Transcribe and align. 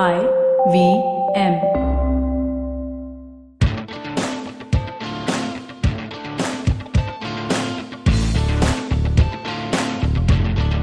I 0.00 0.14
V 0.70 1.02
M. 1.34 1.54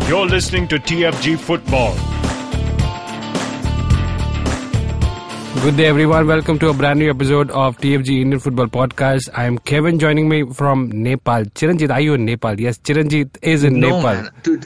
You're 0.07 0.27
listening 0.27 0.67
to 0.67 0.75
TFG 0.77 1.37
Football. 1.39 1.93
Good 5.63 5.77
day, 5.77 5.87
everyone. 5.87 6.27
Welcome 6.27 6.59
to 6.59 6.69
a 6.69 6.73
brand 6.73 6.99
new 6.99 7.09
episode 7.09 7.49
of 7.49 7.77
TFG 7.77 8.21
Indian 8.21 8.39
Football 8.39 8.67
Podcast. 8.67 9.29
I 9.33 9.45
am 9.45 9.57
Kevin, 9.57 9.97
joining 9.97 10.29
me 10.29 10.43
from 10.53 10.91
Nepal. 10.91 11.45
Chiranjit, 11.59 11.89
are 11.89 12.01
you 12.01 12.13
in 12.13 12.25
Nepal? 12.25 12.59
Yes, 12.59 12.77
Chiranjit 12.77 13.37
is 13.41 13.63
in 13.63 13.79
no, 13.79 13.97
Nepal. 13.97 14.03
Man. 14.03 14.29
Dude, 14.43 14.65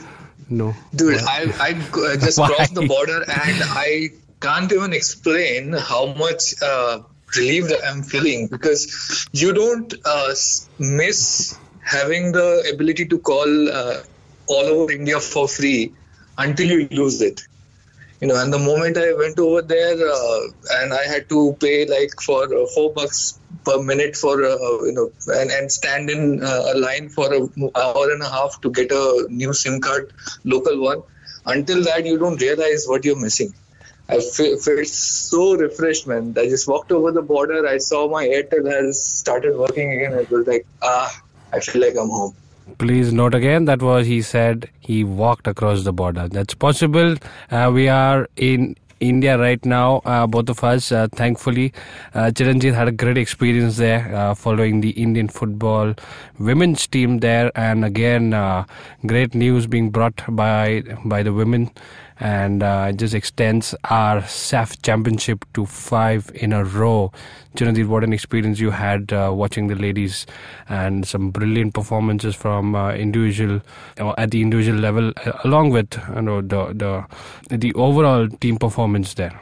No. 0.50 0.74
dude, 0.94 1.16
I, 1.22 1.44
I 1.58 1.70
uh, 1.72 2.16
just 2.16 2.38
crossed 2.48 2.74
the 2.74 2.86
border 2.86 3.22
and 3.22 3.62
I 3.86 4.10
can't 4.40 4.72
even 4.72 4.92
explain 4.92 5.72
how 5.72 6.14
much 6.14 6.54
uh, 6.62 7.00
relieved 7.36 7.72
I'm 7.84 8.02
feeling 8.02 8.48
because 8.48 9.28
you 9.32 9.52
don't 9.52 9.92
uh, 10.04 10.34
miss 10.78 11.58
having 11.82 12.32
the 12.32 12.70
ability 12.72 13.06
to 13.06 13.18
call 13.18 13.68
uh, 13.68 14.02
all 14.46 14.64
over 14.64 14.92
India 14.92 15.20
for 15.20 15.46
free 15.46 15.92
until 16.38 16.66
you 16.66 16.88
lose 16.90 17.20
it. 17.20 17.42
You 18.20 18.28
know, 18.28 18.40
and 18.40 18.52
the 18.52 18.58
moment 18.58 18.98
I 18.98 19.14
went 19.14 19.38
over 19.38 19.62
there 19.62 19.96
uh, 19.96 20.40
and 20.72 20.92
I 20.92 21.04
had 21.04 21.28
to 21.30 21.56
pay 21.58 21.86
like 21.86 22.20
for 22.20 22.44
uh, 22.44 22.66
four 22.74 22.92
bucks 22.92 23.38
per 23.64 23.82
minute 23.82 24.14
for 24.14 24.44
uh, 24.44 24.84
you 24.84 24.92
know 24.92 25.10
and, 25.34 25.50
and 25.50 25.72
stand 25.72 26.10
in 26.10 26.42
a 26.42 26.74
line 26.76 27.08
for 27.08 27.32
an 27.32 27.50
hour 27.74 28.10
and 28.12 28.22
a 28.22 28.28
half 28.28 28.60
to 28.60 28.70
get 28.70 28.92
a 28.92 29.26
new 29.30 29.54
SIM 29.54 29.80
card, 29.80 30.12
local 30.44 30.82
one. 30.82 31.02
Until 31.46 31.82
that, 31.84 32.04
you 32.04 32.18
don't 32.18 32.40
realize 32.40 32.84
what 32.86 33.06
you're 33.06 33.18
missing. 33.18 33.54
I 34.10 34.20
felt 34.20 34.86
so 34.86 35.54
refreshed, 35.54 36.06
man. 36.06 36.34
I 36.36 36.48
just 36.48 36.66
walked 36.66 36.90
over 36.90 37.12
the 37.12 37.22
border. 37.22 37.66
I 37.66 37.78
saw 37.78 38.08
my 38.08 38.26
Airtel 38.26 38.70
has 38.70 39.02
started 39.02 39.56
working 39.56 39.92
again. 39.92 40.14
It 40.14 40.30
was 40.30 40.46
like, 40.46 40.66
ah, 40.82 41.22
I 41.52 41.60
feel 41.60 41.82
like 41.82 41.96
I'm 41.96 42.08
home. 42.08 42.34
Please 42.78 43.12
note 43.12 43.34
again 43.34 43.64
that 43.66 43.82
was 43.82 44.06
he 44.06 44.22
said 44.22 44.68
he 44.80 45.04
walked 45.04 45.46
across 45.46 45.84
the 45.84 45.92
border. 45.92 46.28
That's 46.28 46.54
possible. 46.54 47.16
Uh, 47.50 47.70
we 47.72 47.88
are 47.88 48.28
in 48.36 48.76
India 49.00 49.38
right 49.38 49.64
now, 49.64 49.98
uh, 50.04 50.26
both 50.26 50.48
of 50.48 50.62
us. 50.62 50.92
Uh, 50.92 51.08
thankfully, 51.12 51.72
uh, 52.14 52.30
Chiranjit 52.34 52.74
had 52.74 52.88
a 52.88 52.92
great 52.92 53.16
experience 53.16 53.78
there 53.78 54.14
uh, 54.14 54.34
following 54.34 54.82
the 54.82 54.90
Indian 54.90 55.28
football 55.28 55.94
women's 56.38 56.86
team 56.86 57.18
there, 57.18 57.50
and 57.54 57.84
again, 57.84 58.34
uh, 58.34 58.64
great 59.06 59.34
news 59.34 59.66
being 59.66 59.90
brought 59.90 60.22
by 60.28 60.82
by 61.04 61.22
the 61.22 61.32
women. 61.32 61.70
And 62.20 62.62
uh, 62.62 62.92
just 62.92 63.14
extends 63.14 63.74
our 63.84 64.20
SAFF 64.26 64.82
championship 64.82 65.44
to 65.54 65.64
five 65.64 66.30
in 66.34 66.52
a 66.52 66.64
row. 66.64 67.12
Chiranjit, 67.56 67.86
what 67.86 68.04
an 68.04 68.12
experience 68.12 68.60
you 68.60 68.70
had 68.70 69.12
uh, 69.12 69.32
watching 69.34 69.68
the 69.68 69.74
ladies 69.74 70.26
and 70.68 71.06
some 71.06 71.30
brilliant 71.30 71.74
performances 71.74 72.36
from 72.36 72.74
uh, 72.74 72.92
individual 72.92 73.62
uh, 73.98 74.14
at 74.18 74.30
the 74.30 74.42
individual 74.42 74.78
level, 74.78 75.12
uh, 75.24 75.32
along 75.44 75.70
with 75.70 75.98
you 76.14 76.22
know 76.22 76.42
the 76.42 76.74
the 76.74 77.56
the 77.56 77.72
overall 77.74 78.28
team 78.28 78.56
performance 78.58 79.14
there. 79.14 79.40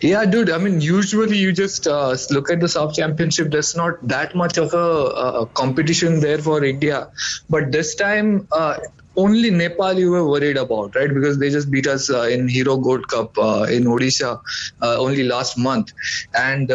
Yeah, 0.00 0.24
dude. 0.24 0.50
I 0.50 0.58
mean, 0.58 0.80
usually 0.80 1.38
you 1.38 1.52
just 1.52 1.86
uh, 1.86 2.16
look 2.30 2.50
at 2.50 2.60
the 2.60 2.68
SAFF 2.68 2.94
Championship. 2.94 3.50
There's 3.50 3.74
not 3.74 4.06
that 4.08 4.34
much 4.34 4.58
of 4.58 4.74
a, 4.74 4.76
a 4.76 5.46
competition 5.46 6.20
there 6.20 6.38
for 6.38 6.62
India, 6.62 7.10
but 7.48 7.72
this 7.72 7.94
time 7.94 8.48
uh, 8.52 8.76
only 9.16 9.50
Nepal 9.50 9.98
you 9.98 10.10
were 10.10 10.28
worried 10.28 10.56
about, 10.56 10.94
right? 10.94 11.12
Because 11.12 11.38
they 11.38 11.50
just 11.50 11.70
beat 11.70 11.86
us 11.86 12.10
uh, 12.10 12.22
in 12.22 12.48
Hero 12.48 12.76
Gold 12.76 13.06
Cup 13.08 13.36
uh, 13.38 13.66
in 13.70 13.84
Odisha 13.84 14.38
uh, 14.82 14.96
only 14.98 15.24
last 15.24 15.58
month, 15.58 15.92
and. 16.34 16.70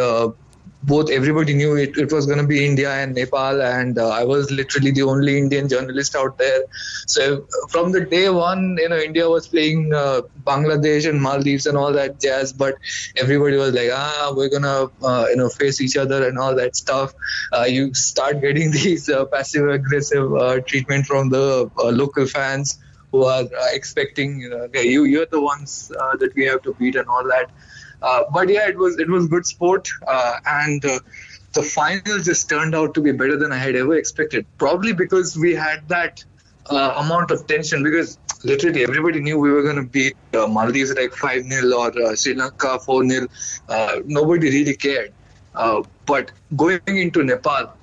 Both 0.82 1.10
everybody 1.10 1.54
knew 1.54 1.74
it, 1.76 1.96
it 1.98 2.12
was 2.12 2.26
going 2.26 2.38
to 2.38 2.46
be 2.46 2.64
India 2.64 2.90
and 2.90 3.14
Nepal, 3.14 3.60
and 3.60 3.98
uh, 3.98 4.08
I 4.10 4.24
was 4.24 4.50
literally 4.50 4.92
the 4.92 5.02
only 5.02 5.36
Indian 5.36 5.68
journalist 5.68 6.14
out 6.14 6.38
there. 6.38 6.64
So 7.06 7.46
from 7.68 7.90
the 7.90 8.02
day 8.04 8.30
one, 8.30 8.76
you 8.80 8.88
know, 8.88 8.96
India 8.96 9.28
was 9.28 9.48
playing 9.48 9.92
uh, 9.92 10.22
Bangladesh 10.44 11.08
and 11.08 11.20
Maldives 11.20 11.66
and 11.66 11.76
all 11.76 11.92
that 11.94 12.20
jazz, 12.20 12.52
but 12.52 12.76
everybody 13.16 13.56
was 13.56 13.74
like, 13.74 13.90
ah, 13.92 14.32
we're 14.36 14.48
gonna, 14.48 14.90
uh, 15.02 15.26
you 15.28 15.36
know, 15.36 15.48
face 15.48 15.80
each 15.80 15.96
other 15.96 16.26
and 16.28 16.38
all 16.38 16.54
that 16.54 16.76
stuff. 16.76 17.12
Uh, 17.52 17.64
you 17.64 17.92
start 17.94 18.40
getting 18.40 18.70
these 18.80 19.08
uh, 19.08 19.24
passive 19.26 19.68
aggressive 19.68 20.32
uh, 20.34 20.60
treatment 20.60 21.06
from 21.06 21.28
the 21.28 21.70
local 21.76 22.26
fans 22.26 22.78
who 23.10 23.24
are 23.24 23.44
expecting, 23.72 24.40
you 24.40 24.50
know, 24.50 24.58
okay, 24.64 24.86
you 24.86 25.04
you're 25.04 25.26
the 25.26 25.40
ones 25.40 25.88
that 25.88 26.32
we 26.36 26.44
have 26.44 26.62
to 26.62 26.74
beat 26.74 26.94
and 26.94 27.08
all 27.08 27.24
that. 27.24 27.50
Uh, 28.02 28.24
but 28.32 28.48
yeah, 28.48 28.68
it 28.68 28.76
was 28.76 28.98
it 28.98 29.08
was 29.08 29.26
good 29.26 29.46
sport, 29.46 29.88
uh, 30.06 30.38
and 30.46 30.84
uh, 30.84 30.98
the 31.52 31.62
final 31.62 32.18
just 32.20 32.48
turned 32.48 32.74
out 32.74 32.94
to 32.94 33.00
be 33.00 33.12
better 33.12 33.36
than 33.36 33.52
I 33.52 33.58
had 33.58 33.76
ever 33.76 33.96
expected. 33.96 34.46
Probably 34.58 34.92
because 34.92 35.36
we 35.36 35.54
had 35.54 35.88
that 35.88 36.24
uh, 36.70 36.94
amount 37.04 37.30
of 37.30 37.46
tension 37.46 37.82
because 37.82 38.18
literally 38.44 38.82
everybody 38.82 39.20
knew 39.20 39.38
we 39.38 39.50
were 39.50 39.62
going 39.62 39.76
to 39.76 39.82
beat 39.82 40.16
uh, 40.34 40.46
Maldives 40.46 40.94
like 40.94 41.12
5 41.12 41.42
0 41.44 41.72
or 41.76 42.02
uh, 42.02 42.14
Sri 42.14 42.34
Lanka 42.34 42.78
4 42.78 43.08
0. 43.08 43.26
Uh, 43.68 44.00
nobody 44.04 44.50
really 44.50 44.74
cared. 44.74 45.12
But 46.06 46.30
going 46.56 46.80
into 46.86 47.24
Nepal, 47.24 47.74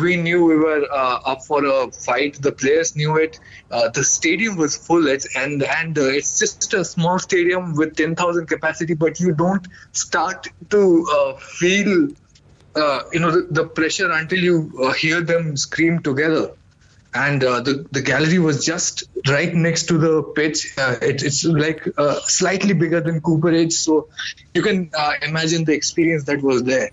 we 0.00 0.16
knew 0.16 0.44
we 0.44 0.56
were 0.56 0.86
uh, 0.90 1.20
up 1.32 1.44
for 1.44 1.64
a 1.64 1.90
fight. 1.90 2.40
The 2.40 2.52
players 2.52 2.96
knew 2.96 3.16
it. 3.16 3.38
Uh, 3.70 3.88
the 3.90 4.04
stadium 4.04 4.56
was 4.56 4.76
full, 4.76 5.06
it's, 5.06 5.36
and 5.36 5.62
and 5.62 5.98
uh, 5.98 6.04
it's 6.18 6.38
just 6.38 6.72
a 6.74 6.84
small 6.84 7.18
stadium 7.18 7.74
with 7.74 7.96
10,000 7.96 8.46
capacity. 8.46 8.94
But 8.94 9.20
you 9.20 9.34
don't 9.34 9.66
start 9.92 10.48
to 10.70 11.06
uh, 11.12 11.36
feel, 11.38 12.08
uh, 12.74 13.02
you 13.12 13.20
know, 13.20 13.30
the, 13.30 13.46
the 13.50 13.64
pressure 13.66 14.10
until 14.10 14.38
you 14.38 14.72
uh, 14.82 14.92
hear 14.92 15.20
them 15.20 15.56
scream 15.56 16.00
together. 16.02 16.52
And 17.14 17.42
the 17.42 17.86
the 17.92 18.00
gallery 18.00 18.38
was 18.38 18.64
just 18.64 19.04
right 19.28 19.54
next 19.54 19.82
to 19.88 19.98
the 19.98 20.22
pitch. 20.22 20.72
It, 20.78 21.22
it's 21.22 21.44
like 21.44 21.86
slightly 22.22 22.72
bigger 22.72 23.02
than 23.02 23.20
Cooperage, 23.20 23.74
so 23.74 24.08
you 24.54 24.62
can 24.62 24.90
imagine 25.20 25.66
the 25.66 25.74
experience 25.74 26.24
that 26.24 26.40
was 26.40 26.62
there 26.62 26.88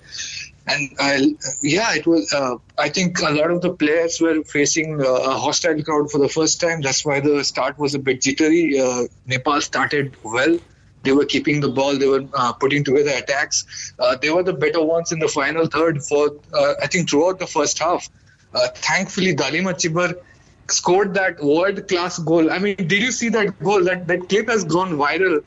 and 0.70 0.96
I, 1.00 1.36
yeah, 1.62 1.94
it 1.96 2.06
was. 2.06 2.34
Uh, 2.34 2.56
I 2.78 2.90
think 2.90 3.20
a 3.22 3.32
lot 3.32 3.52
of 3.52 3.62
the 3.62 3.72
players 3.74 4.20
were 4.22 4.44
facing 4.44 5.02
uh, 5.02 5.06
a 5.06 5.38
hostile 5.38 5.84
crowd 5.84 6.12
for 6.12 6.20
the 6.20 6.30
first 6.30 6.62
time. 6.62 6.82
That's 6.82 7.04
why 7.06 7.20
the 7.20 7.44
start 7.44 7.80
was 7.80 7.96
a 7.96 8.00
bit 8.00 8.22
jittery. 8.22 8.80
Uh, 8.80 9.04
Nepal 9.26 9.62
started 9.62 10.16
well. 10.24 10.58
They 11.04 11.12
were 11.12 11.26
keeping 11.26 11.62
the 11.62 11.70
ball. 11.70 11.98
They 11.98 12.08
were 12.08 12.26
uh, 12.34 12.54
putting 12.54 12.84
together 12.84 13.12
attacks. 13.12 13.94
Uh, 13.98 14.16
they 14.18 14.30
were 14.30 14.44
the 14.44 14.54
better 14.54 14.82
ones 14.84 15.12
in 15.12 15.20
the 15.20 15.28
final 15.28 15.68
third. 15.68 16.04
For 16.04 16.36
uh, 16.54 16.74
I 16.82 16.88
think 16.88 17.10
throughout 17.10 17.40
the 17.40 17.48
first 17.48 17.80
half. 17.80 18.10
Thankfully, 18.76 19.36
Dalima 19.36 19.74
Chhibber 19.76 20.16
scored 20.72 21.14
that 21.14 21.44
world-class 21.44 22.20
goal. 22.20 22.52
I 22.52 22.58
mean, 22.60 22.76
did 22.76 22.94
you 22.94 23.12
see 23.12 23.30
that 23.30 23.60
goal? 23.64 23.84
That 23.84 24.08
that 24.08 24.28
clip 24.30 24.50
has 24.50 24.64
gone 24.64 24.94
viral. 24.94 25.44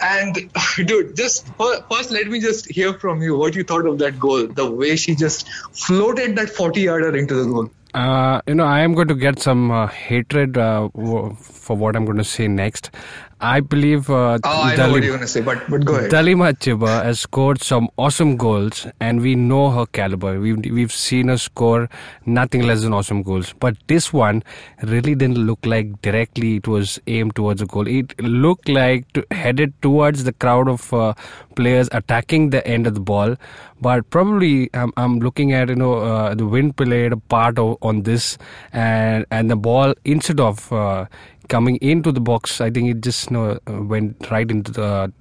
And 0.00 0.50
dude, 0.84 1.16
just 1.16 1.46
first, 1.56 2.10
let 2.10 2.26
me 2.28 2.40
just 2.40 2.70
hear 2.70 2.94
from 2.94 3.22
you 3.22 3.36
what 3.36 3.54
you 3.54 3.64
thought 3.64 3.86
of 3.86 3.98
that 3.98 4.18
goal. 4.18 4.46
The 4.46 4.70
way 4.70 4.96
she 4.96 5.14
just 5.14 5.48
floated 5.72 6.36
that 6.36 6.50
40 6.50 6.80
yarder 6.80 7.16
into 7.16 7.34
the 7.34 7.44
goal. 7.44 7.70
Uh, 7.94 8.42
you 8.46 8.54
know, 8.54 8.64
I 8.64 8.80
am 8.80 8.92
going 8.92 9.08
to 9.08 9.14
get 9.14 9.38
some 9.38 9.70
uh, 9.70 9.86
hatred 9.86 10.58
uh, 10.58 10.90
for 10.90 11.74
what 11.74 11.96
I'm 11.96 12.04
going 12.04 12.18
to 12.18 12.24
say 12.24 12.46
next. 12.46 12.90
I 13.38 13.60
believe. 13.60 14.08
Uh, 14.08 14.38
Oh, 14.44 14.62
I 14.62 14.76
know 14.76 14.90
what 14.92 15.02
you're 15.02 15.14
gonna 15.14 15.26
say, 15.26 15.42
but 15.42 15.58
but 15.68 15.84
go 15.84 15.96
ahead. 15.96 16.10
Dalima 16.10 16.52
Chhibber 16.58 17.02
has 17.04 17.20
scored 17.20 17.60
some 17.62 17.88
awesome 17.98 18.36
goals, 18.38 18.86
and 18.98 19.20
we 19.20 19.34
know 19.34 19.70
her 19.70 19.84
caliber. 19.84 20.40
We've 20.40 20.58
we've 20.78 20.92
seen 20.92 21.28
her 21.28 21.36
score 21.36 21.90
nothing 22.24 22.62
less 22.62 22.80
than 22.82 22.94
awesome 22.94 23.22
goals. 23.22 23.52
But 23.60 23.76
this 23.88 24.10
one 24.12 24.42
really 24.82 25.14
didn't 25.14 25.36
look 25.38 25.66
like 25.66 26.00
directly 26.00 26.56
it 26.56 26.66
was 26.66 26.98
aimed 27.08 27.34
towards 27.36 27.60
a 27.60 27.66
goal. 27.66 27.86
It 27.86 28.18
looked 28.20 28.70
like 28.70 29.12
to, 29.12 29.26
headed 29.30 29.74
towards 29.82 30.24
the 30.24 30.32
crowd 30.32 30.66
of 30.68 30.92
uh, 30.94 31.12
players 31.56 31.90
attacking 31.92 32.50
the 32.50 32.66
end 32.66 32.86
of 32.86 32.94
the 32.94 33.00
ball. 33.00 33.36
But 33.82 34.08
probably 34.08 34.70
I'm, 34.72 34.92
I'm 34.96 35.18
looking 35.20 35.52
at 35.52 35.68
you 35.68 35.74
know 35.76 35.94
uh, 35.98 36.34
the 36.34 36.46
wind 36.46 36.78
played 36.78 37.12
a 37.12 37.18
part 37.18 37.58
of, 37.58 37.76
on 37.82 38.02
this, 38.04 38.38
and 38.72 39.26
and 39.30 39.50
the 39.50 39.56
ball 39.56 39.94
instead 40.06 40.40
of 40.40 40.72
uh, 40.72 41.04
coming 41.48 41.76
into 41.76 42.12
the 42.12 42.20
box, 42.20 42.60
I 42.60 42.70
think 42.70 42.90
it 42.90 43.00
just 43.02 43.30
you 43.30 43.36
know, 43.36 43.60
went 43.66 44.30
right 44.30 44.50
into 44.50 44.72
the, 44.72 45.12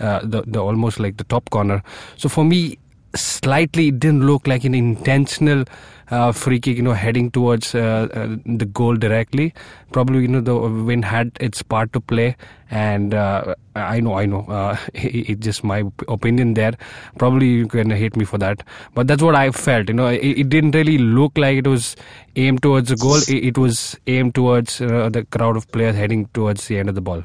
uh, 0.00 0.20
the 0.22 0.42
the 0.46 0.60
almost 0.60 0.98
like 1.00 1.16
the 1.16 1.24
top 1.24 1.50
corner. 1.50 1.82
So 2.16 2.28
for 2.28 2.44
me, 2.44 2.78
slightly 3.14 3.88
it 3.88 4.00
didn't 4.00 4.26
look 4.26 4.46
like 4.46 4.64
an 4.64 4.74
intentional 4.74 5.64
uh, 6.12 6.30
free 6.30 6.60
kick, 6.60 6.76
you 6.76 6.82
know, 6.82 6.92
heading 6.92 7.30
towards 7.30 7.74
uh, 7.74 8.06
uh, 8.12 8.36
the 8.44 8.66
goal 8.66 8.96
directly. 8.96 9.54
Probably, 9.92 10.22
you 10.22 10.28
know, 10.28 10.40
the 10.40 10.54
wind 10.54 11.04
had 11.04 11.32
its 11.40 11.62
part 11.62 11.92
to 11.94 12.00
play, 12.00 12.36
and 12.70 13.14
uh, 13.14 13.54
I 13.74 14.00
know, 14.00 14.14
I 14.14 14.26
know, 14.26 14.44
uh, 14.48 14.76
it, 14.94 15.30
it's 15.30 15.44
just 15.44 15.64
my 15.64 15.84
opinion 16.08 16.54
there. 16.54 16.74
Probably 17.18 17.46
you 17.46 17.66
can 17.66 17.90
hate 17.90 18.14
me 18.16 18.24
for 18.24 18.38
that, 18.38 18.62
but 18.94 19.06
that's 19.08 19.22
what 19.22 19.34
I 19.34 19.50
felt. 19.50 19.88
You 19.88 19.94
know, 19.94 20.06
it, 20.08 20.18
it 20.22 20.48
didn't 20.50 20.72
really 20.72 20.98
look 20.98 21.36
like 21.38 21.56
it 21.58 21.66
was 21.66 21.96
aimed 22.36 22.62
towards 22.62 22.90
the 22.90 22.96
goal. 22.96 23.16
It, 23.16 23.30
it 23.30 23.58
was 23.58 23.98
aimed 24.06 24.34
towards 24.34 24.80
uh, 24.80 25.08
the 25.10 25.24
crowd 25.24 25.56
of 25.56 25.70
players 25.72 25.96
heading 25.96 26.26
towards 26.34 26.68
the 26.68 26.78
end 26.78 26.90
of 26.90 26.94
the 26.94 27.00
ball. 27.00 27.24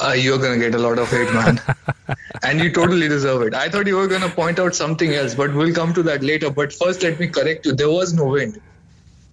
Uh, 0.00 0.12
you're 0.12 0.38
gonna 0.38 0.58
get 0.58 0.74
a 0.74 0.78
lot 0.78 0.98
of 0.98 1.10
hate, 1.10 1.32
man, 1.32 1.60
and 2.42 2.60
you 2.60 2.72
totally 2.72 3.08
deserve 3.08 3.42
it. 3.42 3.54
I 3.54 3.68
thought 3.68 3.86
you 3.86 3.96
were 3.96 4.08
gonna 4.08 4.28
point 4.28 4.58
out 4.58 4.74
something 4.74 5.14
else, 5.14 5.34
but 5.34 5.54
we'll 5.54 5.74
come 5.74 5.94
to 5.94 6.02
that 6.04 6.22
later. 6.22 6.50
But 6.50 6.72
first, 6.72 7.02
let 7.02 7.18
me 7.20 7.28
correct 7.28 7.66
you. 7.66 7.72
There 7.72 7.90
was 7.90 8.12
no 8.14 8.24
wind, 8.26 8.60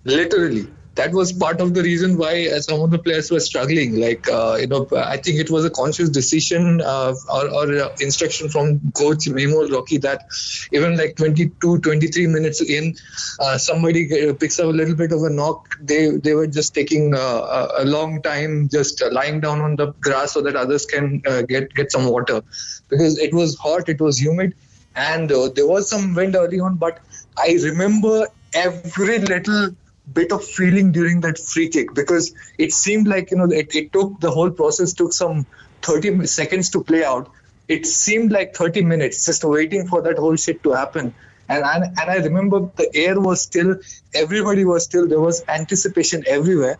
literally 0.04 0.68
that 0.98 1.12
was 1.12 1.32
part 1.32 1.62
of 1.62 1.74
the 1.76 1.84
reason 1.84 2.18
why 2.18 2.48
uh, 2.48 2.60
some 2.60 2.82
of 2.82 2.90
the 2.90 2.98
players 2.98 3.30
were 3.30 3.40
struggling. 3.40 4.00
Like, 4.00 4.28
uh, 4.30 4.58
you 4.60 4.68
know, 4.68 4.88
I 4.96 5.18
think 5.18 5.40
it 5.40 5.50
was 5.50 5.64
a 5.64 5.70
conscious 5.70 6.10
decision 6.10 6.82
uh, 6.82 7.14
or, 7.30 7.50
or 7.50 7.80
uh, 7.80 7.96
instruction 8.02 8.50
from 8.50 8.92
coach 8.92 9.26
Maymol 9.38 9.72
Rocky 9.72 9.98
that 10.00 10.26
even 10.72 10.98
like 10.98 11.16
22, 11.16 11.80
23 11.80 12.28
minutes 12.28 12.62
in, 12.62 12.96
uh, 13.40 13.58
somebody 13.60 14.34
picks 14.34 14.60
up 14.60 14.66
a 14.66 14.70
little 14.70 14.96
bit 14.96 15.12
of 15.12 15.22
a 15.22 15.30
knock. 15.30 15.78
They 15.80 16.10
they 16.10 16.34
were 16.34 16.48
just 16.48 16.74
taking 16.74 17.14
uh, 17.14 17.68
a 17.78 17.86
long 17.86 18.22
time, 18.24 18.68
just 18.68 19.04
lying 19.12 19.40
down 19.40 19.62
on 19.62 19.76
the 19.76 19.88
grass 20.08 20.34
so 20.34 20.42
that 20.42 20.56
others 20.56 20.86
can 20.86 21.22
get 21.48 21.74
get 21.76 21.92
some 21.92 22.06
water, 22.10 22.42
because 22.90 23.20
it 23.20 23.34
was 23.34 23.58
hot, 23.58 23.88
it 23.88 24.02
was 24.02 24.20
humid, 24.20 24.56
and 24.96 25.30
there 25.30 25.68
was 25.68 25.90
some 25.90 26.16
wind 26.16 26.36
early 26.36 26.60
on. 26.60 26.78
But 26.78 27.00
I 27.38 27.58
remember 27.62 28.28
every 28.54 29.20
little 29.20 29.76
bit 30.12 30.32
of 30.32 30.44
feeling 30.44 30.92
during 30.92 31.22
that 31.22 31.38
free 31.38 31.70
kick 31.70 31.94
because 31.94 32.34
it 32.58 32.72
seemed 32.72 33.08
like 33.08 33.32
you 33.32 33.38
know 33.38 33.46
it, 33.46 33.76
it 33.76 33.92
took 33.92 34.20
the 34.20 34.32
whole 34.32 34.50
process 34.50 34.94
took 34.94 35.14
some 35.14 35.46
30 35.82 36.26
seconds 36.26 36.70
to 36.70 36.84
play 36.84 37.04
out 37.04 37.30
it 37.68 37.86
seemed 37.86 38.32
like 38.32 38.56
30 38.56 38.84
minutes 38.84 39.26
just 39.26 39.44
waiting 39.44 39.88
for 39.88 40.02
that 40.02 40.18
whole 40.18 40.36
shit 40.36 40.64
to 40.64 40.72
happen 40.72 41.14
and 41.50 41.64
and, 41.64 41.84
and 41.84 42.10
i 42.10 42.16
remember 42.18 42.72
the 42.78 42.90
air 42.96 43.20
was 43.20 43.42
still 43.42 43.76
everybody 44.14 44.64
was 44.64 44.86
still 44.86 45.08
there 45.08 45.20
was 45.20 45.44
anticipation 45.48 46.24
everywhere 46.26 46.78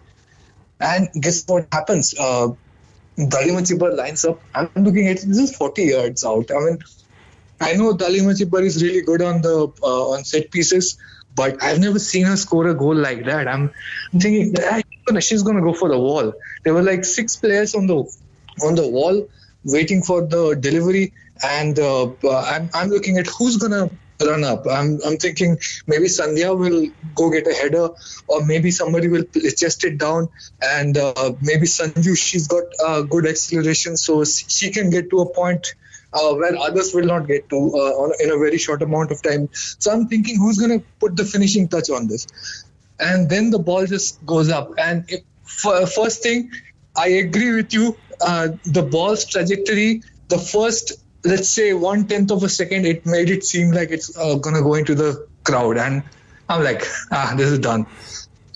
and 0.80 1.10
guess 1.22 1.44
what 1.48 1.68
happens 1.72 2.16
uh 2.18 2.48
Dalima 3.18 3.62
Chhibber 3.66 3.96
lines 3.96 4.26
up. 4.26 4.40
I'm 4.54 4.70
looking 4.76 5.08
at 5.08 5.18
this 5.18 5.40
is 5.40 5.56
40 5.56 5.84
yards 5.84 6.24
out. 6.24 6.52
I 6.52 6.60
mean, 6.60 6.78
I 7.60 7.74
know 7.74 7.94
Dalima 7.96 8.38
Chhibber 8.40 8.62
is 8.64 8.82
really 8.84 9.02
good 9.02 9.24
on 9.24 9.42
the 9.42 9.72
uh, 9.82 10.10
on 10.12 10.24
set 10.24 10.52
pieces, 10.52 11.00
but 11.38 11.64
I've 11.64 11.80
never 11.80 12.00
seen 12.00 12.26
her 12.26 12.36
score 12.36 12.68
a 12.68 12.74
goal 12.74 12.96
like 12.96 13.26
that. 13.26 13.48
I'm, 13.48 13.72
I'm 14.14 14.20
thinking 14.20 14.54
ah, 14.60 14.82
she's 15.20 15.44
gonna 15.44 15.62
go 15.62 15.74
for 15.74 15.90
the 15.90 16.00
wall. 16.00 16.34
There 16.64 16.74
were 16.74 16.84
like 16.84 17.06
six 17.06 17.38
players 17.38 17.76
on 17.76 17.88
the 17.88 18.04
on 18.64 18.76
the 18.76 18.88
wall 18.88 19.28
waiting 19.64 20.02
for 20.02 20.22
the 20.26 20.56
delivery, 20.56 21.14
and 21.44 21.80
uh, 21.80 22.12
uh, 22.24 22.42
I'm 22.54 22.70
I'm 22.74 22.90
looking 22.90 23.18
at 23.18 23.28
who's 23.28 23.58
gonna 23.58 23.90
run 24.26 24.44
up. 24.44 24.66
I'm 24.70 25.00
I'm 25.06 25.18
thinking 25.18 25.58
maybe 25.86 26.06
Sandhya 26.06 26.58
will 26.58 26.88
go 27.14 27.30
get 27.30 27.48
a 27.48 27.54
header, 27.54 27.90
or 28.28 28.46
maybe 28.46 28.72
somebody 28.72 29.08
will 29.08 29.26
chest 29.56 29.84
it 29.84 29.98
down, 29.98 30.30
and 30.62 30.98
uh, 30.98 31.34
maybe 31.42 31.68
Sanju 31.68 32.18
she's 32.18 32.48
got 32.48 32.64
uh, 32.86 33.02
good 33.02 33.28
acceleration, 33.28 33.98
so 33.98 34.24
she 34.24 34.72
can 34.72 34.90
get 34.90 35.10
to 35.12 35.20
a 35.20 35.34
point 35.34 35.76
uh, 36.18 36.34
where 36.36 36.58
others 36.58 36.94
will 36.94 37.06
not 37.06 37.28
get 37.28 37.50
to 37.50 37.58
uh, 37.58 38.10
in 38.20 38.32
a 38.32 38.38
very 38.38 38.58
short 38.58 38.82
amount 38.82 39.12
of 39.12 39.22
time. 39.22 39.50
So 39.54 39.92
I'm 39.92 40.08
thinking, 40.08 40.38
who's 40.38 40.58
going 40.58 40.80
to 40.80 40.86
put 41.00 41.16
the 41.16 41.26
finishing 41.26 41.68
touch 41.68 41.90
on 41.90 42.08
this? 42.08 42.28
And 43.00 43.30
then 43.30 43.52
the 43.52 43.60
ball 43.60 43.86
just 43.86 44.26
goes 44.26 44.50
up. 44.50 44.74
And 44.78 45.06
first 45.46 46.24
thing, 46.24 46.52
I 46.96 47.08
agree 47.08 47.54
with 47.54 47.74
you. 47.74 47.96
Uh, 48.20 48.50
the 48.64 48.82
ball's 48.82 49.26
trajectory, 49.26 50.02
the 50.30 50.40
first, 50.40 50.94
let's 51.24 51.50
say, 51.50 51.74
one 51.74 52.08
tenth 52.08 52.32
of 52.32 52.44
a 52.44 52.50
second, 52.50 52.86
it 52.86 53.06
made 53.06 53.30
it 53.30 53.46
seem 53.46 53.72
like 53.72 53.92
it's 53.92 54.18
uh, 54.18 54.36
going 54.36 54.56
to 54.56 54.64
go 54.64 54.74
into 54.74 54.96
the 54.96 55.28
crowd. 55.44 55.78
And 55.78 56.04
I'm 56.50 56.64
like, 56.64 56.84
ah, 57.12 57.36
this 57.38 57.52
is 57.52 57.60
done. 57.60 57.86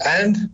And 0.03 0.49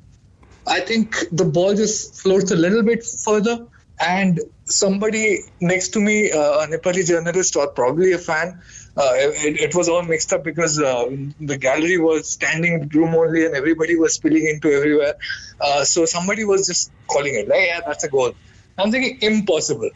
I 0.65 0.81
think 0.81 1.15
the 1.31 1.45
ball 1.45 1.73
just 1.73 2.21
floats 2.21 2.51
a 2.51 2.55
little 2.55 2.83
bit 2.83 3.05
further 3.05 3.65
and 3.99 4.39
somebody 4.65 5.39
next 5.59 5.89
to 5.89 5.99
me, 5.99 6.31
uh, 6.31 6.63
a 6.63 6.67
Nepali 6.67 7.05
journalist 7.05 7.55
or 7.55 7.67
probably 7.67 8.13
a 8.13 8.17
fan, 8.17 8.61
uh, 8.95 9.11
it, 9.15 9.59
it, 9.59 9.75
was 9.75 9.89
all 9.89 10.03
mixed 10.03 10.33
up 10.33 10.43
because 10.43 10.79
uh, 10.79 11.05
the 11.39 11.57
gallery 11.57 11.97
was 11.97 12.29
standing 12.29 12.87
room 12.89 13.15
only 13.15 13.45
and 13.45 13.55
everybody 13.55 13.95
was 13.95 14.13
spilling 14.13 14.47
into 14.47 14.71
everywhere. 14.71 15.15
Uh, 15.59 15.83
so 15.83 16.05
somebody 16.05 16.43
was 16.43 16.67
just 16.67 16.91
calling 17.07 17.33
it, 17.33 17.47
like, 17.47 17.65
yeah, 17.65 17.81
that's 17.85 18.03
a 18.03 18.09
goal. 18.09 18.33
I'm 18.77 18.91
thinking, 18.91 19.19
impossible. 19.21 19.89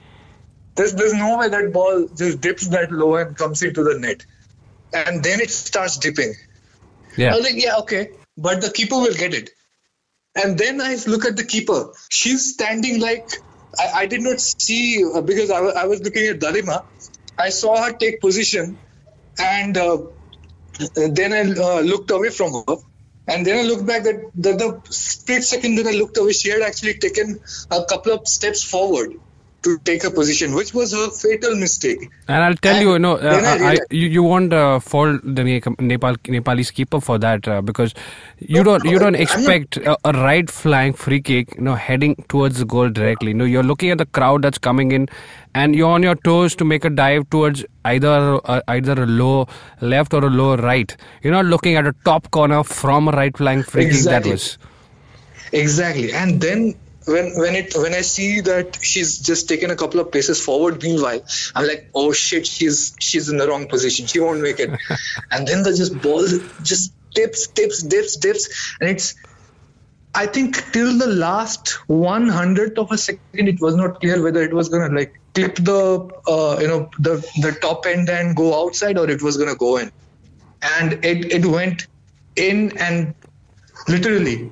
There's, 0.75 0.93
there's 0.93 1.13
no 1.13 1.37
way 1.37 1.49
that 1.49 1.73
ball 1.73 2.07
just 2.15 2.41
dips 2.41 2.67
that 2.69 2.91
low 2.91 3.15
and 3.15 3.35
comes 3.35 3.61
into 3.61 3.83
the 3.83 3.99
net. 3.99 4.25
And 4.93 5.23
then 5.23 5.41
it 5.41 5.51
starts 5.51 5.97
dipping. 5.97 6.33
Yeah. 7.17 7.33
I 7.33 7.35
was 7.35 7.43
like, 7.43 7.63
yeah, 7.63 7.77
okay. 7.79 8.11
But 8.37 8.61
the 8.61 8.71
keeper 8.71 8.95
will 8.95 9.13
get 9.13 9.33
it. 9.33 9.51
And 10.35 10.57
then 10.57 10.79
I 10.81 10.97
look 11.07 11.25
at 11.25 11.35
the 11.35 11.43
keeper. 11.43 11.91
She's 12.09 12.53
standing 12.53 13.01
like 13.01 13.29
I, 13.79 14.01
I 14.01 14.05
did 14.05 14.21
not 14.21 14.39
see 14.39 15.03
because 15.25 15.49
I, 15.49 15.59
I 15.59 15.85
was 15.85 16.01
looking 16.01 16.27
at 16.27 16.39
Dalima. 16.39 16.85
I 17.37 17.49
saw 17.49 17.83
her 17.83 17.93
take 17.93 18.21
position, 18.21 18.77
and 19.39 19.77
uh, 19.77 19.97
then 20.95 21.33
I 21.33 21.41
uh, 21.41 21.81
looked 21.81 22.11
away 22.11 22.29
from 22.29 22.53
her. 22.53 22.75
And 23.27 23.45
then 23.45 23.59
I 23.59 23.67
looked 23.67 23.85
back 23.85 24.03
that 24.03 24.31
the, 24.35 24.53
the 24.53 24.81
split 24.91 25.43
second 25.43 25.75
that 25.75 25.87
I 25.87 25.91
looked 25.91 26.17
away, 26.17 26.33
she 26.33 26.49
had 26.49 26.61
actually 26.61 26.95
taken 26.95 27.39
a 27.69 27.85
couple 27.85 28.13
of 28.13 28.27
steps 28.27 28.63
forward 28.63 29.13
to 29.63 29.77
take 29.79 30.03
a 30.03 30.09
position, 30.09 30.55
which 30.55 30.73
was 30.73 30.93
a 30.93 31.11
fatal 31.11 31.55
mistake. 31.55 32.09
And 32.27 32.43
I'll 32.43 32.55
tell 32.55 32.75
and 32.75 32.83
you, 32.83 32.93
you 32.93 32.99
know, 32.99 33.17
uh, 33.17 33.41
I, 33.43 33.71
I, 33.73 33.77
you, 33.91 34.07
you 34.07 34.23
won't 34.23 34.53
uh, 34.53 34.79
fault 34.79 35.21
the 35.23 35.43
Nepal 35.79 36.15
Nepalese 36.27 36.71
keeper 36.71 36.99
for 36.99 37.19
that 37.19 37.47
uh, 37.47 37.61
because 37.61 37.93
you 38.39 38.63
don't 38.63 38.83
you 38.83 38.97
don't 38.97 39.15
expect 39.15 39.77
a, 39.77 39.97
a, 40.03 40.13
right 40.13 40.49
flying 40.49 40.93
free 40.93 41.21
kick, 41.21 41.55
you 41.55 41.61
know, 41.61 41.75
heading 41.75 42.15
towards 42.27 42.57
the 42.59 42.65
goal 42.65 42.89
directly. 42.89 43.29
You 43.29 43.35
know, 43.35 43.45
you're 43.45 43.63
looking 43.63 43.91
at 43.91 43.99
the 43.99 44.07
crowd 44.07 44.41
that's 44.41 44.57
coming 44.57 44.91
in, 44.91 45.09
and 45.53 45.75
you're 45.75 45.91
on 45.91 46.01
your 46.01 46.15
toes 46.15 46.55
to 46.55 46.65
make 46.65 46.83
a 46.83 46.89
dive 46.89 47.29
towards 47.29 47.63
either 47.85 48.39
uh, 48.45 48.61
either 48.67 49.03
a 49.03 49.05
low 49.05 49.47
left 49.81 50.13
or 50.13 50.25
a 50.25 50.29
low 50.29 50.55
right. 50.55 50.95
You're 51.21 51.33
not 51.33 51.45
looking 51.45 51.75
at 51.75 51.85
a 51.85 51.93
top 52.03 52.31
corner 52.31 52.63
from 52.63 53.07
a 53.09 53.11
right 53.11 53.35
flying 53.37 53.63
free 53.63 53.85
exactly. 53.85 54.11
kick. 54.11 54.23
That 54.23 54.31
was 54.31 54.57
exactly, 55.51 56.13
and 56.13 56.41
then 56.41 56.75
when 57.11 57.33
when 57.35 57.55
it 57.55 57.75
when 57.75 57.93
I 57.93 58.01
see 58.01 58.41
that 58.41 58.79
she's 58.81 59.19
just 59.19 59.47
taken 59.49 59.71
a 59.71 59.75
couple 59.75 59.99
of 59.99 60.11
paces 60.11 60.43
forward, 60.43 60.81
meanwhile, 60.81 61.21
I'm 61.55 61.67
like, 61.67 61.89
oh 61.93 62.11
shit, 62.11 62.47
she's 62.47 62.95
she's 62.99 63.29
in 63.29 63.37
the 63.37 63.47
wrong 63.47 63.67
position. 63.67 64.07
She 64.07 64.19
won't 64.19 64.41
make 64.41 64.59
it. 64.59 64.69
and 65.31 65.47
then 65.47 65.63
the 65.63 65.73
just 65.73 66.01
ball 66.01 66.25
just 66.61 66.93
tips, 67.15 67.47
tips, 67.47 67.83
dips, 67.83 68.15
dips, 68.17 68.75
and 68.79 68.89
it's. 68.89 69.15
I 70.13 70.25
think 70.25 70.73
till 70.73 70.97
the 70.97 71.07
last 71.07 71.69
one 71.87 72.27
hundredth 72.27 72.77
of 72.77 72.91
a 72.91 72.97
second, 72.97 73.47
it 73.47 73.61
was 73.61 73.75
not 73.77 74.01
clear 74.01 74.21
whether 74.21 74.41
it 74.41 74.53
was 74.53 74.67
gonna 74.67 74.93
like 74.93 75.13
clip 75.33 75.55
the 75.55 76.09
uh, 76.27 76.57
you 76.59 76.67
know 76.67 76.89
the 76.99 77.15
the 77.41 77.57
top 77.61 77.85
end 77.85 78.09
and 78.09 78.35
go 78.35 78.61
outside 78.61 78.97
or 78.97 79.09
it 79.09 79.21
was 79.21 79.37
gonna 79.37 79.55
go 79.55 79.77
in, 79.77 79.89
and 80.61 80.93
it 81.05 81.31
it 81.31 81.45
went 81.45 81.87
in 82.35 82.77
and 82.77 83.15
literally 83.87 84.51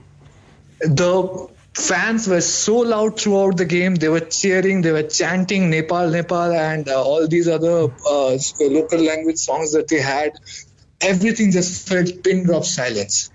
the 0.79 1.49
fans 1.79 2.27
were 2.27 2.41
so 2.41 2.77
loud 2.77 3.19
throughout 3.19 3.57
the 3.57 3.65
game. 3.65 3.95
They 3.95 4.09
were 4.09 4.19
cheering, 4.19 4.81
they 4.81 4.91
were 4.91 5.03
chanting 5.03 5.69
Nepal, 5.69 6.09
Nepal, 6.09 6.51
and 6.51 6.87
uh, 6.87 7.01
all 7.01 7.27
these 7.27 7.47
other 7.47 7.91
uh, 8.07 8.37
local 8.59 8.99
language 8.99 9.37
songs 9.37 9.73
that 9.73 9.87
they 9.87 9.99
had. 9.99 10.33
Everything 11.01 11.51
just 11.51 11.87
felt 11.87 12.23
pin 12.23 12.43
drop 12.43 12.65
silence, 12.65 13.31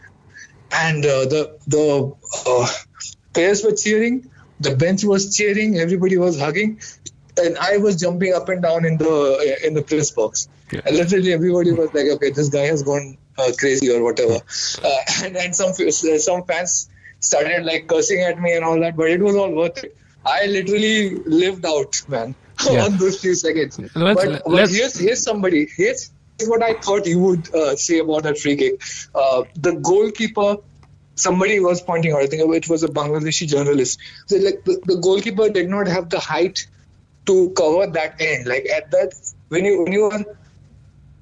and 0.70 1.04
uh, 1.04 1.24
the 1.24 1.58
the 1.66 2.12
uh, 2.46 2.66
players 3.32 3.64
were 3.64 3.72
cheering, 3.72 4.30
the 4.60 4.76
bench 4.76 5.02
was 5.04 5.34
cheering, 5.34 5.78
everybody 5.78 6.18
was 6.18 6.38
hugging, 6.38 6.80
and 7.42 7.56
I 7.58 7.78
was 7.78 7.96
jumping 7.96 8.34
up 8.34 8.50
and 8.50 8.62
down 8.62 8.84
in 8.84 8.98
the 8.98 9.58
in 9.64 9.72
the 9.72 9.82
press 9.82 10.10
box. 10.10 10.48
Yeah. 10.70 10.80
And 10.84 10.96
literally 10.96 11.32
everybody 11.32 11.72
was 11.72 11.94
like, 11.94 12.06
"Okay, 12.16 12.30
this 12.30 12.50
guy 12.50 12.66
has 12.66 12.82
gone 12.82 13.16
uh, 13.38 13.52
crazy 13.58 13.90
or 13.90 14.02
whatever," 14.02 14.40
uh, 14.84 14.98
and 15.24 15.36
and 15.36 15.56
some 15.56 15.72
some 15.72 16.44
fans 16.44 16.90
started 17.24 17.64
like 17.64 17.86
cursing 17.86 18.20
at 18.20 18.40
me 18.40 18.54
and 18.54 18.64
all 18.64 18.78
that, 18.80 18.96
but 18.96 19.10
it 19.10 19.20
was 19.20 19.36
all 19.36 19.50
worth 19.50 19.82
it. 19.82 19.96
I 20.24 20.46
literally 20.46 21.16
lived 21.16 21.66
out, 21.66 22.02
man, 22.08 22.34
yeah. 22.70 22.84
on 22.84 22.96
those 22.98 23.20
few 23.20 23.34
seconds. 23.34 23.78
Let's, 23.94 24.24
but, 24.24 24.42
but 24.44 24.70
here's 24.70 24.98
here's 24.98 25.22
somebody. 25.22 25.66
Here's 25.76 26.10
what 26.46 26.62
I 26.62 26.74
thought 26.74 27.06
you 27.06 27.18
would 27.20 27.54
uh, 27.54 27.76
say 27.76 27.98
about 27.98 28.24
that 28.24 28.38
free 28.38 28.56
kick. 28.56 28.82
Uh, 29.14 29.44
the 29.54 29.72
goalkeeper, 29.72 30.56
somebody 31.14 31.60
was 31.60 31.82
pointing 31.82 32.12
out. 32.12 32.20
I 32.20 32.26
think 32.26 32.54
it 32.54 32.68
was 32.68 32.84
a 32.84 32.88
Bangladeshi 32.88 33.46
journalist. 33.48 34.00
So 34.26 34.36
like 34.36 34.64
the, 34.64 34.80
the 34.84 34.96
goalkeeper 34.96 35.48
did 35.48 35.68
not 35.68 35.86
have 35.86 36.10
the 36.10 36.20
height 36.20 36.66
to 37.26 37.50
cover 37.56 37.86
that 37.86 38.20
end. 38.20 38.46
Like 38.46 38.66
at 38.68 38.90
that, 38.90 39.14
when 39.48 39.64
you 39.64 39.82
when 39.82 39.92
you 39.92 40.04
are 40.04 40.24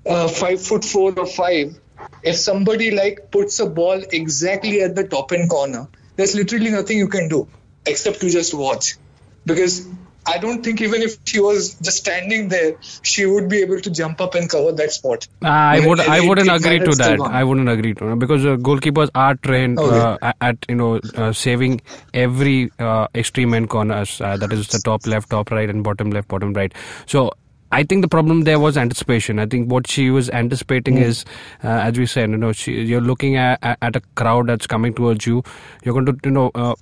uh, 0.07 0.29
five 0.29 0.63
foot 0.63 0.85
four 0.85 1.13
or 1.19 1.27
five, 1.27 1.79
if 2.23 2.37
somebody 2.37 2.91
like 2.91 3.31
puts 3.31 3.59
a 3.61 3.67
ball 3.67 4.03
exactly 4.11 4.81
at 4.83 4.95
the 4.95 5.05
top 5.05 5.33
end 5.33 5.51
corner, 5.51 5.89
there's 6.17 6.35
literally 6.35 6.71
nothing 6.71 6.99
you 6.99 7.09
can 7.09 7.29
do 7.29 7.49
except 7.87 8.21
to 8.21 8.31
just 8.31 8.55
watch. 8.55 8.97
Because 9.45 9.87
I 10.25 10.39
don't 10.39 10.63
think 10.63 10.81
even 10.81 11.03
if 11.03 11.19
she 11.25 11.41
was 11.41 11.75
just 11.75 11.99
standing 11.99 12.49
there, 12.49 12.77
she 13.03 13.27
would 13.27 13.49
be 13.49 13.63
able 13.63 13.81
to 13.81 13.91
jump 13.91 14.21
up 14.21 14.37
and 14.37 14.49
cover 14.49 14.71
that 14.71 14.93
spot. 14.93 15.27
Uh, 15.45 15.49
I 15.49 15.81
would, 15.85 15.99
I 15.99 16.21
wouldn't 16.21 16.49
agree 16.49 16.79
to 16.79 16.95
that. 16.95 17.21
I 17.21 17.43
wouldn't 17.43 17.69
agree 17.69 17.95
to 17.95 18.05
that 18.11 18.19
because 18.21 18.45
uh, 18.45 18.57
goalkeepers 18.57 19.11
are 19.17 19.35
trained 19.35 19.79
Okay. 19.81 20.19
uh, 20.23 20.33
at- 20.41 20.65
you 20.69 20.77
know 20.77 21.01
uh, 21.17 21.33
saving 21.33 21.81
every 22.15 22.71
uh, 22.79 23.09
extreme 23.17 23.53
end 23.55 23.69
corners. 23.69 24.21
Uh, 24.21 24.37
that 24.37 24.53
is 24.53 24.69
the 24.69 24.79
top 24.79 25.07
left, 25.09 25.31
top 25.31 25.51
right, 25.51 25.69
and 25.69 25.83
bottom 25.83 26.11
left, 26.11 26.29
bottom 26.29 26.53
right. 26.53 26.73
So. 27.07 27.33
I 27.73 27.83
think 27.85 28.03
the 28.03 28.09
problem 28.09 28.43
there 28.43 28.61
was 28.61 28.77
anticipation. 28.77 29.39
I 29.39 29.47
think 29.47 29.71
what 29.71 29.89
she 29.89 30.11
was 30.11 30.31
anticipating 30.31 30.99
Hmm. 30.99 31.03
is, 31.11 31.25
uh, 31.65 31.69
as 31.89 31.99
we 31.99 32.07
said, 32.07 32.31
you 32.31 32.37
know, 32.37 32.53
she, 32.53 32.73
you're 32.93 33.01
looking 33.11 33.37
at, 33.37 33.59
at 33.63 33.79
at 33.81 33.97
a 33.97 34.03
crowd 34.23 34.49
that's 34.49 34.67
coming 34.67 34.95
towards 34.95 35.27
you. 35.27 35.43
You're 35.85 35.95
going 35.95 36.07
to, 36.07 36.17
you 36.25 36.31
know, 36.39 36.51
uh, 36.55 36.75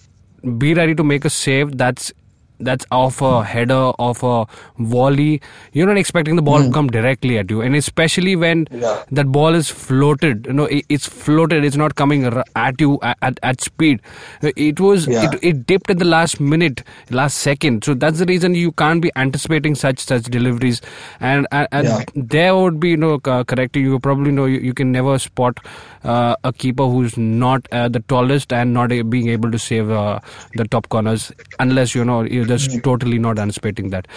be 0.58 0.74
ready 0.74 0.94
to 0.94 1.04
make 1.04 1.24
a 1.24 1.30
save 1.30 1.76
that's 1.78 2.12
that's 2.60 2.86
off 2.90 3.20
a 3.22 3.42
header, 3.44 3.74
off 4.08 4.22
a 4.22 4.46
volley. 4.78 5.40
You're 5.72 5.86
not 5.86 5.96
expecting 5.98 6.36
the 6.36 6.42
ball 6.42 6.62
to 6.62 6.70
come 6.70 6.88
directly 6.88 7.38
at 7.38 7.50
you, 7.50 7.60
and 7.60 7.74
especially 7.76 8.36
when 8.36 8.66
Hmm. 8.70 8.80
Yeah. 8.82 9.02
that 9.12 9.28
ball 9.32 9.54
is 9.54 9.68
floated. 9.68 10.46
You 10.46 10.52
know, 10.52 10.68
it's 10.88 11.06
floated. 11.06 11.64
It's 11.64 11.76
not 11.76 11.94
coming 11.94 12.24
at 12.24 12.80
you 12.80 12.98
at, 13.02 13.38
at, 13.42 13.60
speed. 13.60 14.00
It 14.42 14.80
was 14.80 15.06
Yeah. 15.06 15.24
it, 15.32 15.38
it 15.42 15.66
dipped 15.66 15.90
at 15.90 15.98
the 15.98 16.04
last 16.04 16.40
minute, 16.40 16.82
last 17.10 17.38
second. 17.38 17.84
So 17.84 17.94
that's 17.94 18.18
the 18.18 18.26
reason 18.26 18.54
you 18.54 18.72
can't 18.72 19.00
be 19.02 19.10
anticipating 19.16 19.74
such 19.74 19.98
such 20.00 20.24
deliveries. 20.24 20.80
And 21.20 21.46
and, 21.52 21.68
and 21.72 21.86
Yeah. 21.86 22.04
there 22.14 22.56
would 22.56 22.80
be 22.80 22.90
you 22.90 22.96
know 22.96 23.18
correcting. 23.20 23.84
You 23.84 23.98
probably 23.98 24.30
know 24.32 24.44
you, 24.46 24.58
you 24.60 24.74
can 24.74 24.92
never 24.92 25.18
spot 25.18 25.58
uh, 26.04 26.34
a 26.44 26.52
keeper 26.52 26.86
who's 26.86 27.16
not 27.16 27.66
uh, 27.72 27.88
the 27.88 28.00
tallest 28.00 28.52
and 28.52 28.72
not 28.74 28.90
being 29.10 29.28
able 29.28 29.50
to 29.50 29.58
save 29.58 29.90
uh, 29.90 30.18
the 30.54 30.66
top 30.66 30.88
corners 30.88 31.30
unless 31.58 31.94
you 31.94 32.04
know 32.04 32.22
you're 32.22 32.49
just 32.52 32.76
totally 32.88 33.18
not 33.26 33.38
anticipating 33.44 33.90
that. 33.96 34.08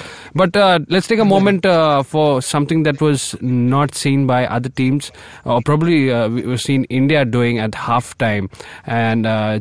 But 0.43 0.55
uh, 0.65 0.79
let's 0.95 1.07
take 1.13 1.19
a 1.19 1.29
moment 1.33 1.65
uh, 1.65 2.03
for 2.13 2.27
something 2.41 2.83
that 2.89 3.01
was 3.07 3.25
not 3.41 3.95
seen 4.03 4.25
by 4.33 4.41
other 4.59 4.69
teams, 4.81 5.11
or 5.45 5.61
probably 5.71 6.11
uh, 6.11 6.27
we- 6.29 6.45
we've 6.51 6.61
seen 6.67 6.85
India 7.01 7.25
doing 7.37 7.59
at 7.59 7.71
halftime. 7.87 8.51
And 8.85 9.25
uh, 9.25 9.59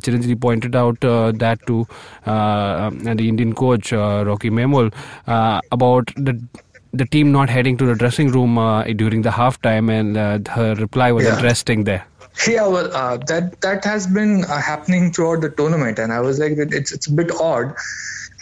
pointed 0.48 0.76
out 0.76 1.04
uh, 1.04 1.32
that 1.44 1.64
to 1.66 1.86
uh, 2.26 2.90
and 3.10 3.18
the 3.18 3.28
Indian 3.28 3.54
coach 3.54 3.92
uh, 3.92 4.24
Rocky 4.26 4.50
Maymol 4.50 4.92
uh, 5.26 5.60
about 5.70 6.12
the 6.16 6.34
the 6.92 7.06
team 7.06 7.32
not 7.32 7.48
heading 7.48 7.76
to 7.78 7.86
the 7.86 7.94
dressing 7.94 8.30
room 8.32 8.58
uh, 8.58 8.84
during 8.84 9.22
the 9.22 9.30
halftime, 9.30 9.90
and 9.90 10.16
uh, 10.16 10.38
her 10.52 10.74
reply 10.74 11.10
was 11.12 11.24
Yeah. 11.24 11.34
interesting 11.36 11.84
there. 11.84 12.04
Yeah, 12.48 12.66
well, 12.66 12.90
uh, 12.94 13.16
that 13.30 13.60
that 13.62 13.84
has 13.84 14.06
been 14.06 14.42
happening 14.42 15.12
throughout 15.12 15.40
the 15.42 15.50
tournament, 15.50 15.98
and 15.98 16.12
I 16.12 16.20
was 16.20 16.38
like, 16.38 16.52
it's 16.80 16.92
it's 16.92 17.06
a 17.06 17.12
bit 17.12 17.30
odd. 17.48 17.74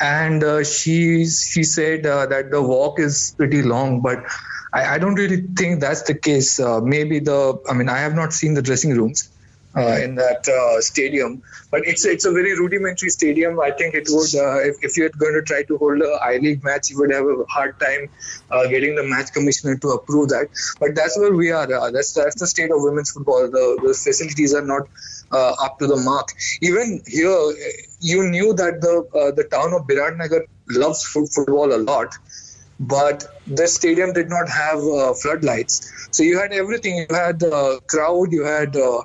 And 0.00 0.42
uh, 0.42 0.64
she 0.64 1.26
she 1.26 1.62
said 1.62 2.06
uh, 2.06 2.26
that 2.26 2.50
the 2.50 2.62
walk 2.62 2.98
is 2.98 3.34
pretty 3.36 3.62
long, 3.62 4.00
but 4.00 4.24
I, 4.72 4.94
I 4.94 4.98
don't 4.98 5.14
really 5.14 5.42
think 5.56 5.80
that's 5.80 6.02
the 6.02 6.14
case. 6.14 6.58
Uh, 6.58 6.80
maybe 6.80 7.18
the 7.18 7.60
I 7.68 7.74
mean 7.74 7.88
I 7.88 7.98
have 7.98 8.14
not 8.14 8.32
seen 8.32 8.54
the 8.54 8.62
dressing 8.62 8.92
rooms 8.92 9.28
uh, 9.76 9.98
in 10.02 10.14
that 10.14 10.48
uh, 10.48 10.80
stadium, 10.80 11.42
but 11.70 11.86
it's 11.86 12.06
it's 12.06 12.24
a 12.24 12.32
very 12.32 12.58
rudimentary 12.58 13.10
stadium. 13.10 13.60
I 13.60 13.72
think 13.72 13.94
it 13.94 14.08
would 14.08 14.34
uh, 14.34 14.60
if 14.60 14.82
if 14.82 14.96
you're 14.96 15.10
going 15.10 15.34
to 15.34 15.42
try 15.42 15.64
to 15.64 15.76
hold 15.76 16.00
a 16.00 16.18
I 16.22 16.38
League 16.38 16.64
match, 16.64 16.88
you 16.88 16.98
would 16.98 17.12
have 17.12 17.26
a 17.26 17.44
hard 17.48 17.78
time 17.78 18.08
getting 18.70 18.94
the 18.94 19.04
match 19.04 19.32
commissioner 19.32 19.76
to 19.76 19.88
approve 19.90 20.30
that. 20.30 20.48
But 20.80 20.94
that's 20.94 21.18
where 21.18 21.34
we 21.34 21.50
are. 21.50 21.66
That's 21.66 22.14
that's 22.14 22.40
the 22.40 22.46
state 22.46 22.70
of 22.70 22.78
women's 22.80 23.10
football. 23.10 23.50
The 23.50 23.78
the 23.82 23.92
facilities 23.92 24.54
are 24.54 24.64
not 24.64 24.88
up 25.30 25.78
to 25.80 25.86
the 25.86 25.96
mark. 25.96 26.32
Even 26.62 27.02
here, 27.06 27.52
you 28.00 28.28
knew 28.28 28.54
that 28.54 28.80
the 28.80 28.94
uh, 29.18 29.30
the 29.32 29.44
town 29.44 29.72
of 29.72 29.86
Biratnagar 29.86 30.42
loves 30.68 31.04
fo- 31.04 31.26
football 31.26 31.74
a 31.74 31.78
lot, 31.78 32.14
but 32.78 33.24
the 33.46 33.66
stadium 33.68 34.12
did 34.12 34.28
not 34.28 34.48
have 34.48 34.78
uh, 34.78 35.14
floodlights. 35.14 36.08
So 36.10 36.22
you 36.22 36.38
had 36.38 36.52
everything. 36.52 37.06
You 37.08 37.14
had 37.14 37.40
the 37.40 37.80
crowd. 37.86 38.32
You 38.32 38.44
had. 38.44 38.76
Uh, 38.76 39.02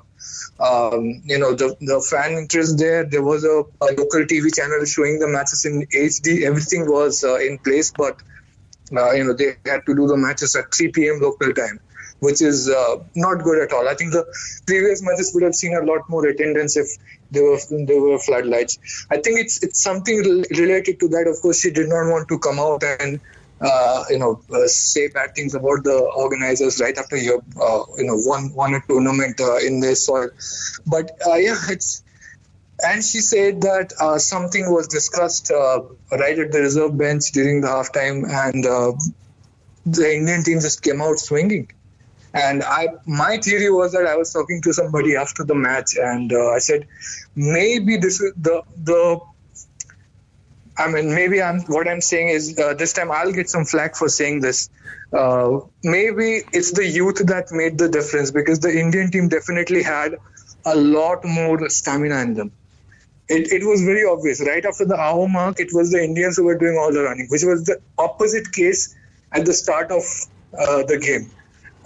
um, 0.58 1.22
you 1.24 1.38
know 1.38 1.54
the, 1.54 1.76
the 1.80 2.00
fan 2.10 2.32
interest 2.38 2.78
there. 2.78 3.04
There 3.04 3.22
was 3.22 3.44
a, 3.44 3.62
a 3.84 3.88
local 3.92 4.24
TV 4.24 4.54
channel 4.54 4.84
showing 4.84 5.18
the 5.18 5.28
matches 5.28 5.64
in 5.64 5.86
HD. 5.94 6.42
Everything 6.44 6.90
was 6.90 7.22
uh, 7.24 7.36
in 7.36 7.58
place, 7.58 7.92
but 7.96 8.20
uh, 8.96 9.12
you 9.12 9.24
know 9.24 9.34
they 9.34 9.56
had 9.64 9.84
to 9.86 9.94
do 9.94 10.06
the 10.06 10.16
matches 10.16 10.56
at 10.56 10.74
3 10.74 10.92
p.m. 10.92 11.20
local 11.20 11.52
time, 11.52 11.80
which 12.20 12.40
is 12.42 12.68
uh, 12.68 12.96
not 13.14 13.42
good 13.42 13.62
at 13.62 13.72
all. 13.72 13.88
I 13.88 13.94
think 13.94 14.12
the 14.12 14.24
previous 14.66 15.02
matches 15.02 15.32
would 15.34 15.42
have 15.42 15.54
seen 15.54 15.74
a 15.76 15.84
lot 15.84 16.08
more 16.08 16.26
attendance 16.26 16.76
if 16.76 16.88
there 17.30 17.44
were 17.44 17.58
there 17.70 18.00
were 18.00 18.18
floodlights. 18.18 18.78
I 19.10 19.18
think 19.18 19.40
it's 19.40 19.62
it's 19.62 19.82
something 19.82 20.44
related 20.50 21.00
to 21.00 21.08
that. 21.08 21.26
Of 21.26 21.40
course, 21.42 21.60
she 21.60 21.70
did 21.70 21.88
not 21.88 22.10
want 22.10 22.28
to 22.28 22.38
come 22.38 22.58
out 22.58 22.82
and 22.82 23.20
uh, 23.60 24.04
you 24.10 24.18
know 24.18 24.40
uh, 24.52 24.66
say 24.66 25.08
bad 25.08 25.34
things 25.34 25.54
about 25.54 25.84
the 25.84 25.98
organizers 25.98 26.80
right 26.80 26.96
after 26.96 27.16
you 27.16 27.42
uh, 27.60 27.82
you 27.96 28.04
know 28.04 28.16
won 28.16 28.52
won 28.54 28.74
a 28.74 28.80
tournament 28.88 29.40
uh, 29.40 29.56
in 29.58 29.80
their 29.80 29.94
soil. 29.94 30.30
But 30.86 31.18
uh, 31.26 31.34
yeah, 31.34 31.58
it's 31.68 32.02
and 32.84 33.02
she 33.02 33.20
said 33.20 33.62
that 33.62 33.92
uh, 33.98 34.18
something 34.18 34.70
was 34.70 34.88
discussed 34.88 35.50
uh, 35.50 35.82
right 36.10 36.38
at 36.38 36.52
the 36.52 36.60
reserve 36.60 36.96
bench 36.96 37.32
during 37.32 37.62
the 37.62 37.68
halftime, 37.68 38.28
and 38.28 38.66
uh, 38.66 38.92
the 39.86 40.14
Indian 40.14 40.42
team 40.42 40.60
just 40.60 40.82
came 40.82 41.00
out 41.00 41.18
swinging. 41.18 41.70
And 42.34 42.62
I, 42.62 42.88
my 43.06 43.38
theory 43.38 43.70
was 43.70 43.92
that 43.92 44.06
I 44.06 44.16
was 44.16 44.32
talking 44.32 44.60
to 44.62 44.72
somebody 44.72 45.16
after 45.16 45.44
the 45.44 45.54
match, 45.54 45.96
and 45.96 46.32
uh, 46.32 46.50
I 46.50 46.58
said, 46.58 46.86
maybe 47.34 47.96
this 47.96 48.20
is 48.20 48.32
the 48.36 48.62
the. 48.76 49.20
I 50.78 50.88
mean, 50.88 51.14
maybe 51.14 51.40
I'm 51.40 51.60
what 51.62 51.88
I'm 51.88 52.02
saying 52.02 52.28
is 52.28 52.58
uh, 52.58 52.74
this 52.74 52.92
time 52.92 53.10
I'll 53.10 53.32
get 53.32 53.48
some 53.48 53.64
flack 53.64 53.96
for 53.96 54.08
saying 54.08 54.40
this. 54.40 54.68
Uh, 55.10 55.60
maybe 55.82 56.42
it's 56.52 56.72
the 56.72 56.86
youth 56.86 57.24
that 57.26 57.50
made 57.50 57.78
the 57.78 57.88
difference 57.88 58.30
because 58.30 58.60
the 58.60 58.78
Indian 58.78 59.10
team 59.10 59.28
definitely 59.28 59.82
had 59.82 60.16
a 60.66 60.76
lot 60.76 61.24
more 61.24 61.68
stamina 61.70 62.20
in 62.20 62.34
them 62.34 62.52
it, 63.28 63.52
it 63.52 63.66
was 63.66 63.82
very 63.82 64.04
obvious. 64.04 64.40
Right 64.40 64.64
after 64.64 64.84
the 64.84 64.96
hour 64.96 65.28
mark, 65.28 65.58
it 65.58 65.70
was 65.72 65.90
the 65.90 66.02
Indians 66.02 66.36
who 66.36 66.44
were 66.44 66.58
doing 66.58 66.76
all 66.76 66.92
the 66.92 67.02
running, 67.02 67.26
which 67.28 67.42
was 67.44 67.64
the 67.64 67.80
opposite 67.98 68.52
case 68.52 68.94
at 69.32 69.44
the 69.44 69.52
start 69.52 69.90
of 69.90 70.02
uh, 70.58 70.84
the 70.84 70.98
game. 70.98 71.30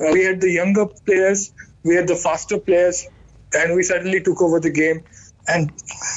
Uh, 0.01 0.11
we 0.13 0.25
had 0.25 0.41
the 0.41 0.51
younger 0.51 0.87
players, 0.87 1.53
we 1.85 1.95
had 1.95 2.09
the 2.09 2.17
faster 2.17 2.59
players, 2.59 3.07
and 3.53 3.75
we 3.75 3.83
suddenly 3.83 4.21
took 4.21 4.41
over 4.43 4.61
the 4.61 4.71
game. 4.71 5.05
And 5.49 5.73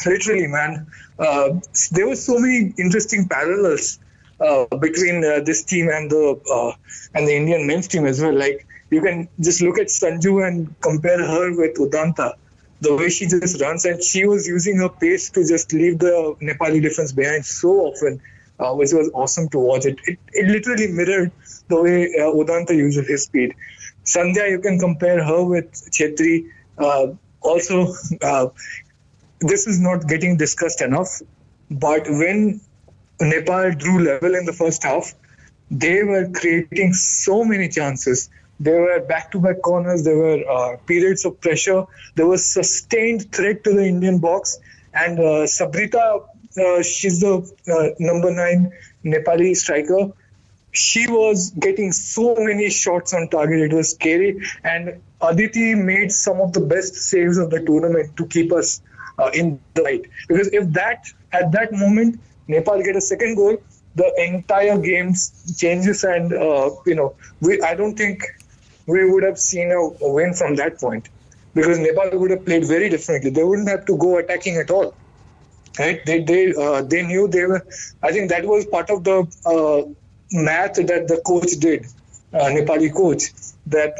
literally, 0.06 0.48
man, 0.48 0.88
uh, 1.20 1.50
there 1.92 2.08
were 2.08 2.16
so 2.16 2.40
many 2.40 2.74
interesting 2.78 3.28
parallels 3.28 4.00
uh, 4.40 4.66
between 4.78 5.24
uh, 5.24 5.42
this 5.44 5.64
team 5.64 5.90
and 5.90 6.10
the 6.10 6.40
uh, 6.52 6.74
and 7.14 7.28
the 7.28 7.36
Indian 7.36 7.66
men's 7.68 7.88
team 7.88 8.06
as 8.06 8.22
well. 8.22 8.34
Like 8.34 8.68
you 8.90 9.02
can 9.02 9.28
just 9.40 9.62
look 9.62 9.80
at 9.80 9.88
Sanju 9.88 10.48
and 10.48 10.76
compare 10.82 11.18
her 11.18 11.56
with 11.56 11.76
Udanta 11.76 12.34
the 12.82 12.96
way 12.96 13.10
she 13.10 13.26
just 13.28 13.62
runs 13.62 13.86
and 13.86 14.04
she 14.04 14.26
was 14.26 14.46
using 14.46 14.78
her 14.78 14.90
pace 14.90 15.30
to 15.32 15.48
just 15.48 15.72
leave 15.72 16.00
the 16.00 16.36
Nepali 16.42 16.82
defense 16.82 17.14
behind 17.14 17.46
so 17.46 17.70
often, 17.88 18.22
uh, 18.64 18.74
which 18.80 18.94
was 19.00 19.10
awesome 19.14 19.48
to 19.50 19.60
watch. 19.60 19.86
It, 19.92 20.00
it 20.12 20.20
it 20.42 20.48
literally 20.56 20.88
mirrored 21.00 21.32
the 21.68 21.82
way 21.86 21.98
uh, 22.24 22.32
Udanta 22.42 22.76
uses 22.76 23.08
his 23.08 23.24
speed. 23.24 23.56
Sandhya, 24.14 24.50
you 24.50 24.60
can 24.60 24.80
compare 24.80 25.24
her 25.24 25.44
with 25.44 25.72
Chhetri. 25.98 26.36
Uh, 26.78 27.08
also, 27.42 27.94
uh, 28.22 28.48
this 29.52 29.68
is 29.68 29.80
not 29.88 30.08
getting 30.08 30.38
discussed 30.38 30.82
enough, 30.82 31.22
but 31.70 32.10
when 32.22 32.62
Nepal 33.22 33.72
drew 33.72 33.98
level 34.04 34.36
in 34.36 34.46
the 34.46 34.54
first 34.54 34.84
half, 34.84 35.14
they 35.72 36.04
were 36.04 36.30
creating 36.30 36.94
so 36.94 37.44
many 37.44 37.68
chances. 37.70 38.30
There 38.60 38.82
were 38.82 39.00
back-to-back 39.02 39.62
corners. 39.62 40.04
There 40.04 40.18
were 40.18 40.40
uh, 40.50 40.78
periods 40.92 41.26
of 41.26 41.40
pressure. 41.42 41.86
There 42.16 42.28
was 42.28 42.46
sustained 42.46 43.32
threat 43.32 43.64
to 43.64 43.74
the 43.74 43.86
Indian 43.86 44.20
box. 44.20 44.60
And 44.94 45.20
uh, 45.20 45.48
Sabitra, 45.56 46.28
she's 46.82 47.20
the 47.20 47.36
uh, 47.72 47.96
number 48.00 48.32
nine 48.32 48.72
Nepali 49.04 49.56
striker. 49.56 50.12
She 50.72 51.08
was 51.08 51.52
getting 51.52 51.92
so 51.92 52.36
many 52.38 52.70
shots 52.70 53.14
on 53.14 53.30
target. 53.30 53.72
It 53.72 53.74
was 53.74 53.92
scary. 53.92 54.42
And 54.64 55.02
Aditi 55.22 55.76
made 55.76 56.12
some 56.12 56.42
of 56.42 56.54
the 56.54 56.62
best 56.62 56.96
saves 56.96 57.38
of 57.38 57.50
the 57.52 57.64
tournament 57.64 58.18
to 58.18 58.26
keep 58.26 58.52
us 58.52 58.82
uh, 59.20 59.30
in 59.34 59.60
the 59.76 59.82
fight. 59.84 60.06
Because 60.28 60.48
if 60.48 60.72
that 60.74 61.06
at 61.32 61.52
that 61.52 61.72
moment 61.72 62.20
Nepal 62.48 62.82
get 62.84 62.96
a 62.96 63.02
second 63.02 63.36
goal, 63.36 63.58
the 63.96 64.12
entire 64.18 64.78
game 64.80 65.14
changes, 65.56 66.04
and 66.04 66.34
uh, 66.34 66.72
you 66.86 66.96
know 66.96 67.16
we 67.42 67.62
I 67.62 67.76
don't 67.76 67.96
think 67.96 68.24
we 68.88 69.10
would 69.10 69.24
have 69.24 69.40
seen 69.40 69.72
a 69.72 69.90
win 70.02 70.34
from 70.34 70.56
that 70.56 70.80
point 70.80 71.10
because 71.54 71.80
Nepal 71.80 72.18
would 72.20 72.32
have 72.32 72.46
played 72.46 72.66
very 72.66 72.90
differently. 72.90 73.30
They 73.30 73.44
wouldn't 73.44 73.70
have 73.70 73.86
to 73.86 73.98
go 73.98 74.18
attacking 74.18 74.58
at 74.58 74.72
all. 74.72 74.96
Right? 75.78 76.06
They 76.06 76.20
they 76.22 76.54
uh, 76.54 76.82
they 76.84 77.04
knew 77.04 77.28
they 77.28 77.46
were. 77.46 77.66
I 78.02 78.12
think 78.12 78.30
that 78.30 78.46
was 78.46 78.66
part 78.66 78.90
of 78.90 79.04
the 79.04 79.18
uh, 79.46 79.90
math 80.32 80.76
that 80.76 81.08
the 81.08 81.22
coach 81.26 81.52
did, 81.60 81.86
uh, 82.34 82.50
Nepali 82.56 82.94
coach, 82.94 83.24
that 83.68 83.96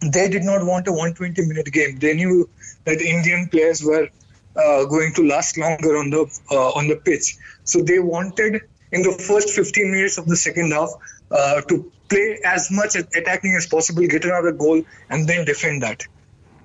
they 0.00 0.28
did 0.28 0.42
not 0.42 0.64
want 0.64 0.88
a 0.88 0.92
120 0.92 1.46
minute 1.46 1.70
game. 1.72 1.98
They 1.98 2.14
knew 2.14 2.48
that 2.84 3.00
Indian 3.00 3.48
players 3.48 3.82
were 3.82 4.08
uh, 4.56 4.84
going 4.84 5.12
to 5.14 5.26
last 5.26 5.58
longer 5.58 5.98
on 5.98 6.10
the 6.10 6.26
uh, 6.50 6.70
on 6.70 6.88
the 6.88 6.96
pitch, 6.96 7.36
so 7.64 7.82
they 7.82 7.98
wanted 7.98 8.62
in 8.92 9.02
the 9.02 9.12
first 9.12 9.50
15 9.50 9.90
minutes 9.90 10.18
of 10.18 10.26
the 10.26 10.36
second 10.36 10.72
half 10.72 10.90
uh, 11.30 11.60
to 11.62 11.92
play 12.08 12.38
as 12.44 12.70
much 12.70 12.94
attacking 12.96 13.54
as 13.54 13.66
possible, 13.66 14.06
get 14.06 14.24
another 14.24 14.52
goal, 14.52 14.82
and 15.10 15.28
then 15.28 15.44
defend 15.44 15.82
that. 15.82 16.06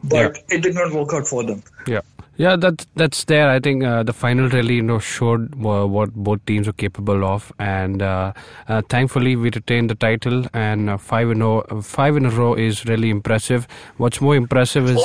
But 0.04 0.38
yeah. 0.38 0.58
it 0.58 0.62
did 0.62 0.74
not 0.74 0.92
work 0.92 1.14
out 1.14 1.28
for 1.28 1.44
them. 1.44 1.64
Yeah. 1.88 2.02
Yeah, 2.42 2.56
that 2.56 2.88
that's 2.96 3.26
there. 3.26 3.50
I 3.50 3.60
think 3.60 3.84
uh, 3.84 4.02
the 4.02 4.14
final 4.14 4.50
really 4.50 4.78
you 4.78 4.82
know 4.82 4.98
showed 4.98 5.54
uh, 5.64 5.86
what 5.96 6.16
both 6.16 6.44
teams 6.52 6.66
were 6.66 6.74
capable 6.84 7.24
of, 7.24 7.52
and 7.60 8.02
uh, 8.02 8.34
uh 8.68 8.82
thankfully 8.94 9.36
we 9.36 9.52
retained 9.58 9.92
the 9.92 9.98
title. 10.04 10.48
And 10.52 10.90
uh, 10.90 10.98
five 10.98 11.30
in 11.30 11.44
a 11.44 11.82
five 11.84 12.18
in 12.18 12.26
a 12.26 12.32
row 12.32 12.56
is 12.56 12.84
really 12.86 13.12
impressive. 13.12 13.68
What's 13.98 14.22
more 14.22 14.36
impressive 14.36 14.90
is 14.90 14.98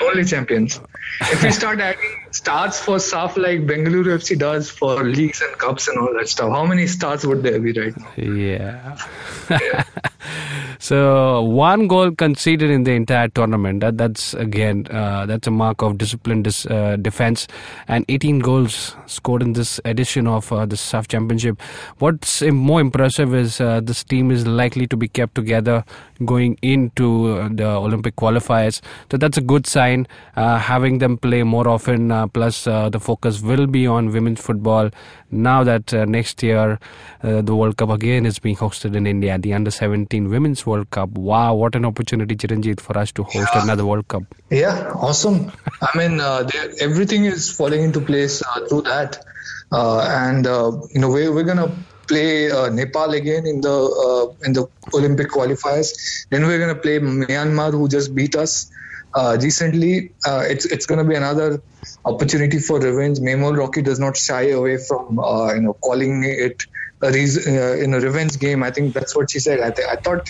only 0.00 0.24
champions. 0.24 0.80
If 1.20 1.44
we 1.44 1.52
start 1.52 1.78
adding 1.78 2.21
stars 2.32 2.78
for 2.78 2.98
stuff 2.98 3.36
like 3.36 3.60
Bengaluru 3.60 4.18
FC 4.18 4.38
does 4.38 4.70
for 4.70 5.04
leagues 5.04 5.40
and 5.42 5.56
cups 5.58 5.88
and 5.88 5.98
all 5.98 6.12
that 6.14 6.28
stuff, 6.28 6.50
how 6.50 6.64
many 6.64 6.86
stars 6.86 7.26
would 7.26 7.42
there 7.42 7.60
be 7.60 7.72
right 7.72 7.96
now? 7.96 8.08
Yeah. 8.16 8.98
yeah. 9.50 9.84
so 10.78 11.42
one 11.42 11.86
goal 11.88 12.10
conceded 12.12 12.70
in 12.70 12.84
the 12.84 12.92
entire 12.92 13.28
tournament. 13.28 13.80
That 13.80 13.98
that's 13.98 14.34
again 14.34 14.86
uh, 14.90 15.26
that's 15.26 15.46
a 15.46 15.50
mark 15.50 15.82
of 15.82 15.98
disciplined 15.98 16.44
dis, 16.44 16.66
uh, 16.66 16.96
defense, 16.96 17.46
and 17.88 18.04
18 18.08 18.38
goals 18.40 18.96
scored 19.06 19.42
in 19.42 19.52
this 19.52 19.80
edition 19.84 20.26
of 20.26 20.52
uh, 20.52 20.66
the 20.66 20.76
SAFF 20.76 21.08
Championship. 21.08 21.60
What's 21.98 22.42
more 22.42 22.80
impressive 22.80 23.34
is 23.34 23.60
uh, 23.60 23.80
this 23.80 24.02
team 24.04 24.30
is 24.30 24.46
likely 24.46 24.86
to 24.86 24.96
be 24.96 25.08
kept 25.08 25.34
together 25.34 25.84
going 26.24 26.58
into 26.62 27.36
uh, 27.36 27.48
the 27.50 27.66
Olympic 27.66 28.16
qualifiers. 28.16 28.80
So 29.10 29.16
that's 29.16 29.36
a 29.36 29.40
good 29.40 29.66
sign. 29.66 30.06
Uh, 30.36 30.58
having 30.58 30.98
them 30.98 31.18
play 31.18 31.42
more 31.42 31.68
often, 31.68 32.10
plus 32.26 32.66
uh, 32.66 32.88
the 32.88 33.00
focus 33.00 33.40
will 33.40 33.66
be 33.66 33.86
on 33.86 34.12
women's 34.12 34.40
football. 34.40 34.90
Now 35.30 35.64
that 35.64 35.92
uh, 35.94 36.04
next 36.04 36.42
year 36.42 36.78
uh, 37.22 37.42
the 37.42 37.54
World 37.54 37.76
Cup 37.76 37.90
again 37.90 38.26
is 38.26 38.38
being 38.38 38.56
hosted 38.56 38.96
in 38.96 39.06
India, 39.06 39.38
the 39.38 39.54
Under 39.54 39.70
17 39.70 40.28
Women's 40.28 40.66
World 40.66 40.90
Cup. 40.90 41.10
Wow, 41.10 41.54
what 41.54 41.74
an 41.74 41.84
opportunity, 41.84 42.36
Chiranjit, 42.36 42.80
for 42.80 42.96
us 42.98 43.12
to 43.12 43.22
host 43.22 43.48
yeah. 43.54 43.62
another 43.62 43.86
World 43.86 44.08
Cup. 44.08 44.24
Yeah, 44.50 44.92
awesome. 44.94 45.52
I 45.80 45.96
mean, 45.96 46.20
everything 46.80 47.24
is 47.24 47.50
falling 47.50 47.82
into 47.82 48.00
place 48.00 48.42
through 48.68 48.82
that. 48.82 49.24
and 49.70 50.44
you 50.44 51.00
know, 51.00 51.10
we're, 51.10 51.32
we're 51.32 51.44
gonna 51.44 51.72
play 52.12 52.50
uh, 52.50 52.68
Nepal 52.68 53.14
again 53.14 53.46
in 53.46 53.60
the 53.60 53.76
uh, 54.06 54.46
in 54.46 54.52
the 54.52 54.66
Olympic 54.94 55.28
qualifiers. 55.30 56.26
Then 56.30 56.46
we're 56.46 56.58
going 56.58 56.74
to 56.74 56.80
play 56.80 56.98
Myanmar, 56.98 57.72
who 57.72 57.88
just 57.88 58.14
beat 58.14 58.36
us 58.36 58.70
uh, 59.14 59.38
recently. 59.40 60.14
Uh, 60.26 60.44
it's 60.46 60.64
it's 60.64 60.86
going 60.86 60.98
to 60.98 61.08
be 61.08 61.14
another 61.14 61.62
opportunity 62.04 62.58
for 62.58 62.80
revenge. 62.80 63.18
Maymol 63.18 63.56
Rocky 63.56 63.82
does 63.82 63.98
not 63.98 64.16
shy 64.16 64.50
away 64.50 64.78
from 64.78 65.18
uh, 65.18 65.54
you 65.54 65.60
know 65.62 65.74
calling 65.74 66.24
it 66.24 66.62
a 67.02 67.10
reason, 67.10 67.56
uh, 67.56 67.72
in 67.72 67.94
a 67.94 68.00
revenge 68.00 68.38
game. 68.38 68.62
I 68.62 68.70
think 68.70 68.94
that's 68.94 69.14
what 69.16 69.30
she 69.30 69.40
said. 69.40 69.60
I, 69.60 69.70
th- 69.70 69.88
I 69.90 69.96
thought 69.96 70.26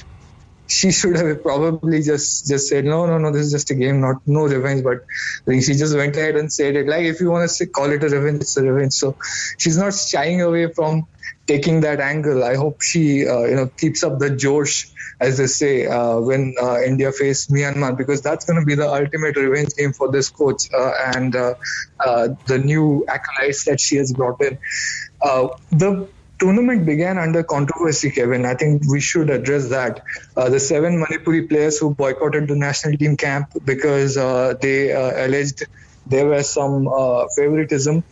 she 0.66 0.90
should 0.90 1.16
have 1.16 1.42
probably 1.42 2.02
just 2.02 2.46
just 2.48 2.68
said 2.68 2.84
no 2.84 3.06
no 3.06 3.18
no 3.18 3.30
this 3.30 3.46
is 3.46 3.52
just 3.52 3.70
a 3.70 3.74
game 3.74 4.00
not 4.00 4.16
no 4.26 4.46
revenge 4.46 4.82
but 4.82 5.04
she 5.50 5.74
just 5.74 5.96
went 5.96 6.16
ahead 6.16 6.36
and 6.36 6.52
said 6.52 6.76
it 6.76 6.86
like 6.86 7.04
if 7.04 7.20
you 7.20 7.30
want 7.30 7.50
to 7.50 7.66
call 7.66 7.90
it 7.90 8.02
a 8.02 8.08
revenge 8.08 8.40
it's 8.40 8.56
a 8.56 8.62
revenge 8.62 8.92
so 8.92 9.16
she's 9.58 9.76
not 9.76 9.92
shying 9.94 10.40
away 10.40 10.72
from 10.72 11.06
taking 11.46 11.80
that 11.80 12.00
angle. 12.00 12.44
I 12.44 12.56
hope 12.56 12.82
she, 12.82 13.26
uh, 13.26 13.42
you 13.42 13.56
know, 13.56 13.66
keeps 13.66 14.02
up 14.04 14.18
the 14.18 14.30
Josh, 14.30 14.90
as 15.20 15.38
they 15.38 15.46
say, 15.46 15.86
uh, 15.86 16.18
when 16.18 16.54
uh, 16.60 16.80
India 16.82 17.12
face 17.12 17.46
Myanmar, 17.48 17.96
because 17.96 18.22
that's 18.22 18.44
going 18.44 18.60
to 18.60 18.66
be 18.66 18.74
the 18.74 18.88
ultimate 18.88 19.36
revenge 19.36 19.74
game 19.74 19.92
for 19.92 20.10
this 20.10 20.30
coach 20.30 20.72
uh, 20.72 20.92
and 21.14 21.34
uh, 21.34 21.54
uh, 22.00 22.28
the 22.46 22.58
new 22.58 23.04
acolytes 23.08 23.64
that 23.64 23.80
she 23.80 23.96
has 23.96 24.12
brought 24.12 24.40
in. 24.40 24.58
the 25.70 26.08
tournament 26.42 26.86
began 26.86 27.18
under 27.18 27.42
controversy, 27.42 28.10
Kevin. 28.10 28.44
I 28.52 28.54
think 28.54 28.82
we 28.94 29.00
should 29.00 29.30
address 29.38 29.68
that. 29.76 30.02
the 30.36 30.60
seven 30.60 30.98
Manipuri 31.02 31.48
players 31.48 31.78
who 31.78 31.94
boycotted 32.02 32.48
the 32.48 32.56
national 32.56 32.98
team 33.04 33.16
camp 33.16 33.54
because 33.72 34.16
they 34.66 34.76
alleged 35.26 35.64
there 36.06 36.26
was 36.26 36.50
some 36.50 36.88
favoritism. 37.36 38.02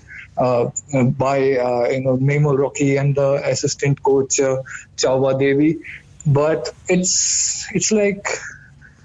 Uh, 0.40 0.70
by 1.18 1.38
uh, 1.58 1.86
you 1.90 2.00
know 2.00 2.16
Maymol 2.16 2.58
Rocky 2.58 2.96
and 2.96 3.14
the 3.14 3.42
assistant 3.44 4.02
coach 4.02 4.40
uh, 4.40 4.62
Devi. 5.38 5.80
But 6.26 6.72
it's 6.88 7.66
it's 7.74 7.92
like 7.92 8.26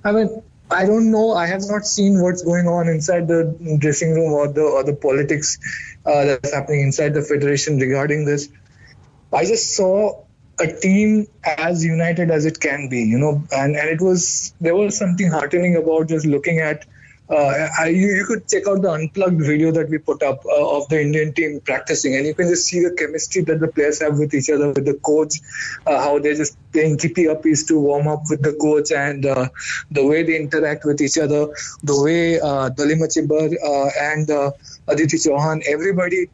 I 0.05 0.13
mean 0.13 0.29
I 0.71 0.85
don't 0.85 1.11
know. 1.11 1.33
I 1.33 1.47
have 1.47 1.63
not 1.67 1.85
seen 1.85 2.21
what's 2.21 2.41
going 2.41 2.67
on 2.67 2.87
inside 2.87 3.27
the 3.27 3.55
dressing 3.79 4.13
room 4.13 4.33
or 4.33 4.47
the 4.47 4.61
or 4.61 4.83
the 4.83 4.95
politics 4.95 5.57
uh, 6.05 6.25
that's 6.25 6.53
happening 6.53 6.81
inside 6.81 7.13
the 7.13 7.21
federation 7.21 7.79
regarding 7.79 8.25
this. 8.25 8.47
I 9.35 9.45
just 9.45 9.75
saw 9.75 10.23
a 10.59 10.67
team 10.67 11.27
as 11.43 11.83
united 11.83 12.31
as 12.31 12.45
it 12.45 12.59
can 12.59 12.87
be, 12.89 13.01
you 13.01 13.19
know, 13.19 13.43
and, 13.51 13.75
and 13.75 13.89
it 13.89 14.01
was 14.01 14.53
there 14.61 14.75
was 14.75 14.97
something 14.97 15.29
heartening 15.29 15.75
about 15.75 16.07
just 16.07 16.25
looking 16.25 16.59
at 16.59 16.85
uh, 17.27 17.67
I, 17.79 17.87
you, 17.87 18.07
you, 18.09 18.25
could 18.25 18.47
check 18.47 18.67
out 18.67 18.83
the 18.83 18.91
unplugged 18.91 19.41
video 19.41 19.71
that 19.71 19.89
we 19.89 19.97
put 19.97 20.21
up 20.21 20.45
uh, 20.45 20.77
of 20.77 20.87
the 20.89 21.01
Indian 21.01 21.33
team 21.33 21.59
practicing, 21.59 22.15
and 22.15 22.27
you 22.27 22.35
can 22.35 22.47
just 22.47 22.67
see 22.67 22.83
the 22.83 22.93
chemistry 22.93 23.41
that 23.41 23.59
the 23.59 23.67
players 23.67 23.99
have 24.01 24.19
with 24.19 24.35
each 24.35 24.47
other, 24.51 24.67
with 24.67 24.85
the 24.85 24.93
coach, 24.93 25.41
uh, 25.87 25.99
how 25.99 26.19
they're 26.19 26.35
just 26.35 26.55
playing 26.71 26.99
keepy 26.99 27.23
uppies 27.23 27.67
to 27.67 27.79
warm 27.79 28.07
up 28.07 28.21
with 28.29 28.43
the 28.43 28.53
coach, 28.53 28.91
and 28.91 29.25
uh, 29.25 29.49
the 29.89 30.05
way 30.05 30.21
they 30.21 30.35
interact 30.39 30.85
with 30.85 31.01
each 31.01 31.17
other, 31.17 31.47
the 31.81 31.99
way 32.03 32.39
uh, 32.39 32.69
Dalima 32.69 33.07
Chhibber 33.09 33.55
uh, 33.55 33.89
and 33.99 34.29
uh, 34.29 34.51
Aditi 34.87 35.17
Chauhan, 35.17 35.63
everybody 35.67 36.29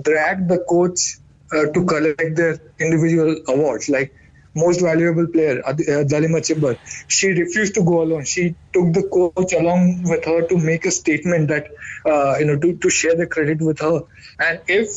dragged 0.00 0.48
the 0.48 0.58
coach 0.68 1.18
to 1.50 1.84
collect 1.84 2.36
their 2.36 2.58
individual 2.78 3.36
awards. 3.48 3.88
Like 3.88 4.14
most 4.54 4.80
valuable 4.80 5.26
player, 5.26 5.62
uh, 5.66 5.72
Dalima 5.72 6.40
Chhibber, 6.40 6.78
she 7.06 7.28
refused 7.28 7.74
to 7.74 7.84
go 7.84 8.02
alone. 8.02 8.24
She 8.24 8.56
took 8.72 8.92
the 8.92 9.04
coach 9.04 9.52
along 9.52 10.02
with 10.04 10.24
her 10.24 10.46
to 10.48 10.56
make 10.56 10.84
a 10.86 10.90
statement 10.90 11.48
that, 11.48 11.68
uh, 12.06 12.38
you 12.38 12.46
know, 12.46 12.58
to, 12.58 12.76
to 12.76 12.90
share 12.90 13.14
the 13.14 13.26
credit 13.26 13.60
with 13.60 13.80
her. 13.80 14.02
And 14.38 14.60
if 14.66 14.88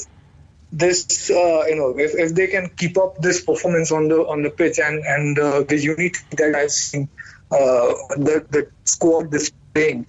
this, 0.72 1.30
uh, 1.30 1.66
you 1.68 1.76
know, 1.76 1.98
if, 1.98 2.16
if 2.16 2.34
they 2.34 2.48
can 2.48 2.70
keep 2.78 2.98
up 2.98 3.18
this 3.22 3.44
performance 3.44 3.92
on 3.92 4.08
the 4.08 4.20
on 4.26 4.42
the 4.42 4.50
pitch 4.50 4.80
and 4.80 5.04
and 5.06 5.38
uh, 5.38 5.64
the 5.68 5.78
unity 5.78 6.20
that 6.38 6.56
I've 6.56 6.72
seen, 6.72 7.10
uh, 7.52 7.94
the 8.16 8.46
the 8.50 8.72
squad 8.86 9.32
displaying, 9.32 10.08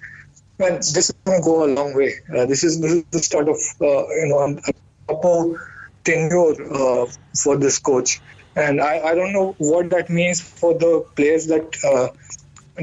man, 0.59 0.77
this 0.77 1.11
is 1.11 1.15
going 1.25 1.41
to 1.41 1.45
go 1.45 1.65
a 1.65 1.71
long 1.75 1.95
way. 1.95 2.15
Uh, 2.31 2.47
this 2.47 2.63
is 2.63 2.81
this 2.81 2.93
is 2.93 3.05
the 3.11 3.19
start 3.19 3.49
of 3.49 3.59
you 3.81 4.27
know 4.29 4.39
a 4.39 4.73
proper 5.07 5.72
tenure 6.05 7.07
for 7.43 7.57
this 7.57 7.79
coach. 7.79 8.21
And 8.55 8.81
I, 8.81 9.01
I 9.01 9.15
don't 9.15 9.33
know 9.33 9.55
what 9.59 9.91
that 9.91 10.11
means 10.11 10.41
for 10.41 10.75
the 10.75 11.07
players 11.17 11.47
that 11.47 11.77
uh, 11.85 12.09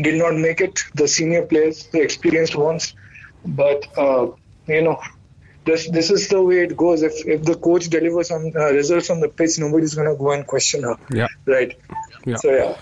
did 0.02 0.16
not 0.16 0.36
make 0.36 0.62
it, 0.62 0.80
the 0.96 1.08
senior 1.08 1.46
players, 1.46 1.88
the 1.88 2.02
experienced 2.02 2.56
ones. 2.56 2.96
But, 3.46 3.86
uh, 3.98 4.32
you 4.68 4.82
know, 4.82 5.00
this 5.66 5.90
this 5.90 6.10
is 6.10 6.28
the 6.30 6.42
way 6.42 6.62
it 6.62 6.76
goes. 6.76 7.04
If 7.04 7.26
if 7.26 7.44
the 7.44 7.56
coach 7.56 7.90
delivers 7.90 8.30
some 8.30 8.52
uh, 8.56 8.72
results 8.72 9.10
on 9.10 9.20
the 9.20 9.30
pitch, 9.30 9.60
nobody's 9.60 9.94
going 9.94 10.10
to 10.10 10.16
go 10.16 10.32
and 10.32 10.48
question 10.48 10.84
her. 10.84 10.96
Yeah. 11.12 11.28
Right. 11.46 11.78
Yeah. 12.26 12.38
So, 12.38 12.52
yeah. 12.52 12.78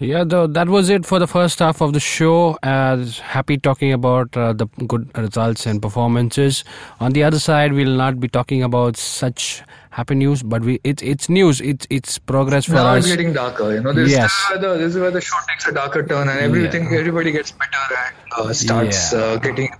Yeah, 0.00 0.24
that 0.24 0.68
was 0.68 0.90
it 0.90 1.06
for 1.06 1.20
the 1.20 1.28
first 1.28 1.60
half 1.60 1.80
of 1.80 1.92
the 1.92 2.00
show. 2.00 2.58
As 2.64 3.18
happy 3.18 3.56
talking 3.56 3.92
about 3.92 4.36
uh, 4.36 4.52
the 4.52 4.66
good 4.88 5.16
results 5.16 5.66
and 5.66 5.80
performances. 5.80 6.64
On 6.98 7.12
the 7.12 7.22
other 7.22 7.38
side, 7.38 7.72
we'll 7.72 7.96
not 7.96 8.18
be 8.18 8.26
talking 8.26 8.64
about 8.64 8.96
such 8.96 9.62
happy 9.90 10.16
news, 10.16 10.42
but 10.42 10.62
we 10.62 10.80
it's 10.82 11.00
it's 11.02 11.28
news. 11.28 11.60
It's 11.60 11.86
it's 11.90 12.18
progress 12.18 12.64
for 12.64 12.72
now 12.72 12.86
us. 12.86 13.04
it's 13.04 13.14
getting 13.14 13.32
darker. 13.32 13.72
You 13.72 13.82
know, 13.82 13.92
this, 13.92 14.10
yes. 14.10 14.32
is 14.52 14.60
the, 14.60 14.76
this 14.76 14.94
is 14.94 14.98
where 14.98 15.12
the 15.12 15.20
show 15.20 15.36
takes 15.48 15.68
a 15.68 15.72
darker 15.72 16.04
turn, 16.04 16.28
and 16.28 16.40
everything 16.40 16.90
yeah. 16.90 16.98
everybody 16.98 17.30
gets 17.30 17.52
better 17.52 17.84
and 18.04 18.32
uh, 18.36 18.52
starts 18.52 19.12
yeah. 19.12 19.18
uh, 19.20 19.36
getting. 19.36 19.70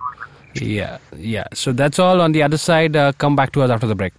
Yeah, 0.54 0.98
yeah. 1.16 1.48
So 1.54 1.72
that's 1.72 1.98
all. 1.98 2.20
On 2.20 2.30
the 2.30 2.44
other 2.44 2.56
side, 2.56 2.94
uh, 2.94 3.10
come 3.18 3.34
back 3.34 3.50
to 3.52 3.62
us 3.62 3.70
after 3.70 3.88
the 3.88 3.96
break. 3.96 4.12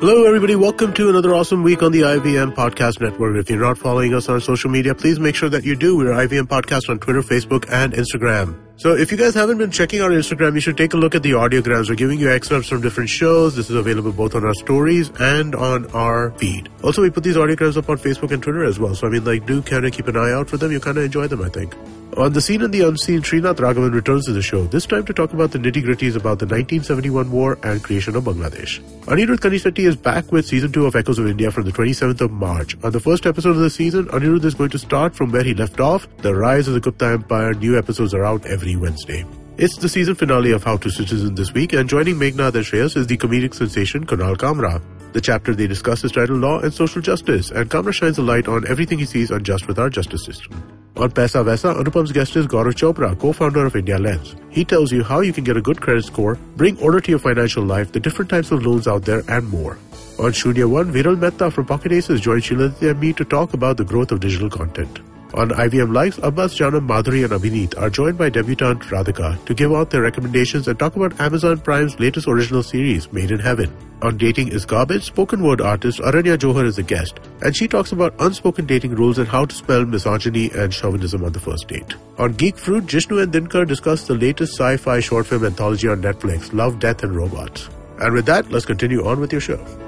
Hello, 0.00 0.26
everybody. 0.26 0.54
Welcome 0.54 0.92
to 0.94 1.08
another 1.08 1.34
awesome 1.34 1.64
week 1.64 1.82
on 1.82 1.90
the 1.90 2.02
IVM 2.02 2.54
Podcast 2.54 3.00
Network. 3.00 3.36
If 3.36 3.50
you're 3.50 3.58
not 3.58 3.78
following 3.78 4.14
us 4.14 4.28
on 4.28 4.40
social 4.40 4.70
media, 4.70 4.94
please 4.94 5.18
make 5.18 5.34
sure 5.34 5.48
that 5.48 5.64
you 5.64 5.74
do. 5.74 5.96
We're 5.96 6.12
IVM 6.12 6.46
Podcast 6.46 6.88
on 6.88 7.00
Twitter, 7.00 7.20
Facebook, 7.20 7.68
and 7.68 7.92
Instagram. 7.92 8.56
So 8.76 8.94
if 8.94 9.10
you 9.10 9.18
guys 9.18 9.34
haven't 9.34 9.58
been 9.58 9.72
checking 9.72 10.00
our 10.00 10.10
Instagram, 10.10 10.54
you 10.54 10.60
should 10.60 10.76
take 10.76 10.94
a 10.94 10.96
look 10.96 11.16
at 11.16 11.24
the 11.24 11.32
audiograms. 11.32 11.88
We're 11.88 11.96
giving 11.96 12.20
you 12.20 12.30
excerpts 12.30 12.68
from 12.68 12.80
different 12.80 13.10
shows. 13.10 13.56
This 13.56 13.70
is 13.70 13.74
available 13.74 14.12
both 14.12 14.36
on 14.36 14.44
our 14.44 14.54
stories 14.54 15.10
and 15.18 15.56
on 15.56 15.90
our 15.90 16.30
feed. 16.38 16.68
Also, 16.84 17.02
we 17.02 17.10
put 17.10 17.24
these 17.24 17.34
audiograms 17.34 17.76
up 17.76 17.88
on 17.88 17.98
Facebook 17.98 18.30
and 18.30 18.40
Twitter 18.40 18.62
as 18.62 18.78
well. 18.78 18.94
So 18.94 19.08
I 19.08 19.10
mean, 19.10 19.24
like, 19.24 19.46
do 19.46 19.62
kind 19.62 19.84
of 19.84 19.92
keep 19.92 20.06
an 20.06 20.16
eye 20.16 20.30
out 20.30 20.48
for 20.48 20.58
them. 20.58 20.70
You 20.70 20.78
kind 20.78 20.96
of 20.96 21.02
enjoy 21.02 21.26
them, 21.26 21.42
I 21.42 21.48
think. 21.48 21.74
On 22.18 22.32
the 22.32 22.40
Seen 22.40 22.62
and 22.62 22.74
the 22.74 22.80
Unseen, 22.80 23.22
Srinath 23.22 23.58
Raghavan 23.58 23.94
returns 23.94 24.26
to 24.26 24.32
the 24.32 24.42
show, 24.42 24.66
this 24.66 24.86
time 24.86 25.04
to 25.04 25.12
talk 25.12 25.32
about 25.32 25.52
the 25.52 25.58
nitty 25.60 25.84
gritties 25.84 26.16
about 26.16 26.40
the 26.40 26.46
1971 26.46 27.30
war 27.30 27.56
and 27.62 27.80
creation 27.80 28.16
of 28.16 28.24
Bangladesh. 28.24 28.80
Anirudh 29.02 29.38
Kanisetti 29.38 29.86
is 29.86 29.94
back 29.94 30.32
with 30.32 30.44
season 30.44 30.72
2 30.72 30.86
of 30.86 30.96
Echoes 30.96 31.20
of 31.20 31.28
India 31.28 31.52
from 31.52 31.64
the 31.64 31.70
27th 31.70 32.20
of 32.20 32.32
March. 32.32 32.76
On 32.82 32.90
the 32.90 32.98
first 32.98 33.24
episode 33.24 33.50
of 33.50 33.58
the 33.58 33.70
season, 33.70 34.06
Anirudh 34.06 34.44
is 34.44 34.54
going 34.54 34.70
to 34.70 34.80
start 34.80 35.14
from 35.14 35.30
where 35.30 35.44
he 35.44 35.54
left 35.54 35.78
off, 35.78 36.08
the 36.16 36.34
rise 36.34 36.66
of 36.66 36.74
the 36.74 36.80
Gupta 36.80 37.06
Empire. 37.06 37.54
New 37.54 37.78
episodes 37.78 38.12
are 38.12 38.24
out 38.24 38.44
every 38.46 38.74
Wednesday. 38.74 39.24
It's 39.58 39.76
the 39.76 39.88
season 39.88 40.14
finale 40.14 40.52
of 40.52 40.62
How 40.62 40.76
to 40.76 40.88
Citizen 40.88 41.34
this 41.34 41.52
week, 41.52 41.72
and 41.72 41.88
joining 41.88 42.14
Meghnad 42.14 42.54
and 42.54 42.96
is 42.96 43.08
the 43.08 43.16
comedic 43.16 43.54
sensation 43.54 44.06
Kunal 44.06 44.36
Kamra. 44.36 44.80
The 45.14 45.20
chapter 45.20 45.52
they 45.52 45.66
discuss 45.66 46.04
is 46.04 46.12
titled 46.12 46.38
Law 46.38 46.60
and 46.60 46.72
Social 46.72 47.02
Justice, 47.02 47.50
and 47.50 47.68
Kamra 47.68 47.92
shines 47.92 48.18
a 48.18 48.22
light 48.22 48.46
on 48.46 48.68
everything 48.68 49.00
he 49.00 49.04
sees 49.04 49.32
unjust 49.32 49.66
with 49.66 49.80
our 49.80 49.90
justice 49.90 50.24
system. 50.24 50.52
On 50.96 51.10
Paisa 51.10 51.44
Vaisa, 51.44 51.74
Anupam's 51.74 52.12
guest 52.12 52.36
is 52.36 52.46
Gaurav 52.46 52.74
Chopra, 52.74 53.18
co-founder 53.18 53.66
of 53.66 53.72
IndiaLends. 53.72 54.36
He 54.48 54.64
tells 54.64 54.92
you 54.92 55.02
how 55.02 55.22
you 55.22 55.32
can 55.32 55.42
get 55.42 55.56
a 55.56 55.60
good 55.60 55.80
credit 55.80 56.04
score, 56.04 56.36
bring 56.54 56.78
order 56.78 57.00
to 57.00 57.10
your 57.10 57.18
financial 57.18 57.64
life, 57.64 57.90
the 57.90 57.98
different 57.98 58.30
types 58.30 58.52
of 58.52 58.64
loans 58.64 58.86
out 58.86 59.06
there, 59.06 59.24
and 59.26 59.48
more. 59.48 59.76
On 60.20 60.30
Shunya 60.30 60.70
One, 60.70 60.92
Viral 60.92 61.18
Mehta 61.18 61.50
from 61.50 61.66
Pocket 61.66 61.90
Aces 61.90 62.20
joined 62.20 62.42
Shiladitya 62.44 62.92
and 62.92 63.00
me 63.00 63.12
to 63.12 63.24
talk 63.24 63.54
about 63.54 63.76
the 63.76 63.84
growth 63.84 64.12
of 64.12 64.20
digital 64.20 64.48
content. 64.48 65.00
On 65.34 65.50
IVM 65.50 65.92
Likes, 65.92 66.18
Abbas, 66.22 66.56
Janam, 66.58 66.88
Madhuri 66.88 67.22
and 67.22 67.34
Abhineet 67.34 67.78
are 67.78 67.90
joined 67.90 68.16
by 68.16 68.30
debutante 68.30 68.86
Radhika 68.88 69.44
to 69.44 69.52
give 69.52 69.72
out 69.72 69.90
their 69.90 70.00
recommendations 70.00 70.66
and 70.68 70.78
talk 70.78 70.96
about 70.96 71.20
Amazon 71.20 71.60
Prime's 71.60 72.00
latest 72.00 72.26
original 72.26 72.62
series, 72.62 73.12
Made 73.12 73.30
in 73.30 73.38
Heaven. 73.38 73.70
On 74.00 74.16
Dating 74.16 74.48
is 74.48 74.64
Garbage, 74.64 75.04
spoken 75.04 75.42
word 75.42 75.60
artist 75.60 75.98
Aranya 75.98 76.38
Johar 76.38 76.64
is 76.64 76.78
a 76.78 76.82
guest, 76.82 77.20
and 77.42 77.54
she 77.54 77.68
talks 77.68 77.92
about 77.92 78.14
unspoken 78.20 78.64
dating 78.64 78.94
rules 78.94 79.18
and 79.18 79.28
how 79.28 79.44
to 79.44 79.54
spell 79.54 79.84
misogyny 79.84 80.50
and 80.52 80.72
chauvinism 80.72 81.22
on 81.22 81.32
the 81.32 81.40
first 81.40 81.68
date. 81.68 81.94
On 82.16 82.32
Geek 82.32 82.56
Fruit, 82.56 82.86
Jishnu 82.86 83.22
and 83.22 83.30
Dinkar 83.30 83.68
discuss 83.68 84.06
the 84.06 84.14
latest 84.14 84.54
sci-fi 84.54 85.00
short 85.00 85.26
film 85.26 85.44
anthology 85.44 85.88
on 85.88 86.00
Netflix, 86.00 86.54
Love, 86.54 86.78
Death 86.78 87.02
and 87.02 87.14
Robots. 87.14 87.68
And 88.00 88.14
with 88.14 88.24
that, 88.26 88.50
let's 88.50 88.64
continue 88.64 89.04
on 89.06 89.20
with 89.20 89.32
your 89.32 89.40
show. 89.42 89.87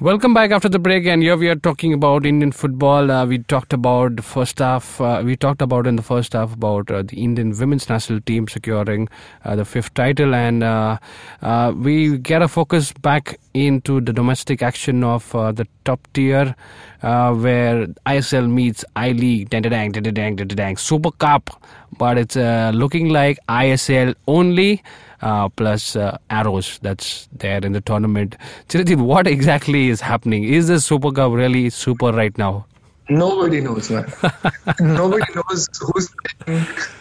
Welcome 0.00 0.34
back 0.34 0.50
after 0.50 0.68
the 0.68 0.80
break, 0.80 1.06
and 1.06 1.22
here 1.22 1.36
we 1.36 1.48
are 1.48 1.54
talking 1.54 1.92
about 1.92 2.26
Indian 2.26 2.50
football. 2.50 3.12
Uh, 3.12 3.24
we 3.24 3.38
talked 3.38 3.72
about 3.72 4.16
the 4.16 4.22
first 4.22 4.58
half. 4.58 5.00
Uh, 5.00 5.22
we 5.24 5.36
talked 5.36 5.62
about 5.62 5.86
in 5.86 5.94
the 5.94 6.02
first 6.02 6.32
half 6.32 6.52
about 6.52 6.90
uh, 6.90 7.02
the 7.02 7.22
Indian 7.22 7.56
women's 7.56 7.88
national 7.88 8.20
team 8.22 8.48
securing 8.48 9.08
uh, 9.44 9.54
the 9.54 9.64
fifth 9.64 9.94
title, 9.94 10.34
and 10.34 10.64
uh, 10.64 10.98
uh, 11.42 11.72
we 11.76 12.18
get 12.18 12.42
a 12.42 12.48
focus 12.48 12.92
back 12.92 13.38
into 13.54 14.00
the 14.00 14.12
domestic 14.12 14.62
action 14.62 15.04
of 15.04 15.30
the 15.30 15.64
top 15.84 16.00
tier, 16.12 16.56
where 17.00 17.86
ISL 18.04 18.50
meets 18.50 18.84
I 18.96 19.12
League, 19.12 19.50
dang, 19.50 19.62
dang, 19.62 19.92
dang, 19.92 20.34
dang, 20.34 20.76
Super 20.76 21.12
Cup, 21.12 21.62
but 21.98 22.18
it's 22.18 22.34
looking 22.34 23.10
like 23.10 23.38
ISL 23.48 24.16
only 24.26 24.82
uh, 25.24 25.48
plus 25.48 25.96
uh, 25.96 26.18
arrows 26.30 26.78
that's 26.82 27.28
there 27.32 27.64
in 27.64 27.72
the 27.72 27.80
tournament. 27.80 28.36
Chiranjit, 28.68 28.98
what 28.98 29.26
exactly 29.26 29.88
is 29.88 30.00
happening? 30.00 30.44
Is 30.44 30.68
the 30.68 30.78
Super 30.78 31.10
Cup 31.10 31.32
really 31.32 31.70
super 31.70 32.12
right 32.12 32.36
now? 32.36 32.66
Nobody 33.08 33.60
knows, 33.60 33.90
man. 33.90 34.10
Nobody 34.80 35.24
knows 35.34 35.68
who's 35.80 36.08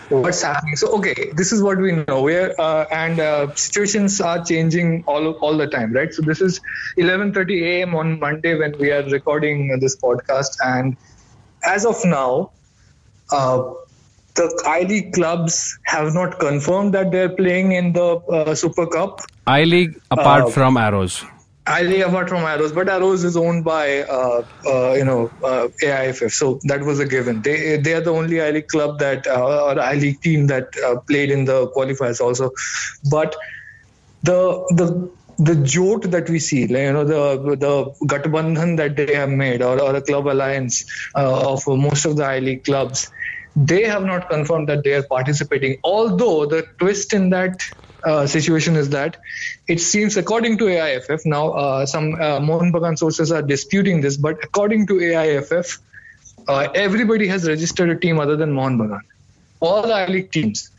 what's 0.10 0.42
happening. 0.42 0.76
So, 0.76 0.88
okay, 0.98 1.32
this 1.34 1.54
is 1.54 1.62
what 1.62 1.78
we 1.78 1.94
know. 1.94 2.22
We're 2.22 2.54
uh, 2.60 2.86
and 2.92 3.20
uh, 3.20 3.56
situations 3.56 4.20
are 4.20 4.44
changing 4.44 5.06
all 5.08 5.32
all 5.36 5.58
the 5.58 5.68
time, 5.68 5.94
right? 5.94 6.14
So, 6.14 6.22
this 6.22 6.42
is 6.42 6.60
11:30 6.98 7.62
a.m. 7.64 7.96
on 7.96 8.20
Monday 8.20 8.56
when 8.56 8.78
we 8.80 8.92
are 8.92 9.04
recording 9.04 9.80
this 9.80 9.96
podcast, 9.96 10.58
and 10.66 10.98
as 11.64 11.86
of 11.86 12.04
now, 12.04 12.52
uh, 13.32 13.74
the 14.36 14.64
I 14.66 14.82
League 14.82 15.14
clubs 15.14 15.78
have 15.86 16.14
not 16.14 16.40
confirmed 16.40 16.94
that 16.94 17.12
they're 17.12 17.30
playing 17.30 17.74
in 17.74 17.94
the 17.94 18.16
uh, 18.38 18.56
Super 18.56 18.88
Cup. 18.88 19.22
I 19.48 19.64
League 19.64 20.00
apart 20.12 20.46
uh, 20.46 20.50
from 20.50 20.78
Arrows. 20.78 21.24
I 21.66 21.84
League 21.84 22.02
apart 22.02 22.28
from 22.30 22.44
Arrows, 22.44 22.74
but 22.74 22.90
Arrows 22.90 23.24
is 23.24 23.38
owned 23.38 23.64
by 23.64 24.02
uh, 24.04 24.46
uh 24.68 24.94
you 24.94 25.06
know 25.06 25.32
uh, 25.44 25.68
AIFF, 25.82 26.32
so 26.32 26.60
that 26.64 26.82
was 26.82 27.00
a 27.00 27.06
given. 27.06 27.42
They 27.42 27.78
they 27.78 27.94
are 27.94 28.02
the 28.02 28.12
only 28.12 28.42
I 28.42 28.52
League 28.52 28.68
club 28.68 29.00
that 29.00 29.28
uh, 29.28 29.66
or 29.66 29.80
I 29.80 29.94
League 29.94 30.22
team 30.22 30.48
that 30.48 30.74
played 31.08 31.32
in 31.32 31.46
the 31.46 31.68
qualifiers 31.68 32.20
also, 32.20 32.52
but 33.10 33.36
the 34.24 34.40
the 34.72 35.10
the 35.40 35.56
jolt 35.56 36.12
that 36.12 36.30
we 36.30 36.40
see, 36.40 36.68
like, 36.68 36.84
you 36.84 36.94
know, 36.94 37.04
the 37.04 37.56
the 37.56 37.86
Gatbandhan 38.06 38.78
that 38.78 38.96
they 38.96 39.16
have 39.16 39.30
made, 39.30 39.62
or, 39.62 39.82
or 39.82 39.96
a 39.96 40.02
club 40.02 40.28
alliance 40.28 40.86
of 41.16 41.66
most 41.68 42.06
of 42.06 42.18
the 42.18 42.26
I 42.26 42.40
League 42.40 42.64
clubs, 42.66 43.10
they 43.56 43.84
have 43.84 44.04
not 44.04 44.30
confirmed 44.30 44.68
that 44.70 44.84
they 44.84 44.94
are 44.94 45.04
participating. 45.04 45.80
Although 45.84 46.46
the 46.46 46.66
twist 46.80 47.14
in 47.14 47.30
that 47.30 47.62
uh, 48.04 48.28
situation 48.28 48.76
is 48.76 48.90
that 48.90 49.18
it 49.68 49.80
seems, 49.80 50.18
according 50.18 50.58
to 50.58 50.68
AIFF, 50.68 51.26
now 51.26 51.52
uh, 51.52 51.86
some 51.86 52.16
uh, 52.16 52.40
Mohun 52.40 52.74
Bagan 52.74 52.98
sources 52.98 53.32
are 53.32 53.42
disputing 53.42 54.02
this, 54.02 54.18
but 54.18 54.44
according 54.44 54.88
to 54.88 55.00
AIFF, 55.00 55.80
uh, 56.48 56.68
everybody 56.76 57.28
has 57.28 57.48
registered 57.48 57.90
a 57.90 57.96
team 57.98 58.20
other 58.20 58.36
than 58.36 58.52
Mohun 58.52 58.78
Bagan, 58.78 59.02
all 59.60 59.84
the 59.84 59.94
I 59.94 60.08
League 60.08 60.32
teams. 60.32 60.70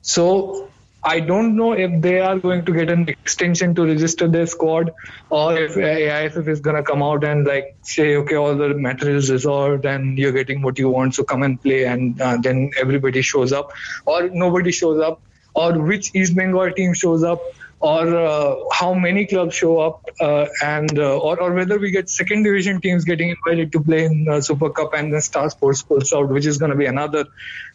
So 0.00 0.71
I 1.04 1.18
don't 1.18 1.56
know 1.56 1.72
if 1.72 2.00
they 2.00 2.20
are 2.20 2.38
going 2.38 2.64
to 2.64 2.72
get 2.72 2.88
an 2.88 3.08
extension 3.08 3.74
to 3.74 3.84
register 3.84 4.28
their 4.28 4.46
squad 4.46 4.92
or 5.30 5.58
if 5.58 5.76
AIFF 5.76 6.46
is 6.46 6.60
going 6.60 6.76
to 6.76 6.82
come 6.84 7.02
out 7.02 7.24
and 7.24 7.44
like 7.44 7.76
say, 7.82 8.16
okay, 8.16 8.36
all 8.36 8.54
the 8.54 8.68
matter 8.74 9.10
is 9.10 9.30
resolved 9.30 9.84
and 9.84 10.16
you're 10.16 10.32
getting 10.32 10.62
what 10.62 10.78
you 10.78 10.88
want, 10.88 11.16
so 11.16 11.24
come 11.24 11.42
and 11.42 11.60
play, 11.60 11.84
and 11.84 12.20
uh, 12.20 12.36
then 12.36 12.70
everybody 12.80 13.20
shows 13.20 13.52
up, 13.52 13.72
or 14.06 14.28
nobody 14.28 14.70
shows 14.70 15.00
up, 15.00 15.20
or 15.54 15.76
which 15.78 16.14
East 16.14 16.36
Bengal 16.36 16.70
team 16.72 16.94
shows 16.94 17.24
up, 17.24 17.40
or 17.80 18.16
uh, 18.16 18.54
how 18.72 18.94
many 18.94 19.26
clubs 19.26 19.56
show 19.56 19.80
up, 19.80 20.08
uh, 20.20 20.46
and 20.62 20.96
uh, 21.00 21.18
or, 21.18 21.40
or 21.40 21.52
whether 21.52 21.80
we 21.80 21.90
get 21.90 22.08
second 22.08 22.44
division 22.44 22.80
teams 22.80 23.04
getting 23.04 23.30
invited 23.30 23.72
to 23.72 23.80
play 23.80 24.04
in 24.04 24.28
uh, 24.28 24.40
Super 24.40 24.70
Cup 24.70 24.94
and 24.94 25.12
then 25.12 25.20
Star 25.20 25.50
Sports 25.50 25.82
pulls 25.82 26.12
out, 26.12 26.28
which 26.28 26.46
is 26.46 26.58
going 26.58 26.70
to 26.70 26.76
be 26.76 26.86
another 26.86 27.24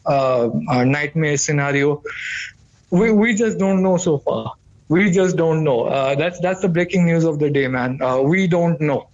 uh, 0.06 0.50
nightmare 0.86 1.36
scenario 1.36 2.02
we, 2.90 3.12
we 3.12 3.36
just 3.36 3.58
don't 3.58 3.84
know 3.84 3.98
so 3.98 4.18
far. 4.18 4.54
We 4.90 5.12
just 5.12 5.36
don't 5.36 5.64
know. 5.64 5.86
Uh, 5.86 6.16
that's 6.16 6.40
that's 6.40 6.62
the 6.62 6.70
breaking 6.70 7.06
news 7.06 7.26
of 7.26 7.40
the 7.40 7.50
day, 7.50 7.68
man. 7.68 8.02
Uh, 8.02 8.22
we 8.22 8.48
don't 8.48 8.80
know. 8.80 9.10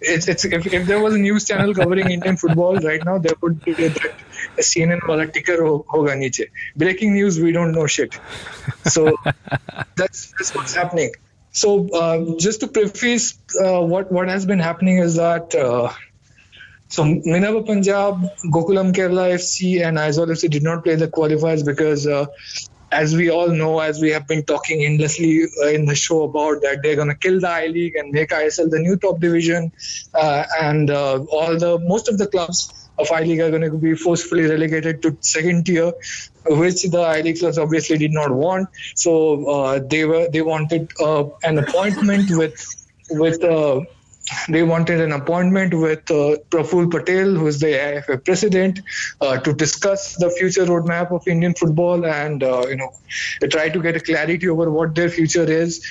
It's, 0.00 0.28
it's 0.28 0.44
if, 0.44 0.66
if 0.66 0.86
there 0.86 1.00
was 1.00 1.14
a 1.14 1.18
news 1.18 1.44
channel 1.44 1.74
covering 1.74 2.10
Indian 2.10 2.36
football 2.36 2.76
right 2.76 3.04
now, 3.04 3.18
there 3.18 3.34
would 3.40 3.64
be 3.64 3.72
that 3.72 4.14
CNN 4.58 5.06
wala 5.06 5.26
ticker 5.26 5.58
hoga 5.58 6.16
niche. 6.16 6.42
Breaking 6.76 7.14
news, 7.14 7.40
we 7.40 7.52
don't 7.52 7.72
know 7.72 7.86
shit. 7.86 8.18
So 8.84 9.16
that's 9.96 10.32
that's 10.38 10.54
what's 10.54 10.74
happening. 10.74 11.12
So 11.50 11.88
uh, 11.90 12.38
just 12.38 12.60
to 12.60 12.68
preface 12.68 13.38
uh, 13.62 13.80
what 13.80 14.10
what 14.12 14.28
has 14.28 14.46
been 14.46 14.60
happening 14.60 14.98
is 14.98 15.16
that. 15.16 15.54
Uh, 15.54 15.92
so 16.88 17.04
Minerva 17.04 17.62
Punjab, 17.62 18.20
Gokulam 18.52 18.92
Kerala 18.92 19.32
FC, 19.32 19.82
and 19.82 19.96
Aizawl 19.96 20.26
FC 20.26 20.50
did 20.50 20.62
not 20.62 20.84
play 20.84 20.94
the 20.94 21.08
qualifiers 21.08 21.64
because 21.64 22.06
uh, 22.06 22.26
as 22.92 23.16
we 23.16 23.30
all 23.30 23.48
know, 23.48 23.80
as 23.80 24.00
we 24.00 24.10
have 24.10 24.26
been 24.28 24.44
talking 24.44 24.84
endlessly 24.84 25.46
uh, 25.62 25.68
in 25.68 25.86
the 25.86 25.94
show 25.94 26.22
about 26.24 26.60
that, 26.62 26.80
they're 26.82 26.96
going 26.96 27.08
to 27.08 27.14
kill 27.14 27.40
the 27.40 27.48
I 27.48 27.66
League 27.66 27.96
and 27.96 28.12
make 28.12 28.30
ISL 28.30 28.70
the 28.70 28.78
new 28.78 28.96
top 28.96 29.18
division, 29.18 29.72
uh, 30.14 30.44
and 30.60 30.90
uh, 30.90 31.24
all 31.30 31.58
the 31.58 31.78
most 31.78 32.08
of 32.08 32.18
the 32.18 32.26
clubs 32.26 32.72
of 32.98 33.10
I 33.10 33.22
League 33.22 33.40
are 33.40 33.50
going 33.50 33.62
to 33.62 33.78
be 33.78 33.94
forcefully 33.94 34.44
relegated 34.44 35.02
to 35.02 35.16
second 35.20 35.64
tier, 35.66 35.92
which 36.46 36.82
the 36.82 37.00
I 37.00 37.22
League 37.22 37.38
clubs 37.38 37.58
obviously 37.58 37.98
did 37.98 38.12
not 38.12 38.30
want. 38.30 38.68
So 38.94 39.48
uh, 39.48 39.80
they 39.84 40.04
were 40.04 40.28
they 40.28 40.42
wanted 40.42 40.92
uh, 41.00 41.24
an 41.42 41.58
appointment 41.58 42.30
with 42.30 42.56
with 43.10 43.42
uh, 43.42 43.80
they 44.48 44.62
wanted 44.62 45.00
an 45.00 45.12
appointment 45.12 45.74
with 45.74 46.10
uh, 46.10 46.36
Praful 46.50 46.90
Patel, 46.90 47.34
who 47.34 47.46
is 47.46 47.60
the 47.60 47.68
AIFF 47.68 48.24
president, 48.24 48.80
uh, 49.20 49.38
to 49.38 49.52
discuss 49.52 50.16
the 50.16 50.30
future 50.30 50.64
roadmap 50.64 51.10
of 51.10 51.26
Indian 51.26 51.54
football 51.54 52.04
and 52.06 52.42
uh, 52.42 52.66
you 52.68 52.76
know 52.76 52.92
try 53.50 53.68
to 53.68 53.80
get 53.80 53.96
a 53.96 54.00
clarity 54.00 54.48
over 54.48 54.70
what 54.70 54.94
their 54.94 55.08
future 55.08 55.44
is. 55.44 55.86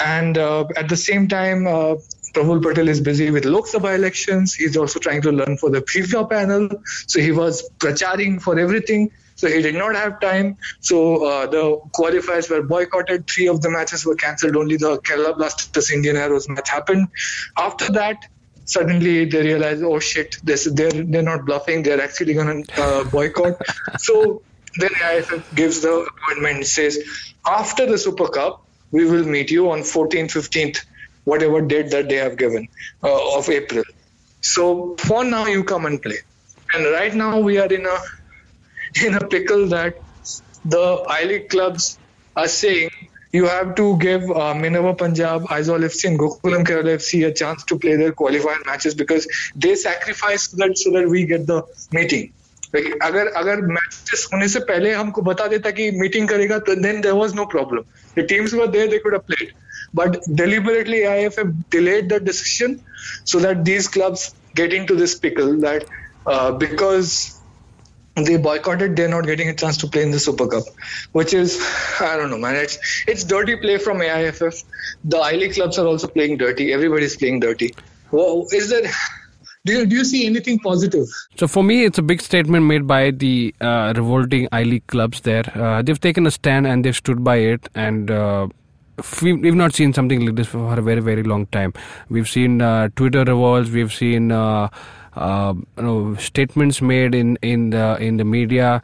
And 0.00 0.38
uh, 0.38 0.66
at 0.76 0.88
the 0.88 0.96
same 0.96 1.28
time, 1.28 1.66
uh, 1.66 1.96
Praful 2.34 2.62
Patel 2.62 2.88
is 2.88 3.00
busy 3.00 3.30
with 3.30 3.44
Lok 3.44 3.66
Sabha 3.66 3.94
elections. 3.94 4.54
He's 4.54 4.76
also 4.76 4.98
trying 4.98 5.22
to 5.22 5.32
learn 5.32 5.58
for 5.58 5.70
the 5.70 5.82
FIFA 5.82 6.30
panel. 6.30 6.68
So 7.06 7.20
he 7.20 7.30
was 7.30 7.68
pracharing 7.78 8.40
for 8.40 8.58
everything. 8.58 9.10
So 9.42 9.48
he 9.48 9.60
did 9.60 9.74
not 9.74 9.96
have 9.96 10.20
time. 10.20 10.56
So 10.78 10.98
uh, 11.26 11.46
the 11.48 11.80
qualifiers 11.98 12.48
were 12.48 12.62
boycotted. 12.62 13.26
Three 13.28 13.48
of 13.48 13.60
the 13.60 13.70
matches 13.70 14.06
were 14.06 14.14
cancelled. 14.14 14.56
Only 14.56 14.76
the 14.76 14.98
Kerala 15.00 15.36
Blasters 15.36 15.90
Indian 15.90 16.16
Arrows 16.16 16.48
match 16.48 16.68
happened. 16.68 17.08
After 17.58 17.90
that, 17.94 18.18
suddenly 18.66 19.24
they 19.24 19.42
realize, 19.42 19.82
oh 19.82 19.98
shit, 19.98 20.36
this 20.44 20.68
they're 20.72 20.92
they're 20.92 21.28
not 21.30 21.44
bluffing. 21.44 21.82
They're 21.82 22.00
actually 22.00 22.34
going 22.34 22.52
to 22.52 22.82
uh, 22.84 23.02
boycott. 23.02 23.60
so 23.96 24.44
then 24.76 24.94
IFF 25.10 25.52
gives 25.56 25.80
the 25.80 25.92
appointment. 26.12 26.64
Says 26.66 27.02
after 27.44 27.86
the 27.86 27.98
Super 27.98 28.28
Cup, 28.28 28.64
we 28.92 29.10
will 29.10 29.24
meet 29.24 29.50
you 29.50 29.68
on 29.72 29.80
14th, 29.80 30.38
15th, 30.38 30.82
whatever 31.24 31.60
date 31.62 31.90
that 31.90 32.08
they 32.08 32.22
have 32.28 32.36
given 32.36 32.68
uh, 33.02 33.38
of 33.38 33.50
April. 33.50 33.82
So 34.40 34.94
for 35.00 35.24
now, 35.24 35.46
you 35.46 35.64
come 35.64 35.86
and 35.86 36.00
play. 36.00 36.18
And 36.74 36.84
right 36.84 37.12
now 37.12 37.40
we 37.40 37.58
are 37.58 37.72
in 37.80 37.86
a 37.86 37.98
in 39.05 39.15
a 39.15 39.27
pickle 39.27 39.67
that 39.67 40.01
the 40.65 41.03
I 41.09 41.23
League 41.23 41.49
clubs 41.49 41.97
are 42.35 42.47
saying 42.47 42.89
you 43.31 43.45
have 43.45 43.75
to 43.75 43.97
give 43.97 44.29
uh, 44.31 44.53
Minerva 44.53 44.93
Punjab, 44.95 45.43
Aizawl 45.43 45.83
FC, 45.83 46.07
and 46.09 46.19
Gokulam 46.19 46.65
Kerala 46.65 46.95
FC 46.95 47.27
a 47.27 47.33
chance 47.33 47.63
to 47.65 47.77
play 47.77 47.95
their 47.95 48.11
qualifying 48.11 48.61
matches 48.65 48.95
because 48.95 49.27
they 49.55 49.75
sacrifice 49.75 50.47
that 50.49 50.77
so 50.77 50.91
that 50.91 51.07
we 51.07 51.25
get 51.25 51.45
the 51.45 51.63
meeting. 51.91 52.33
Like, 52.73 52.87
अगर 53.03 53.27
अगर 53.41 53.61
matches 53.65 54.27
होने 54.33 54.47
से 54.53 54.59
पहले 54.71 54.93
हमको 54.93 55.21
बता 55.21 55.45
देता 55.47 55.71
कि 55.71 55.89
meeting 55.99 56.27
करेगा 56.29 56.57
तो 56.67 56.75
then 56.75 56.99
there 57.01 57.13
was 57.15 57.33
no 57.35 57.45
problem 57.53 57.83
the 58.17 58.25
teams 58.29 58.53
were 58.53 58.67
there 58.75 58.87
they 58.89 58.97
could 59.05 59.13
have 59.13 59.23
played 59.27 59.53
but 59.93 60.17
deliberately 60.39 61.05
IFF 61.09 61.51
delayed 61.69 62.09
the 62.09 62.19
decision 62.19 62.83
so 63.23 63.39
that 63.39 63.63
these 63.63 63.87
clubs 63.87 64.35
get 64.55 64.73
into 64.73 64.95
this 64.95 65.15
pickle 65.17 65.59
that 65.61 65.85
uh, 66.25 66.51
because 66.51 67.39
they 68.14 68.36
boycotted, 68.36 68.94
they're 68.96 69.08
not 69.08 69.24
getting 69.24 69.48
a 69.48 69.54
chance 69.54 69.78
to 69.78 69.86
play 69.86 70.02
in 70.02 70.10
the 70.10 70.20
Super 70.20 70.46
Cup, 70.46 70.64
which 71.12 71.32
is, 71.32 71.60
I 72.00 72.16
don't 72.16 72.30
know, 72.30 72.38
man. 72.38 72.56
It's 72.56 72.78
it's 73.06 73.24
dirty 73.24 73.56
play 73.56 73.78
from 73.78 74.02
AIFF. 74.02 74.64
The 75.04 75.18
I 75.18 75.32
League 75.32 75.54
clubs 75.54 75.78
are 75.78 75.86
also 75.86 76.08
playing 76.08 76.36
dirty. 76.36 76.72
Everybody's 76.72 77.16
playing 77.16 77.40
dirty. 77.40 77.74
Well, 78.10 78.46
is 78.52 78.68
there? 78.70 78.90
Do 79.64 79.72
you, 79.72 79.86
do 79.86 79.94
you 79.94 80.04
see 80.04 80.26
anything 80.26 80.58
positive? 80.58 81.06
So 81.36 81.46
for 81.46 81.62
me, 81.62 81.84
it's 81.84 81.96
a 81.96 82.02
big 82.02 82.20
statement 82.20 82.66
made 82.66 82.86
by 82.86 83.12
the 83.12 83.54
uh, 83.60 83.92
revolting 83.96 84.48
I 84.50 84.64
League 84.64 84.86
clubs. 84.88 85.20
There, 85.20 85.44
uh, 85.54 85.82
they've 85.82 86.00
taken 86.00 86.26
a 86.26 86.32
stand 86.32 86.66
and 86.66 86.84
they've 86.84 86.96
stood 86.96 87.22
by 87.22 87.36
it, 87.36 87.68
and 87.76 88.10
uh, 88.10 88.48
we've, 89.22 89.40
we've 89.40 89.54
not 89.54 89.72
seen 89.72 89.92
something 89.92 90.26
like 90.26 90.34
this 90.34 90.48
for 90.48 90.76
a 90.76 90.82
very 90.82 91.00
very 91.00 91.22
long 91.22 91.46
time. 91.46 91.72
We've 92.10 92.28
seen 92.28 92.60
uh, 92.60 92.88
Twitter 92.96 93.20
revolts. 93.20 93.70
We've 93.70 93.92
seen 93.92 94.32
uh, 95.16 95.42
uh, 95.42 95.54
you 95.76 95.82
know 95.82 96.14
statements 96.16 96.80
made 96.80 97.14
in 97.14 97.36
in 97.42 97.70
the 97.70 97.96
in 98.00 98.16
the 98.16 98.24
media, 98.24 98.82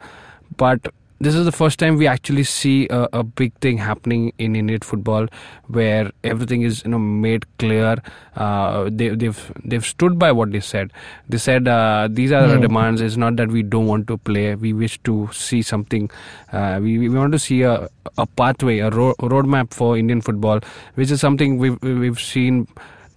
but 0.57 0.93
this 1.21 1.35
is 1.35 1.43
the 1.45 1.51
first 1.51 1.79
time 1.79 1.97
we 1.97 2.07
actually 2.07 2.45
see 2.45 2.87
a, 2.89 3.07
a, 3.11 3.23
big 3.23 3.53
thing 3.55 3.77
happening 3.77 4.31
in 4.37 4.55
Indian 4.55 4.79
football, 4.79 5.27
where 5.67 6.11
everything 6.23 6.61
is 6.61 6.81
you 6.85 6.91
know 6.91 6.99
made 6.99 7.45
clear. 7.57 7.97
Uh, 8.37 8.89
they, 8.89 9.05
have 9.05 9.19
they've, 9.19 9.51
they've 9.65 9.85
stood 9.85 10.17
by 10.17 10.31
what 10.31 10.51
they 10.53 10.61
said. 10.61 10.93
They 11.27 11.37
said 11.37 11.67
uh, 11.67 12.07
these 12.09 12.31
are 12.31 12.43
mm. 12.43 12.55
hmm. 12.55 12.61
demands. 12.61 13.01
It's 13.01 13.17
not 13.17 13.35
that 13.35 13.49
we 13.49 13.63
don't 13.63 13.87
want 13.87 14.07
to 14.07 14.17
play. 14.17 14.55
We 14.55 14.71
wish 14.71 14.97
to 14.99 15.29
see 15.33 15.61
something. 15.61 16.09
Uh, 16.53 16.79
we, 16.81 16.97
we 16.99 17.09
want 17.09 17.33
to 17.33 17.39
see 17.39 17.63
a, 17.63 17.89
a 18.17 18.25
pathway, 18.25 18.79
a 18.79 18.89
ro- 18.89 19.15
roadmap 19.19 19.73
for 19.73 19.97
Indian 19.97 20.21
football, 20.21 20.61
which 20.95 21.11
is 21.11 21.19
something 21.19 21.57
we've 21.57 21.81
we've 21.81 22.19
seen 22.19 22.67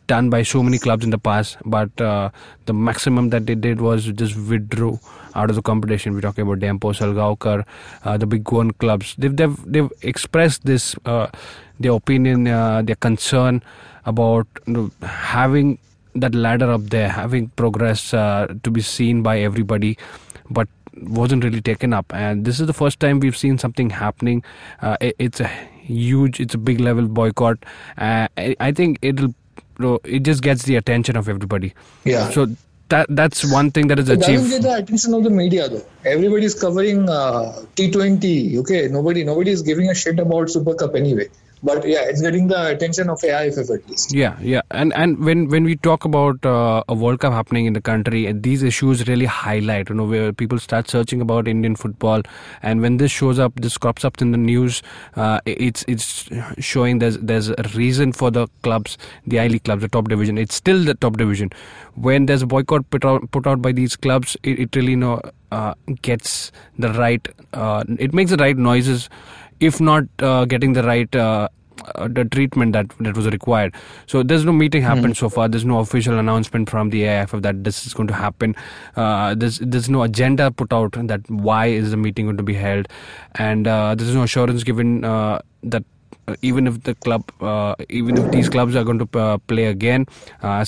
done 0.07 0.31
by 0.31 0.43
so 0.43 0.63
many 0.63 0.79
clubs 0.79 1.05
in 1.05 1.11
the 1.11 1.19
past, 1.19 1.57
but 1.65 2.01
uh, 2.01 2.31
the 2.67 2.73
maximum 2.73 3.31
that 3.31 3.47
they 3.47 3.55
did 3.55 3.81
was 3.81 4.07
just 4.07 4.37
withdrew 4.37 4.99
out 5.35 5.51
of 5.51 5.57
the 5.57 5.63
competition. 5.63 6.15
We're 6.15 6.21
talking 6.21 6.43
about 6.43 6.59
Dempo, 6.59 6.93
Salgaocar, 6.93 7.65
uh, 8.05 8.17
the 8.17 8.27
big 8.27 8.51
one 8.51 8.73
clubs. 8.73 9.15
They've 9.17 9.37
they've, 9.37 9.57
they've 9.73 9.91
expressed 10.03 10.65
this 10.65 10.95
uh, 11.05 11.29
their 11.81 11.93
opinion, 11.93 12.49
uh, 12.49 12.83
their 12.83 12.97
concern 12.97 13.63
about 14.05 14.47
you 14.67 14.73
know, 14.73 14.91
having 15.07 15.79
that 16.15 16.35
ladder 16.35 16.71
up 16.71 16.83
there, 16.85 17.09
having 17.09 17.49
progress 17.51 18.13
uh, 18.13 18.53
to 18.63 18.71
be 18.71 18.81
seen 18.81 19.23
by 19.23 19.41
everybody, 19.41 19.97
but 20.51 20.69
wasn't 21.01 21.43
really 21.43 21.61
taken 21.61 21.93
up. 21.93 22.13
And 22.15 22.45
this 22.45 22.61
is 22.61 22.67
the 22.67 22.73
first 22.75 23.01
time 23.01 23.21
we've 23.21 23.37
seen 23.37 23.57
something 23.59 23.91
happening. 23.91 24.45
Uh, 24.83 24.97
it, 25.01 25.17
it's 25.19 25.41
a 25.41 25.47
huge, 25.47 26.39
it's 26.39 26.55
a 26.55 26.59
big 26.59 26.81
level 26.81 27.07
boycott. 27.07 27.65
I, 27.97 28.29
I 28.61 28.73
think 28.73 28.99
it'll 29.01 29.35
it 30.05 30.21
just 30.21 30.43
gets 30.43 30.63
the 30.65 30.77
attention 30.77 31.17
of 31.17 31.29
everybody. 31.29 31.75
Yeah. 32.05 32.31
So 32.31 32.47
that 32.89 33.07
that's 33.09 33.51
one 33.51 33.71
thing 33.71 33.89
that 33.89 33.99
is 33.99 34.09
it 34.09 34.21
achieved. 34.21 34.43
doesn't 34.43 34.51
get 34.51 34.63
the 34.63 34.75
attention 34.83 35.15
of 35.15 35.25
the 35.25 35.31
media 35.31 35.69
though. 35.69 35.85
Everybody 36.05 36.45
is 36.45 36.59
covering 36.61 37.09
uh, 37.09 37.63
T20. 37.77 38.59
Okay, 38.59 38.89
nobody 38.89 39.25
nobody 39.25 39.51
is 39.51 39.63
giving 39.63 39.91
a 39.91 39.95
shit 39.95 40.19
about 40.19 40.51
Super 40.51 40.75
Cup 40.75 40.95
anyway 40.95 41.29
but 41.63 41.87
yeah, 41.87 42.03
it's 42.03 42.21
getting 42.21 42.49
the 42.49 42.69
attention 42.69 43.09
of 43.09 43.21
AIFF 43.21 43.71
at 43.71 43.89
least. 43.89 44.13
Yeah, 44.13 44.37
yeah, 44.41 44.63
and 44.73 44.93
and 44.95 45.19
when 45.25 45.49
when 45.49 45.65
we 45.65 45.77
talk 45.77 46.05
about 46.05 46.45
uh, 46.45 46.83
a 46.89 46.95
World 46.95 47.21
Cup 47.21 47.33
happening 47.33 47.67
in 47.67 47.73
the 47.73 47.81
country, 47.81 48.33
these 48.33 48.63
issues 48.63 49.07
really 49.07 49.27
highlight. 49.27 49.89
You 49.89 49.95
know, 49.95 50.05
where 50.05 50.33
people 50.33 50.59
start 50.59 50.91
searching 50.91 51.21
about 51.21 51.47
Indian 51.47 51.77
football, 51.77 52.23
and 52.63 52.81
when 52.81 52.97
this 52.97 53.13
shows 53.13 53.39
up, 53.39 53.55
this 53.57 53.79
crops 53.79 54.05
up 54.05 54.21
in 54.21 54.33
the 54.33 54.39
news. 54.39 54.83
Uh, 55.15 55.41
it's 55.47 55.85
it's 55.87 56.29
showing 56.59 56.99
there's 56.99 57.19
there's 57.19 57.49
a 57.51 57.71
reason 57.75 58.13
for 58.13 58.31
the 58.31 58.49
clubs, 58.63 58.99
the 59.27 59.39
I 59.39 59.47
League 59.47 59.65
clubs, 59.65 59.83
the 59.83 59.89
top 59.89 60.09
division. 60.09 60.39
It's 60.39 60.55
still 60.55 60.83
the 60.85 60.95
top 60.95 61.17
division. 61.17 61.51
When 61.95 62.27
there's 62.27 62.43
a 62.43 62.47
boycott 62.47 62.91
put 62.91 63.05
out 63.05 63.31
put 63.31 63.47
out 63.47 63.63
by 63.63 63.73
these 63.73 63.95
clubs, 63.95 64.37
it, 64.43 64.59
it 64.59 64.77
really 64.77 64.93
you 64.93 64.97
know 64.97 65.21
uh, 65.53 65.75
gets 66.01 66.51
the 66.79 66.93
right. 66.95 67.29
Uh, 67.53 67.85
it 67.99 68.13
makes 68.15 68.31
the 68.31 68.37
right 68.39 68.57
noises 68.57 69.09
if 69.63 69.81
not 69.81 70.05
uh, 70.19 70.45
getting 70.45 70.73
the 70.73 70.83
right 70.83 71.15
uh, 71.15 71.49
uh, 71.95 72.09
the 72.17 72.25
treatment 72.25 72.73
that 72.73 72.91
that 73.01 73.17
was 73.17 73.27
required. 73.27 73.75
So 74.07 74.23
there's 74.23 74.45
no 74.45 74.53
meeting 74.53 74.83
happened 74.83 75.15
mm. 75.15 75.17
so 75.17 75.29
far. 75.29 75.49
There's 75.49 75.65
no 75.65 75.79
official 75.79 76.19
announcement 76.19 76.69
from 76.71 76.91
the 76.91 77.05
AIFF 77.05 77.41
that 77.47 77.65
this 77.65 77.87
is 77.87 77.95
going 77.95 78.09
to 78.09 78.15
happen. 78.15 78.55
Uh, 78.97 79.35
there's 79.35 79.59
there's 79.59 79.89
no 79.89 80.03
agenda 80.03 80.51
put 80.51 80.73
out 80.73 80.99
that 81.15 81.31
why 81.31 81.67
is 81.67 81.91
the 81.93 81.97
meeting 81.97 82.27
going 82.27 82.43
to 82.43 82.49
be 82.51 82.55
held, 82.55 82.93
and 83.37 83.67
uh, 83.67 83.95
there's 83.95 84.15
no 84.15 84.23
assurance 84.31 84.71
given 84.73 84.95
uh, 85.15 85.41
that. 85.75 85.91
even 86.49 86.69
if 86.71 86.77
the 86.87 86.93
club, 87.05 87.31
even 88.01 88.19
if 88.21 88.27
these 88.35 88.49
clubs 88.55 88.77
are 88.81 88.85
going 88.89 89.01
to 89.01 89.39
play 89.53 89.65
again, 89.71 90.05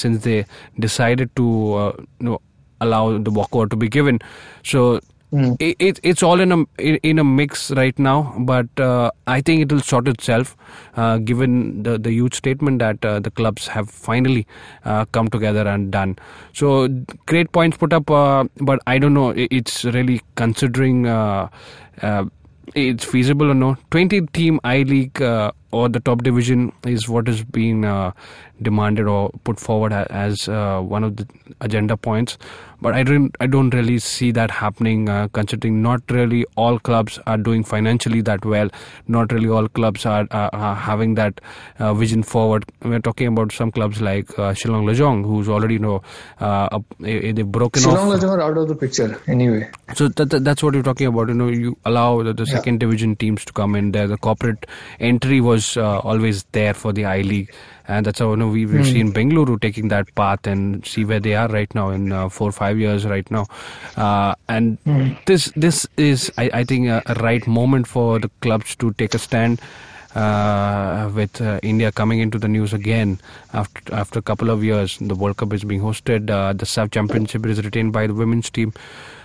since 0.03 0.25
they 0.25 0.39
decided 0.85 1.31
to 1.41 1.45
you 1.45 2.27
know, 2.29 2.39
allow 2.87 3.03
the 3.29 3.33
walkover 3.37 3.69
to 3.75 3.79
be 3.83 3.89
given, 3.97 4.19
so 4.73 4.81
Mm. 5.35 5.57
It, 5.59 5.77
it, 5.81 6.01
it's 6.05 6.23
all 6.23 6.39
in 6.39 6.53
a 6.53 6.59
in 6.79 7.19
a 7.19 7.25
mix 7.25 7.73
right 7.73 7.99
now, 7.99 8.35
but 8.51 8.69
uh, 8.79 9.11
I 9.27 9.41
think 9.41 9.63
it 9.63 9.73
will 9.73 9.81
sort 9.81 10.07
itself, 10.07 10.57
uh, 10.97 11.19
given 11.19 11.83
the 11.83 11.99
the 11.99 12.13
huge 12.13 12.35
statement 12.35 12.79
that 12.79 13.05
uh, 13.05 13.19
the 13.19 13.33
clubs 13.33 13.67
have 13.67 13.91
finally 13.91 14.47
uh, 14.85 15.07
come 15.07 15.27
together 15.27 15.67
and 15.67 15.91
done. 15.91 16.15
So 16.53 16.87
great 17.27 17.51
points 17.51 17.77
put 17.79 17.93
up, 17.93 18.09
uh, 18.11 18.45
but 18.59 18.79
I 18.87 18.99
don't 18.99 19.15
know. 19.15 19.33
It's 19.37 19.85
really 19.85 20.21
considering 20.37 21.09
uh, 21.09 21.49
it's 22.77 23.05
feasible 23.05 23.51
or 23.51 23.55
no. 23.55 23.77
Twenty 23.91 24.21
team 24.39 24.61
I 24.63 24.83
League 24.83 25.21
or 25.79 25.89
the 25.89 26.01
top 26.09 26.23
division 26.23 26.73
is 26.95 27.09
what 27.09 27.29
is 27.29 27.43
being 27.59 27.87
demanded 28.63 29.09
or 29.15 29.31
put 29.49 29.59
forward 29.61 29.93
as 29.93 30.47
one 30.97 31.05
of 31.09 31.17
the 31.17 31.27
agenda 31.69 31.97
points 32.09 32.39
but 32.85 32.95
I 32.95 33.03
don't 33.03 33.37
I 33.41 33.47
don't 33.47 33.75
really 33.75 33.99
see 33.99 34.31
that 34.39 34.51
happening. 34.51 35.09
Uh, 35.09 35.29
considering 35.39 35.81
not 35.83 36.11
really 36.17 36.41
all 36.55 36.79
clubs 36.89 37.19
are 37.27 37.39
doing 37.39 37.65
financially 37.71 38.21
that 38.31 38.45
well, 38.45 38.69
not 39.09 39.33
really 39.33 39.49
all 39.49 39.69
clubs 39.69 40.05
are, 40.15 40.27
uh, 40.31 40.51
are 40.53 40.75
having 40.75 41.15
that 41.21 41.41
uh, 41.79 41.95
vision 41.95 42.23
forward. 42.23 42.67
We're 42.83 43.01
talking 43.09 43.29
about 43.29 43.53
some 43.53 43.73
clubs 43.79 44.03
like 44.09 44.39
uh, 44.39 44.53
Shillong 44.63 44.85
Lajong, 44.91 45.25
who's 45.25 45.49
already 45.49 45.79
you 45.79 45.85
know 45.87 46.03
uh, 46.41 46.79
they've 47.01 47.51
broken 47.59 47.83
Shillong 47.83 48.13
off. 48.13 48.21
Lajong 48.21 48.37
are 48.37 48.43
out 48.43 48.59
of 48.59 48.69
the 48.69 48.77
picture 48.85 49.09
anyway. 49.27 49.71
So 49.95 50.09
that, 50.09 50.29
that, 50.29 50.45
that's 50.45 50.63
what 50.63 50.75
you're 50.75 50.83
talking 50.91 51.07
about. 51.07 51.29
You 51.29 51.35
know, 51.35 51.49
you 51.49 51.79
allow 51.87 52.23
the, 52.23 52.35
the 52.35 52.47
second 52.47 52.75
yeah. 52.75 52.87
division 52.87 53.17
teams 53.17 53.47
to 53.47 53.53
come 53.55 53.75
in 53.77 53.93
there. 53.93 54.07
The 54.07 54.19
corporate 54.19 54.67
entry 55.01 55.41
was 55.41 55.64
uh, 55.77 55.99
always 56.01 56.45
there 56.53 56.75
for 56.75 56.93
the 56.93 57.05
I 57.05 57.21
League 57.23 57.53
and 57.87 58.07
that's 58.07 58.19
how 58.19 58.31
you 58.31 58.37
know, 58.37 58.49
we, 58.49 58.65
we've 58.65 58.87
mm. 58.87 58.93
seen 58.93 59.13
Bengaluru 59.13 59.61
taking 59.61 59.89
that 59.89 60.15
path 60.15 60.47
and 60.47 60.87
see 60.87 61.05
where 61.05 61.21
they 61.21 61.35
are 61.35 61.49
right 61.49 61.73
now 61.75 61.91
in 61.91 62.13
uh, 62.13 62.29
four 62.29 62.49
or 62.49 62.53
five 62.53 62.79
years 62.79 63.05
right 63.05 63.31
now. 63.31 63.47
Uh, 63.97 64.35
and 64.49 64.83
mm. 64.85 65.17
this 65.27 65.53
this 65.55 65.87
is, 65.97 66.33
I, 66.39 66.51
I 66.53 66.65
think, 66.65 66.89
a, 66.89 67.03
a, 67.07 67.15
right 67.15 67.47
moment 67.47 67.87
for 67.87 68.19
the 68.19 68.31
clubs 68.41 68.75
to 68.77 68.93
take 68.95 69.15
a 69.15 69.19
stand. 69.19 69.61
Uh, 70.15 71.11
with 71.13 71.41
uh, 71.41 71.59
India 71.65 71.91
coming 71.91 72.21
into 72.21 72.39
the 72.39 72.47
news 72.47 72.73
again 72.73 73.19
after 73.53 73.93
after 73.93 74.21
a 74.21 74.23
couple 74.23 74.49
of 74.49 74.63
years, 74.63 74.97
the 75.01 75.15
World 75.17 75.37
Cup 75.39 75.53
is 75.53 75.65
being 75.65 75.81
hosted. 75.81 76.31
Uh, 76.31 76.53
the 76.53 76.65
SAFF 76.65 76.93
championship 76.93 77.45
is 77.47 77.65
retained 77.65 77.93
by 77.93 78.07
the 78.07 78.15
women's 78.15 78.49
team. 78.49 78.73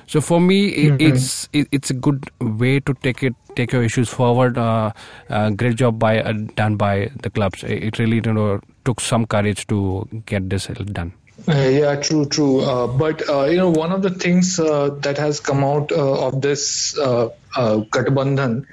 So 0.10 0.22
for 0.22 0.42
me, 0.42 0.70
it, 0.70 0.94
mm-hmm. 0.94 1.08
it's 1.08 1.48
it, 1.54 1.68
it's 1.72 1.92
a 1.92 1.94
good 1.94 2.24
way 2.42 2.80
to 2.80 2.96
take 2.96 3.22
it 3.22 3.36
take 3.56 3.72
your 3.72 3.84
issues 3.84 4.10
forward. 4.10 4.58
Uh, 4.58 4.92
uh, 5.30 5.52
great 5.52 5.76
job 5.76 6.00
by 6.00 6.20
uh, 6.22 6.34
done 6.56 6.78
by 6.78 7.12
the 7.22 7.30
clubs. 7.30 7.64
It 7.64 8.00
really 8.00 8.22
you 8.26 8.34
know 8.34 8.60
took 8.86 9.02
some 9.02 9.28
courage 9.28 9.68
to 9.68 10.08
get 10.26 10.50
this 10.50 10.66
done. 10.66 11.14
Uh, 11.48 11.54
yeah, 11.54 11.96
true, 11.96 12.26
true. 12.26 12.62
Uh, 12.62 12.88
but 12.88 13.22
uh, 13.30 13.44
you 13.44 13.58
know, 13.58 13.70
one 13.70 13.92
of 13.92 14.02
the 14.02 14.10
things 14.10 14.58
that 14.58 15.16
has 15.20 15.40
come 15.40 15.64
out 15.64 15.92
of 15.92 16.42
this 16.42 16.98
uh, 16.98 17.30
Gadbandhan 17.56 18.66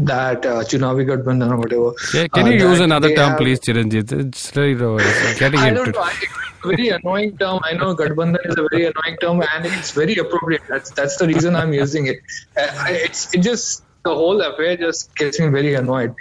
that 0.00 0.44
uh, 0.44 0.64
Chunavi 0.64 1.06
Gadbandhan 1.06 1.50
or 1.50 1.56
whatever. 1.56 1.92
Yeah, 2.12 2.28
can 2.28 2.46
you 2.46 2.68
use 2.68 2.80
another 2.80 3.14
term, 3.14 3.30
have, 3.30 3.38
please, 3.38 3.58
Chiranjit? 3.60 4.12
It's 4.12 4.54
really 4.54 5.02
it's 5.02 5.38
getting 5.38 5.60
I 5.60 5.68
into. 5.68 5.92
Don't 5.92 5.96
know. 5.96 6.43
Very 6.64 6.88
annoying 6.88 7.36
term. 7.38 7.60
I 7.62 7.74
know 7.74 7.94
Gadbandhan 7.94 8.46
is 8.46 8.56
a 8.56 8.66
very 8.70 8.86
annoying 8.86 9.16
term, 9.20 9.42
and 9.54 9.66
it's 9.66 9.90
very 9.92 10.16
appropriate. 10.16 10.62
That's 10.68 10.90
that's 10.90 11.16
the 11.16 11.26
reason 11.26 11.56
I'm 11.56 11.72
using 11.72 12.06
it. 12.06 12.18
It's 12.56 13.34
it 13.34 13.42
just 13.42 13.84
the 14.04 14.14
whole 14.14 14.40
affair 14.42 14.76
just 14.76 15.14
gets 15.16 15.40
me 15.40 15.48
very 15.48 15.74
annoyed. 15.74 16.14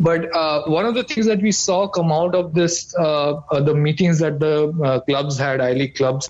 But 0.00 0.34
uh, 0.34 0.64
one 0.64 0.86
of 0.86 0.94
the 0.94 1.04
things 1.04 1.26
that 1.26 1.40
we 1.40 1.52
saw 1.52 1.86
come 1.88 2.12
out 2.12 2.34
of 2.34 2.52
this, 2.52 2.94
uh, 2.98 3.34
uh, 3.34 3.60
the 3.60 3.74
meetings 3.74 4.18
that 4.18 4.40
the 4.40 4.72
uh, 4.84 5.00
clubs 5.00 5.38
had, 5.38 5.60
I 5.60 5.72
League 5.72 5.94
clubs, 5.94 6.28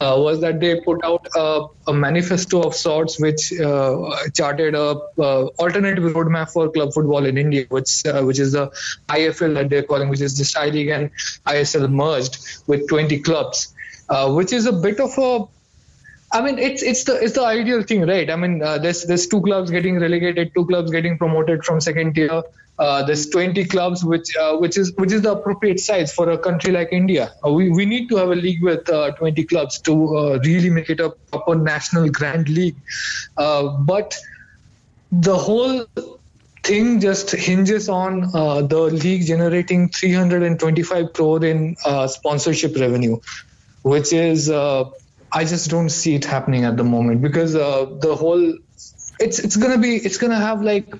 uh, 0.00 0.14
was 0.18 0.40
that 0.40 0.60
they 0.60 0.80
put 0.80 1.04
out 1.04 1.26
a, 1.34 1.66
a 1.88 1.92
manifesto 1.92 2.62
of 2.62 2.74
sorts 2.74 3.20
which 3.20 3.52
uh, 3.60 4.10
charted 4.34 4.74
a 4.74 4.94
alternative 5.18 6.04
roadmap 6.12 6.50
for 6.50 6.70
club 6.70 6.92
football 6.92 7.24
in 7.26 7.36
India, 7.36 7.66
which 7.68 8.02
which 8.22 8.38
is 8.38 8.52
the 8.52 8.70
IFL 9.08 9.54
that 9.54 9.68
they're 9.70 9.82
calling, 9.82 10.08
which 10.08 10.20
is 10.20 10.36
just 10.36 10.56
I 10.56 10.68
League 10.68 10.88
and 10.88 11.10
ISL 11.46 11.90
merged 11.90 12.38
with 12.66 12.88
20 12.88 13.20
clubs, 13.20 13.74
which 14.28 14.52
is 14.52 14.66
a 14.66 14.72
bit 14.72 15.00
of 15.00 15.16
a 15.18 15.57
I 16.30 16.42
mean, 16.42 16.58
it's 16.58 16.82
it's 16.82 17.04
the 17.04 17.14
it's 17.14 17.34
the 17.34 17.44
ideal 17.44 17.82
thing, 17.82 18.06
right? 18.06 18.28
I 18.30 18.36
mean, 18.36 18.62
uh, 18.62 18.78
there's 18.78 19.04
there's 19.04 19.26
two 19.26 19.40
clubs 19.40 19.70
getting 19.70 19.98
relegated, 19.98 20.52
two 20.54 20.66
clubs 20.66 20.90
getting 20.90 21.16
promoted 21.16 21.64
from 21.64 21.80
second 21.80 22.14
tier. 22.14 22.42
Uh, 22.78 23.02
there's 23.02 23.28
20 23.30 23.64
clubs, 23.64 24.04
which 24.04 24.36
uh, 24.36 24.56
which 24.56 24.76
is 24.76 24.94
which 24.96 25.10
is 25.10 25.22
the 25.22 25.32
appropriate 25.32 25.80
size 25.80 26.12
for 26.12 26.30
a 26.30 26.38
country 26.38 26.70
like 26.70 26.90
India. 26.92 27.32
Uh, 27.44 27.50
we 27.50 27.70
we 27.70 27.86
need 27.86 28.08
to 28.10 28.16
have 28.16 28.28
a 28.28 28.34
league 28.34 28.62
with 28.62 28.88
uh, 28.90 29.10
20 29.12 29.42
clubs 29.44 29.80
to 29.80 30.16
uh, 30.16 30.38
really 30.44 30.70
make 30.70 30.90
it 30.90 31.00
a 31.00 31.10
proper 31.32 31.54
national 31.54 32.08
grand 32.10 32.48
league. 32.48 32.76
But 33.36 34.14
the 35.10 35.36
whole 35.36 35.86
thing 36.62 37.00
just 37.00 37.30
hinges 37.30 37.88
on 37.88 38.20
the 38.68 38.90
league 38.92 39.24
generating 39.26 39.88
325 39.88 41.12
crore 41.14 41.42
in 41.42 41.74
sponsorship 42.06 42.76
revenue, 42.76 43.18
which 43.82 44.12
is 44.12 44.48
I 45.32 45.44
just 45.44 45.70
don't 45.70 45.90
see 45.90 46.14
it 46.14 46.24
happening 46.24 46.64
at 46.64 46.76
the 46.76 46.84
moment 46.84 47.22
because 47.22 47.54
uh, 47.54 47.86
the 48.00 48.14
whole 48.14 48.54
it's 49.20 49.38
it's 49.38 49.56
gonna 49.56 49.78
be 49.78 49.96
it's 49.96 50.18
gonna 50.18 50.36
have 50.38 50.62
like 50.62 50.94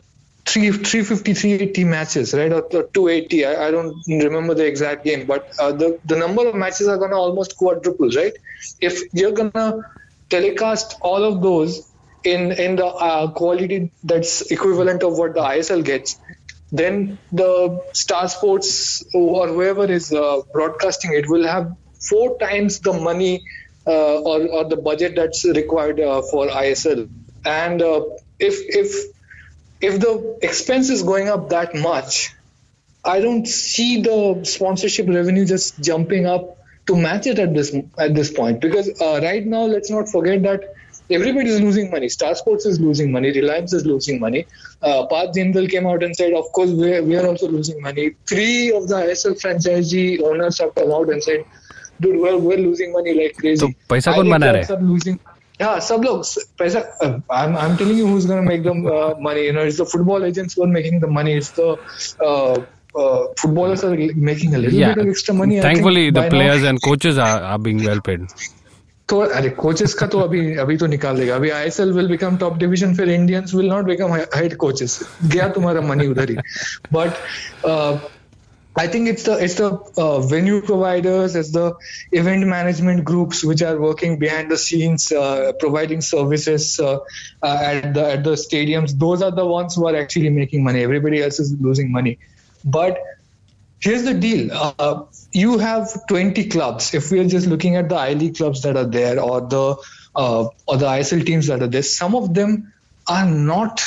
three 0.44 0.70
350 0.70 1.34
380 1.34 1.84
matches 1.84 2.34
right? 2.34 2.52
Or, 2.52 2.62
or 2.62 2.82
280 2.82 3.46
I, 3.46 3.68
I 3.68 3.70
don't 3.70 3.94
remember 4.06 4.54
the 4.54 4.66
exact 4.66 5.04
game 5.04 5.26
but 5.26 5.52
uh, 5.58 5.72
the 5.72 5.98
the 6.04 6.16
number 6.16 6.46
of 6.46 6.54
matches 6.54 6.88
are 6.88 6.98
gonna 6.98 7.16
almost 7.16 7.56
quadruple 7.56 8.10
right? 8.10 8.32
If 8.80 9.02
you're 9.12 9.32
gonna 9.32 9.80
telecast 10.28 10.96
all 11.00 11.24
of 11.24 11.42
those 11.42 11.90
in 12.24 12.52
in 12.52 12.76
the 12.76 12.86
uh, 12.86 13.30
quality 13.30 13.92
that's 14.04 14.42
equivalent 14.50 15.02
of 15.02 15.16
what 15.16 15.34
the 15.34 15.40
ISL 15.40 15.84
gets, 15.84 16.18
then 16.70 17.18
the 17.32 17.80
Star 17.92 18.28
Sports 18.28 19.04
or 19.14 19.48
whoever 19.48 19.84
is 19.84 20.12
uh, 20.12 20.42
broadcasting 20.52 21.14
it 21.14 21.28
will 21.28 21.46
have 21.46 21.72
four 22.08 22.38
times 22.38 22.80
the 22.80 22.92
money 22.92 23.42
or, 23.92 24.46
or 24.46 24.64
the 24.68 24.76
budget 24.76 25.14
that's 25.16 25.44
required 25.44 26.00
uh, 26.00 26.22
for 26.22 26.48
ISL. 26.48 27.08
And 27.44 27.82
uh, 27.82 28.02
if 28.38 28.56
if 28.68 29.14
if 29.80 30.00
the 30.00 30.38
expense 30.42 30.90
is 30.90 31.02
going 31.02 31.28
up 31.28 31.50
that 31.50 31.74
much, 31.74 32.34
I 33.04 33.20
don't 33.20 33.46
see 33.46 34.02
the 34.02 34.40
sponsorship 34.44 35.08
revenue 35.08 35.46
just 35.46 35.80
jumping 35.80 36.26
up 36.26 36.58
to 36.86 36.96
match 36.96 37.26
it 37.26 37.38
at 37.38 37.54
this 37.54 37.74
at 37.98 38.14
this 38.14 38.30
point 38.32 38.60
because 38.60 39.00
uh, 39.00 39.20
right 39.22 39.46
now 39.46 39.62
let's 39.64 39.90
not 39.90 40.08
forget 40.08 40.42
that 40.42 40.74
everybody 41.10 41.48
is 41.50 41.60
losing 41.60 41.90
money. 41.90 42.08
Star 42.08 42.34
Sports 42.34 42.66
is 42.66 42.80
losing 42.80 43.12
money. 43.12 43.30
Reliance 43.32 43.72
is 43.72 43.86
losing 43.86 44.20
money. 44.20 44.46
Uh, 44.82 45.06
Jindal 45.36 45.70
came 45.70 45.86
out 45.86 46.02
and 46.02 46.14
said, 46.16 46.32
of 46.32 46.50
course, 46.52 46.70
we 46.70 47.00
we 47.00 47.16
are 47.16 47.26
also 47.26 47.48
losing 47.48 47.80
money. 47.80 48.10
Three 48.26 48.72
of 48.72 48.88
the 48.88 48.96
ISL 48.96 49.40
franchisee 49.40 50.20
owners 50.22 50.58
have 50.58 50.74
come 50.74 50.90
out 50.90 51.08
and 51.10 51.22
said, 51.22 51.44
dude 52.02 52.16
we're 52.24 52.34
we're 52.46 52.58
losing 52.58 52.94
money 52.94 53.14
like 53.14 53.36
crazy 53.40 53.60
तो 53.60 53.72
पैसा 53.90 54.12
कौन 54.12 54.30
बना 54.30 54.50
रहा? 54.50 54.56
है 54.56 54.64
सब 54.66 54.80
losing 54.90 55.16
हाँ 55.62 55.78
सब 55.80 56.02
लोग 56.04 56.24
पैसा 56.58 56.78
I 57.36 57.46
am 57.46 57.56
I 57.56 57.76
telling 57.76 57.98
you 57.98 58.06
who 58.06 58.18
is 58.18 58.26
gonna 58.28 58.42
make 58.42 58.62
the 58.62 58.68
money 59.22 59.46
you 59.46 59.52
know 59.52 59.64
it's 59.66 59.80
the 59.80 59.84
football 59.92 60.24
agents 60.26 60.58
who 60.58 60.66
making 60.74 61.00
the 61.02 61.08
money 61.12 61.36
it's 61.36 61.52
the 61.60 61.76
footballers 63.40 63.84
are 63.84 63.96
making 64.28 64.54
a 64.54 64.58
little 64.58 64.84
bit 64.84 64.98
of 64.98 65.08
extra 65.08 65.36
money 65.36 65.60
thankfully 65.64 66.10
the 66.10 66.28
players 66.30 66.64
and 66.64 66.78
coaches 66.84 67.18
are 67.26 67.42
are 67.42 67.58
being 67.58 67.80
well 67.88 68.00
paid 68.06 68.26
तो 69.08 69.18
अरे 69.20 69.48
coaches 69.58 69.92
का 69.94 70.06
तो 70.06 70.18
अभी 70.20 70.40
अभी 70.62 70.76
तो 70.76 70.86
निकाल 70.86 71.18
देगा। 71.18 71.34
अभी 71.34 71.50
ISL 71.50 71.92
will 71.92 72.08
become 72.08 72.36
top 72.36 72.56
division 72.58 72.94
फिर 72.96 73.10
Indians 73.10 73.54
will 73.54 73.68
not 73.68 73.84
become 73.84 74.12
head 74.14 74.56
coaches 74.56 74.98
गया 75.24 75.46
तुम्हारा 75.48 75.80
मनी 75.80 76.06
उधर 76.06 76.30
ही। 76.30 76.36
But 76.92 77.10
I 78.78 78.86
think 78.86 79.08
it's 79.08 79.24
the 79.24 79.32
it's 79.44 79.54
the 79.54 79.70
uh, 79.96 80.20
venue 80.20 80.62
providers, 80.62 81.34
it's 81.34 81.50
the 81.50 81.74
event 82.12 82.46
management 82.46 83.04
groups 83.04 83.42
which 83.44 83.60
are 83.60 83.76
working 83.76 84.20
behind 84.20 84.52
the 84.52 84.56
scenes, 84.56 85.10
uh, 85.10 85.52
providing 85.58 86.00
services 86.00 86.78
uh, 86.78 86.98
uh, 87.42 87.58
at 87.60 87.92
the 87.94 88.04
at 88.12 88.22
the 88.22 88.34
stadiums. 88.42 88.96
Those 88.96 89.20
are 89.20 89.32
the 89.32 89.44
ones 89.44 89.74
who 89.74 89.88
are 89.88 89.96
actually 89.96 90.30
making 90.30 90.62
money. 90.62 90.84
Everybody 90.84 91.20
else 91.20 91.40
is 91.40 91.52
losing 91.60 91.90
money. 91.90 92.18
But 92.64 93.02
here's 93.80 94.04
the 94.04 94.14
deal: 94.14 94.50
uh, 94.52 95.02
you 95.32 95.58
have 95.58 96.06
20 96.06 96.48
clubs. 96.48 96.94
If 96.94 97.10
we 97.10 97.18
are 97.18 97.28
just 97.28 97.48
looking 97.48 97.74
at 97.74 97.88
the 97.88 97.96
I 97.96 98.12
League 98.12 98.36
clubs 98.36 98.62
that 98.62 98.76
are 98.76 98.86
there, 98.86 99.20
or 99.20 99.40
the 99.40 99.76
uh, 100.14 100.48
or 100.68 100.76
the 100.76 100.86
ISL 100.86 101.26
teams 101.26 101.48
that 101.48 101.62
are 101.62 101.72
there, 101.76 101.82
some 101.82 102.14
of 102.14 102.32
them 102.32 102.72
are 103.08 103.26
not 103.26 103.82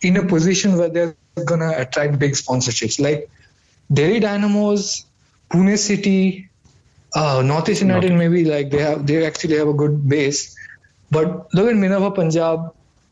in 0.00 0.16
a 0.16 0.26
position 0.26 0.76
where 0.76 0.90
they're 0.90 1.16
gonna 1.44 1.72
attract 1.76 2.20
big 2.20 2.32
sponsorships. 2.34 3.00
Like 3.00 3.28
Delhi 3.92 4.20
Dynamos, 4.20 5.04
Pune 5.52 5.78
City, 5.78 6.50
uh, 7.14 7.42
Northeast 7.44 7.82
United, 7.82 8.12
maybe 8.12 8.44
like 8.44 8.70
they 8.70 8.78
have 8.78 9.06
they 9.06 9.24
actually 9.26 9.56
have 9.56 9.68
a 9.68 9.74
good 9.74 10.08
base. 10.08 10.54
But 11.10 11.46
look 11.52 11.68
at 11.68 11.76
Minerva 11.76 12.10
Punjab, 12.10 12.60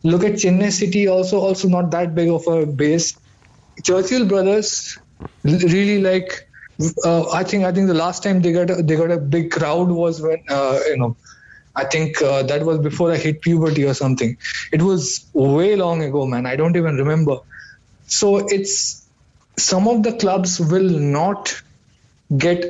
look 0.04 0.24
at 0.24 0.32
Chennai 0.34 0.72
City, 0.72 1.06
also 1.06 1.40
also 1.40 1.68
not 1.68 1.90
that 1.90 2.14
big 2.14 2.28
of 2.30 2.46
a 2.46 2.66
base. 2.66 3.14
Churchill 3.84 4.26
Brothers, 4.26 4.98
really 5.44 6.00
like. 6.00 6.46
Uh, 7.04 7.30
I 7.30 7.44
think 7.44 7.64
I 7.64 7.72
think 7.72 7.88
the 7.88 7.94
last 7.94 8.22
time 8.22 8.40
they 8.40 8.52
got 8.52 8.70
a, 8.70 8.82
they 8.82 8.96
got 8.96 9.10
a 9.10 9.18
big 9.18 9.50
crowd 9.50 9.88
was 9.90 10.20
when 10.20 10.38
uh, 10.48 10.78
you 10.86 10.96
know. 10.96 11.16
I 11.76 11.84
think 11.84 12.20
uh, 12.20 12.42
that 12.44 12.64
was 12.64 12.78
before 12.80 13.12
I 13.12 13.16
hit 13.16 13.42
puberty 13.42 13.84
or 13.84 13.94
something. 13.94 14.36
It 14.72 14.82
was 14.82 15.30
way 15.32 15.76
long 15.76 16.02
ago, 16.02 16.26
man. 16.26 16.44
I 16.44 16.56
don't 16.56 16.76
even 16.76 16.96
remember. 16.96 17.36
So 18.06 18.38
it's 18.48 18.99
some 19.61 19.88
of 19.88 20.03
the 20.03 20.12
clubs 20.12 20.61
will 20.61 20.88
not 20.88 21.62
get 22.37 22.64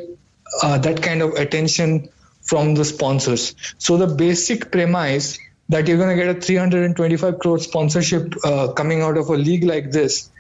uh, 0.63 0.79
that 0.79 1.03
kind 1.03 1.23
of 1.23 1.35
attention 1.35 2.09
from 2.43 2.75
the 2.75 2.85
sponsors. 2.85 3.55
So 3.79 3.97
the 3.97 4.07
basic 4.07 4.73
premise 4.73 5.39
that 5.69 5.87
you're 5.87 5.99
going 5.99 6.17
to 6.17 6.23
get 6.23 6.37
a 6.37 6.41
325 6.41 7.39
crore 7.39 7.59
sponsorship 7.59 8.35
uh, 8.45 8.73
coming 8.73 9.03
out 9.03 9.17
of 9.17 9.29
a 9.29 9.37
league 9.37 9.65
like 9.65 9.91
this 9.93 10.31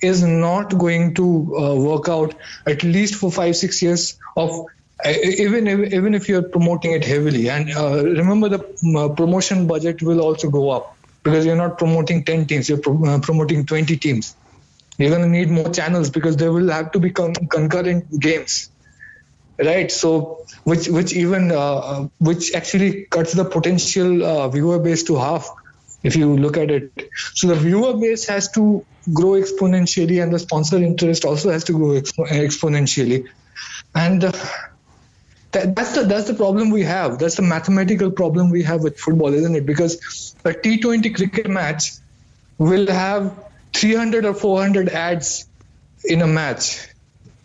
is 0.00 0.22
not 0.22 0.76
going 0.78 1.14
to 1.14 1.56
uh, 1.56 1.74
work 1.74 2.08
out 2.08 2.34
at 2.66 2.82
least 2.82 3.14
for 3.16 3.30
five 3.30 3.54
six 3.54 3.82
years 3.82 4.18
of 4.36 4.50
uh, 5.04 5.10
even 5.10 5.66
if, 5.66 5.92
even 5.92 6.14
if 6.14 6.28
you're 6.28 6.42
promoting 6.42 6.92
it 6.92 7.04
heavily 7.04 7.48
and 7.50 7.70
uh, 7.70 8.02
remember 8.02 8.48
the 8.48 8.60
uh, 8.98 9.08
promotion 9.10 9.66
budget 9.66 10.02
will 10.02 10.20
also 10.20 10.50
go 10.50 10.70
up 10.70 10.96
because 11.22 11.46
you're 11.46 11.62
not 11.64 11.78
promoting 11.78 12.24
10 12.24 12.46
teams 12.46 12.68
you're 12.68 12.78
pro- 12.78 13.20
promoting 13.20 13.64
20 13.64 13.96
teams 13.98 14.34
you're 15.02 15.10
going 15.10 15.22
to 15.22 15.28
need 15.28 15.50
more 15.50 15.70
channels 15.70 16.10
because 16.10 16.36
there 16.36 16.52
will 16.52 16.70
have 16.70 16.92
to 16.92 17.00
be 17.00 17.10
con- 17.10 17.34
concurrent 17.34 18.20
games. 18.20 18.70
Right? 19.58 19.90
So 19.90 20.44
which 20.64 20.88
which 20.88 21.12
even 21.12 21.50
uh, 21.52 21.76
uh, 21.76 22.08
which 22.18 22.54
actually 22.54 23.06
cuts 23.10 23.32
the 23.32 23.44
potential 23.44 24.24
uh, 24.24 24.48
viewer 24.48 24.78
base 24.78 25.02
to 25.04 25.16
half 25.16 25.48
if 26.02 26.16
you 26.16 26.36
look 26.36 26.56
at 26.56 26.70
it. 26.70 26.92
So 27.34 27.48
the 27.48 27.54
viewer 27.54 27.96
base 27.96 28.26
has 28.28 28.50
to 28.52 28.84
grow 29.12 29.32
exponentially 29.32 30.22
and 30.22 30.32
the 30.32 30.38
sponsor 30.38 30.76
interest 30.76 31.24
also 31.24 31.50
has 31.50 31.64
to 31.64 31.72
grow 31.72 31.88
expo- 32.00 32.28
exponentially. 32.28 33.26
And 33.94 34.24
uh, 34.24 34.32
that, 35.52 35.76
that's 35.76 35.94
the 35.94 36.04
that's 36.04 36.28
the 36.28 36.34
problem 36.34 36.70
we 36.70 36.82
have. 36.82 37.18
That's 37.18 37.36
the 37.36 37.42
mathematical 37.42 38.10
problem 38.10 38.50
we 38.50 38.62
have 38.62 38.82
with 38.82 38.98
football 38.98 39.34
isn't 39.34 39.54
it? 39.54 39.66
Because 39.66 40.34
a 40.44 40.50
t20 40.50 41.14
cricket 41.14 41.48
match 41.48 41.92
will 42.58 42.86
have 42.86 43.51
300 43.72 44.24
or 44.24 44.34
400 44.34 44.88
ads 44.88 45.46
in 46.04 46.22
a 46.22 46.26
match. 46.26 46.88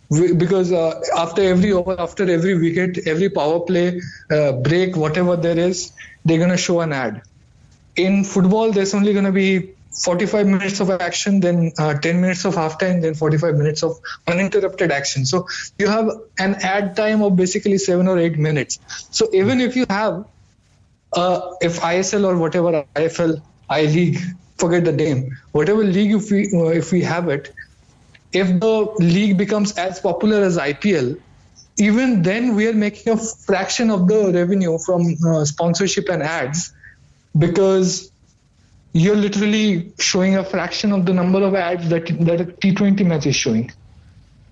Because 0.10 0.72
uh, 0.72 1.02
after 1.18 1.42
every 1.42 1.74
over 1.74 2.00
after 2.00 2.30
every 2.32 2.58
wicket 2.58 3.08
every 3.08 3.30
power 3.30 3.60
play 3.60 4.02
uh, 4.32 4.54
break 4.54 4.96
whatever 4.96 5.36
there 5.36 5.60
is 5.60 5.92
they're 6.24 6.38
going 6.38 6.50
to 6.50 6.58
show 6.58 6.80
an 6.80 6.94
ad. 6.94 7.24
In 7.98 8.24
football 8.24 8.72
there's 8.72 8.94
only 8.94 9.12
going 9.12 9.26
to 9.26 9.34
be 9.34 9.74
45 10.02 10.48
minutes 10.48 10.80
of 10.80 10.90
action 10.92 11.42
then 11.42 11.74
uh, 11.78 11.94
10 11.96 12.22
minutes 12.22 12.46
of 12.46 12.56
halftime 12.56 13.02
then 13.02 13.16
45 13.16 13.56
minutes 13.56 13.84
of 13.84 14.00
uninterrupted 14.28 14.92
action. 14.92 15.26
So 15.26 15.48
you 15.78 15.90
have 15.90 16.10
an 16.40 16.56
ad 16.56 16.96
time 16.96 17.22
of 17.22 17.36
basically 17.36 17.78
7 17.78 18.08
or 18.08 18.18
8 18.18 18.38
minutes. 18.38 18.80
So 19.12 19.28
even 19.34 19.60
if 19.60 19.76
you 19.76 19.86
have 19.90 20.26
uh, 21.14 21.56
if 21.62 21.80
ISL 21.80 22.26
or 22.26 22.38
whatever 22.38 22.86
IFL, 22.96 23.42
I 23.70 23.82
League, 23.84 24.20
forget 24.58 24.86
the 24.86 24.92
name, 24.92 25.38
whatever 25.52 25.84
league 25.84 26.14
if 26.14 26.32
we 26.32 26.52
uh, 26.54 26.70
if 26.82 26.92
we 26.92 27.02
have 27.02 27.30
it, 27.30 27.54
if 28.34 28.48
the 28.60 28.94
league 29.00 29.38
becomes 29.38 29.78
as 29.78 30.00
popular 30.00 30.44
as 30.44 30.58
IPL, 30.58 31.20
even 31.78 32.22
then 32.24 32.56
we 32.56 32.68
are 32.68 32.74
making 32.74 33.14
a 33.14 33.18
fraction 33.18 33.90
of 33.90 34.08
the 34.08 34.32
revenue 34.34 34.78
from 34.80 35.16
uh, 35.26 35.46
sponsorship 35.46 36.10
and 36.10 36.24
ads 36.24 36.74
because 37.38 38.12
you're 38.94 39.16
literally 39.16 39.94
showing 40.00 40.38
a 40.38 40.44
fraction 40.44 40.92
of 40.92 41.06
the 41.06 41.14
number 41.14 41.44
of 41.44 41.54
ads 41.56 41.90
that 41.90 42.08
that 42.26 42.42
a 42.42 42.46
T20 42.46 43.06
match 43.06 43.28
is 43.28 43.36
showing. 43.36 43.72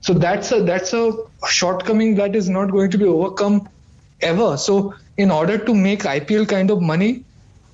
So 0.01 0.14
that's 0.14 0.51
a 0.51 0.62
that's 0.62 0.93
a 0.93 1.14
shortcoming 1.47 2.16
that 2.16 2.36
is 2.36 2.47
not 2.47 2.72
going 2.72 2.91
to 2.91 2.97
be 2.97 3.06
overcome 3.06 3.68
ever. 4.22 4.58
So 4.58 4.93
in 5.18 5.32
order 5.32 5.58
to 5.58 5.74
make 5.74 6.03
IPL 6.03 6.47
kind 6.47 6.70
of 6.70 6.82
money, 6.82 7.24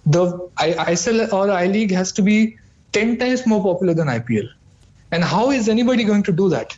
the 0.06 0.50
ISL 0.58 1.32
or 1.32 1.52
I 1.52 1.68
League 1.68 1.92
has 1.92 2.12
to 2.14 2.22
be 2.22 2.58
ten 2.92 3.18
times 3.18 3.46
more 3.46 3.62
popular 3.62 3.94
than 3.94 4.08
IPL. 4.08 4.50
And 5.12 5.24
how 5.24 5.52
is 5.52 5.68
anybody 5.70 6.04
going 6.04 6.24
to 6.24 6.32
do 6.32 6.50
that? 6.50 6.78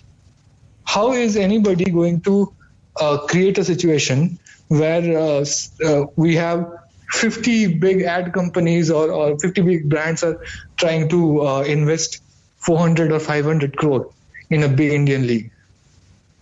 How 0.86 1.14
is 1.14 1.38
anybody 1.38 1.86
going 1.86 2.22
to 2.22 2.54
uh, 3.00 3.18
create 3.28 3.58
a 3.58 3.64
situation 3.64 4.40
where 4.68 5.18
uh, 5.18 5.46
uh, 5.86 6.06
we 6.16 6.36
have 6.36 6.72
50 7.12 7.76
big 7.76 8.02
ad 8.02 8.34
companies 8.34 8.90
or, 8.90 9.12
or 9.12 9.40
50 9.40 9.62
big 9.62 9.90
brands 9.90 10.24
are 10.24 10.42
trying 10.78 11.10
to 11.10 11.46
uh, 11.46 11.62
invest 11.62 12.22
400 12.58 13.12
or 13.12 13.20
500 13.20 13.78
crore 13.78 14.12
in 14.50 14.64
a 14.64 14.68
big 14.68 14.92
Indian 14.94 15.28
league. 15.28 15.52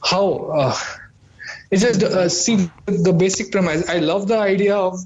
How? 0.03 0.33
Uh, 0.53 0.77
it's 1.69 1.81
just 1.81 2.03
uh, 2.03 2.29
see 2.29 2.69
the 2.85 3.13
basic 3.13 3.51
premise. 3.51 3.89
I 3.89 3.99
love 3.99 4.27
the 4.27 4.37
idea 4.37 4.75
of 4.75 4.99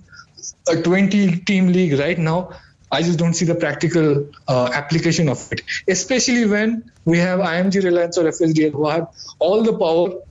a 0.67 0.81
20 0.81 1.37
team 1.39 1.67
league 1.67 1.99
right 1.99 2.17
now. 2.17 2.49
I 2.91 3.01
just 3.01 3.19
don't 3.19 3.33
see 3.33 3.45
the 3.45 3.55
practical 3.55 4.27
uh, 4.47 4.69
application 4.73 5.27
of 5.27 5.51
it, 5.51 5.61
especially 5.87 6.45
when 6.45 6.91
we 7.03 7.17
have 7.17 7.39
IMG 7.39 7.83
Reliance 7.83 8.17
or 8.17 8.23
FSDL 8.25 8.71
who 8.71 8.87
have 8.87 9.07
all 9.39 9.63
the 9.63 9.77
power 9.77 10.21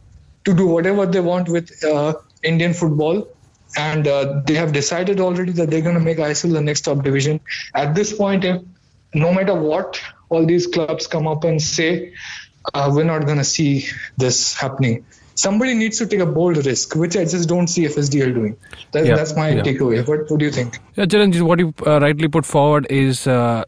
to 0.44 0.54
do 0.54 0.66
whatever 0.66 1.04
they 1.06 1.20
want 1.20 1.48
with 1.48 1.72
uh, 1.84 2.14
Indian 2.42 2.72
football. 2.72 3.28
And 3.76 4.06
uh, 4.06 4.42
they 4.46 4.54
have 4.54 4.72
decided 4.72 5.18
already 5.18 5.50
that 5.52 5.68
they're 5.68 5.82
going 5.82 5.96
to 5.96 6.00
make 6.00 6.18
ISL 6.18 6.52
the 6.52 6.60
next 6.60 6.82
top 6.82 7.02
division. 7.02 7.40
At 7.74 7.94
this 7.94 8.12
point, 8.16 8.44
if, 8.44 8.62
no 9.14 9.34
matter 9.34 9.54
what 9.54 10.00
all 10.28 10.46
these 10.46 10.68
clubs 10.68 11.08
come 11.08 11.26
up 11.26 11.42
and 11.42 11.60
say, 11.60 12.14
uh, 12.72 12.90
we're 12.94 13.04
not 13.04 13.26
going 13.26 13.38
to 13.38 13.44
see 13.44 13.88
this 14.16 14.54
happening. 14.54 15.04
Somebody 15.34 15.74
needs 15.74 15.98
to 15.98 16.06
take 16.06 16.20
a 16.20 16.26
bold 16.26 16.64
risk, 16.64 16.94
which 16.94 17.16
I 17.16 17.24
just 17.24 17.48
don't 17.48 17.66
see 17.66 17.84
FSDL 17.86 18.34
doing. 18.34 18.56
That, 18.92 19.04
Yeah, 19.06 19.16
that's 19.16 19.34
my 19.36 19.50
yeah. 19.50 19.62
takeaway. 19.62 20.06
What, 20.06 20.30
what 20.30 20.38
do 20.38 20.44
you 20.44 20.52
think? 20.52 20.78
Yeah, 20.94 21.06
Chiranjit, 21.06 21.42
what 21.42 21.58
you 21.58 21.74
uh, 21.86 21.98
rightly 22.00 22.28
put 22.28 22.46
forward 22.46 22.86
is 22.90 23.26
uh, 23.26 23.64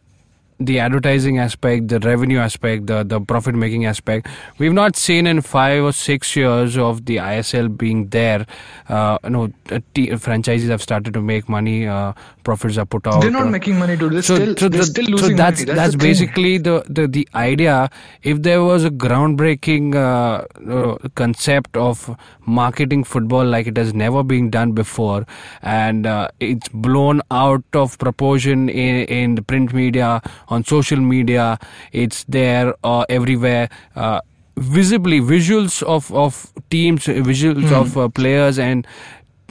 the 0.58 0.78
advertising 0.80 1.38
aspect, 1.38 1.88
the 1.88 1.98
revenue 2.00 2.38
aspect, 2.38 2.86
the, 2.86 3.02
the 3.04 3.20
profit 3.20 3.54
making 3.54 3.84
aspect. 3.84 4.26
We've 4.58 4.72
not 4.72 4.96
seen 4.96 5.26
in 5.26 5.40
five 5.42 5.82
or 5.84 5.92
six 5.92 6.34
years 6.34 6.78
of 6.78 7.04
the 7.04 7.16
ISL 7.16 7.76
being 7.76 8.08
there. 8.08 8.46
Uh, 8.88 9.18
you 9.24 9.30
know, 9.30 9.52
t- 9.94 10.14
franchises 10.16 10.70
have 10.70 10.80
started 10.82 11.12
to 11.14 11.20
make 11.20 11.48
money. 11.48 11.86
Uh, 11.86 12.12
profits 12.44 12.78
are 12.78 12.86
put 12.86 13.06
out. 13.06 13.20
They're 13.20 13.30
not 13.30 13.48
uh, 13.48 13.50
making 13.50 13.78
money, 13.78 13.96
dude. 13.96 14.12
They're 14.14 14.22
so, 14.22 14.36
still, 14.36 14.56
so, 14.56 14.68
they're 14.68 14.80
the- 14.80 14.86
still 14.86 15.04
so 15.04 15.10
losing 15.12 15.36
that's 15.36 15.60
money. 15.66 15.76
that's, 15.76 15.92
the 15.92 15.98
basically 15.98 16.58
the, 16.58 16.84
the 16.88 17.06
the 17.06 17.28
idea. 17.34 17.90
If 18.22 18.42
there 18.42 18.62
was 18.62 18.84
a 18.84 18.90
groundbreaking 18.90 19.94
uh, 19.94 20.44
uh, 20.72 20.96
concept 21.14 21.76
of 21.76 22.16
marketing 22.46 23.04
football 23.04 23.44
like 23.44 23.66
it 23.66 23.76
has 23.76 23.92
never 23.92 24.22
been 24.22 24.50
done 24.50 24.72
before, 24.72 25.26
and 25.62 26.06
uh, 26.06 26.28
it's 26.40 26.68
blown 26.68 27.20
out 27.30 27.64
of 27.74 27.98
proportion 27.98 28.68
in, 28.68 29.04
in 29.06 29.34
the 29.34 29.42
print 29.42 29.74
media, 29.74 30.22
on 30.48 30.64
social 30.64 30.98
media, 31.00 31.58
it's 31.92 32.24
there 32.24 32.74
uh, 32.84 33.04
everywhere. 33.08 33.68
Uh, 33.94 34.20
visibly 34.56 35.20
visuals 35.20 35.82
of 35.82 36.10
of 36.12 36.52
teams 36.70 37.04
visuals 37.06 37.70
of 37.70 37.96
uh, 37.96 38.08
players 38.08 38.58
and 38.58 38.86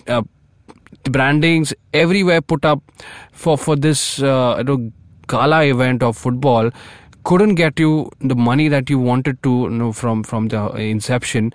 uh, 0.08 0.22
the 1.04 1.10
brandings 1.12 1.74
everywhere 1.94 2.42
put 2.42 2.66
up 2.66 2.82
for 3.32 3.58
for 3.58 3.76
this 3.76 4.22
uh, 4.22 4.56
you 4.58 4.64
know, 4.64 4.92
gala 5.28 5.64
event 5.64 6.02
of 6.02 6.18
football 6.18 6.72
couldn't 7.24 7.56
get 7.56 7.80
you 7.80 8.10
the 8.22 8.36
money 8.36 8.68
that 8.68 8.90
you 8.90 8.98
wanted 9.00 9.42
to 9.44 9.52
you 9.64 9.70
know, 9.70 9.92
from 9.92 10.24
from 10.24 10.48
the 10.50 10.64
inception. 10.76 11.52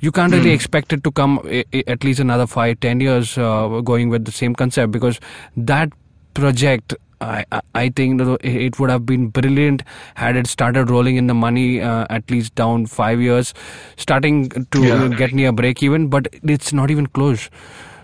You 0.00 0.12
can't 0.12 0.32
really 0.34 0.50
expect 0.50 0.92
it 0.92 1.02
to 1.04 1.10
come 1.10 1.40
i- 1.44 1.64
i- 1.72 1.84
at 1.86 2.04
least 2.04 2.20
another 2.20 2.46
five 2.46 2.78
ten 2.80 3.00
years 3.00 3.36
uh, 3.38 3.80
going 3.82 4.08
with 4.10 4.24
the 4.24 4.32
same 4.32 4.54
concept 4.54 4.92
because 4.92 5.18
that 5.56 5.90
project 6.34 6.94
I, 7.20 7.44
I- 7.74 7.88
think 7.96 8.20
it 8.44 8.78
would 8.78 8.90
have 8.90 9.06
been 9.06 9.28
brilliant 9.28 9.82
had 10.16 10.36
it 10.36 10.46
started 10.46 10.90
rolling 10.90 11.16
in 11.16 11.26
the 11.28 11.34
money 11.34 11.80
uh, 11.80 12.06
at 12.10 12.30
least 12.30 12.54
down 12.54 12.86
five 12.86 13.20
years, 13.20 13.54
starting 13.96 14.48
to 14.50 14.82
Yeah. 14.82 15.08
get 15.08 15.32
near 15.32 15.52
break 15.52 15.82
even, 15.82 16.08
but 16.08 16.28
it's 16.42 16.72
not 16.72 16.90
even 16.90 17.06
close. 17.06 17.48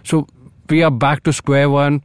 So 0.05 0.27
we 0.71 0.83
are 0.83 0.91
back 0.91 1.23
to 1.25 1.33
square 1.33 1.69
one. 1.71 2.03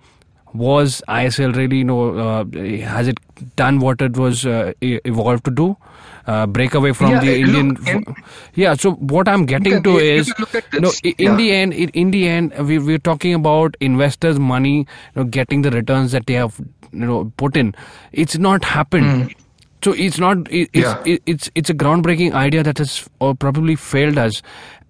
Was 0.54 1.02
ISL 1.08 1.56
really, 1.56 1.78
you 1.80 1.84
know, 1.84 2.18
uh, 2.18 2.46
has 2.88 3.08
it 3.08 3.20
done 3.58 3.80
what 3.80 4.02
it 4.02 4.18
was 4.18 4.46
uh, 4.46 4.74
evolved 4.82 5.44
to 5.46 5.52
do? 5.52 5.78
Uh, 6.26 6.46
break 6.46 6.74
away 6.74 6.92
from 6.94 7.12
Yeah, 7.12 7.20
the 7.20 7.44
look, 7.46 7.56
Indian. 7.56 7.78
in- 8.08 8.16
yeah. 8.56 8.74
So 8.74 8.92
what 8.94 9.28
I'm 9.30 9.46
getting 9.46 9.84
to 9.84 9.98
is, 9.98 10.32
can 10.34 10.42
look 10.42 10.56
at 10.56 10.64
you 10.74 10.80
know, 10.82 10.92
in 11.04 11.14
Yeah. 11.20 11.36
the 11.36 11.52
end, 11.52 11.74
in, 11.74 11.90
in 11.90 12.12
the 12.12 12.28
end, 12.28 12.54
we, 12.68 12.80
we're 12.80 12.98
talking 12.98 13.34
about 13.34 13.78
investors' 13.80 14.40
money, 14.40 14.78
you 14.80 14.86
know, 15.16 15.24
getting 15.26 15.62
the 15.62 15.72
returns 15.72 16.12
that 16.14 16.26
they 16.26 16.34
have, 16.34 16.60
you 16.92 17.06
know, 17.06 17.32
put 17.38 17.58
in. 17.58 17.76
It's 18.12 18.38
not 18.38 18.64
happened. 18.64 19.32
Hmm. 19.32 19.42
So 19.84 19.94
it's 19.94 20.18
not. 20.20 20.52
It, 20.52 20.70
it's, 20.74 20.86
Yeah. 20.86 21.04
it, 21.06 21.22
it's 21.26 21.52
it's 21.56 21.70
a 21.70 21.74
groundbreaking 21.74 22.34
idea 22.34 22.64
that 22.64 22.80
has 22.80 23.08
or 23.20 23.36
probably 23.36 23.76
failed 23.76 24.18
us, 24.18 24.42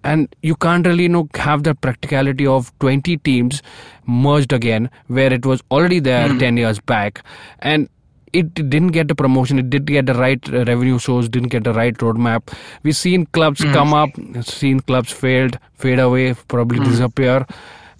and 0.02 0.34
you 0.42 0.54
can't 0.56 0.86
really 0.86 1.04
you 1.04 1.08
know 1.08 1.28
have 1.34 1.62
the 1.62 1.74
practicality 1.74 2.46
of 2.46 2.72
20 2.80 3.16
teams 3.18 3.62
merged 4.06 4.52
again 4.52 4.90
where 5.06 5.32
it 5.32 5.44
was 5.44 5.62
already 5.70 6.00
there 6.00 6.28
hmm. 6.28 6.38
10 6.38 6.56
years 6.56 6.80
back, 6.80 7.22
and 7.60 7.88
it 8.32 8.54
didn't 8.54 8.88
get 8.88 9.08
the 9.08 9.14
promotion. 9.14 9.58
It 9.58 9.70
didn't 9.70 9.86
get 9.86 10.06
the 10.06 10.14
right 10.14 10.52
uh, 10.52 10.64
revenue 10.64 10.98
source. 10.98 11.28
Didn't 11.28 11.48
get 11.48 11.64
the 11.64 11.72
right 11.72 11.94
roadmap. 11.96 12.52
We've 12.82 12.96
seen 12.96 13.26
clubs 13.26 13.62
hmm. 13.62 13.72
come 13.72 13.94
up, 13.94 14.10
seen 14.42 14.80
clubs 14.80 15.12
failed, 15.12 15.58
fade 15.74 15.98
away, 15.98 16.34
probably 16.48 16.80
disappear, 16.80 17.46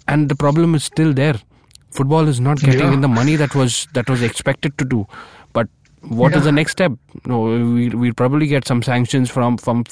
and 0.07 0.29
the 0.29 0.35
problem 0.35 0.75
is 0.75 0.83
still 0.83 1.13
there. 1.13 1.39
Football 1.91 2.27
is 2.27 2.39
not 2.39 2.59
getting 2.59 2.79
Yeah. 2.87 2.93
in 2.93 3.01
the 3.01 3.07
money 3.07 3.35
that 3.35 3.55
was 3.55 3.87
that 3.93 4.09
was 4.09 4.21
expected 4.21 4.77
to 4.77 4.85
do, 4.85 5.05
but 5.53 5.67
what 6.19 6.31
is 6.33 6.37
Yeah. 6.39 6.43
the 6.45 6.51
next 6.51 6.71
step? 6.73 6.93
No, 7.25 7.39
we 7.77 7.89
we 7.89 8.11
probably 8.11 8.47
get 8.47 8.67
some 8.71 8.81
sanctions 8.83 9.29
from 9.37 9.57
from 9.57 9.83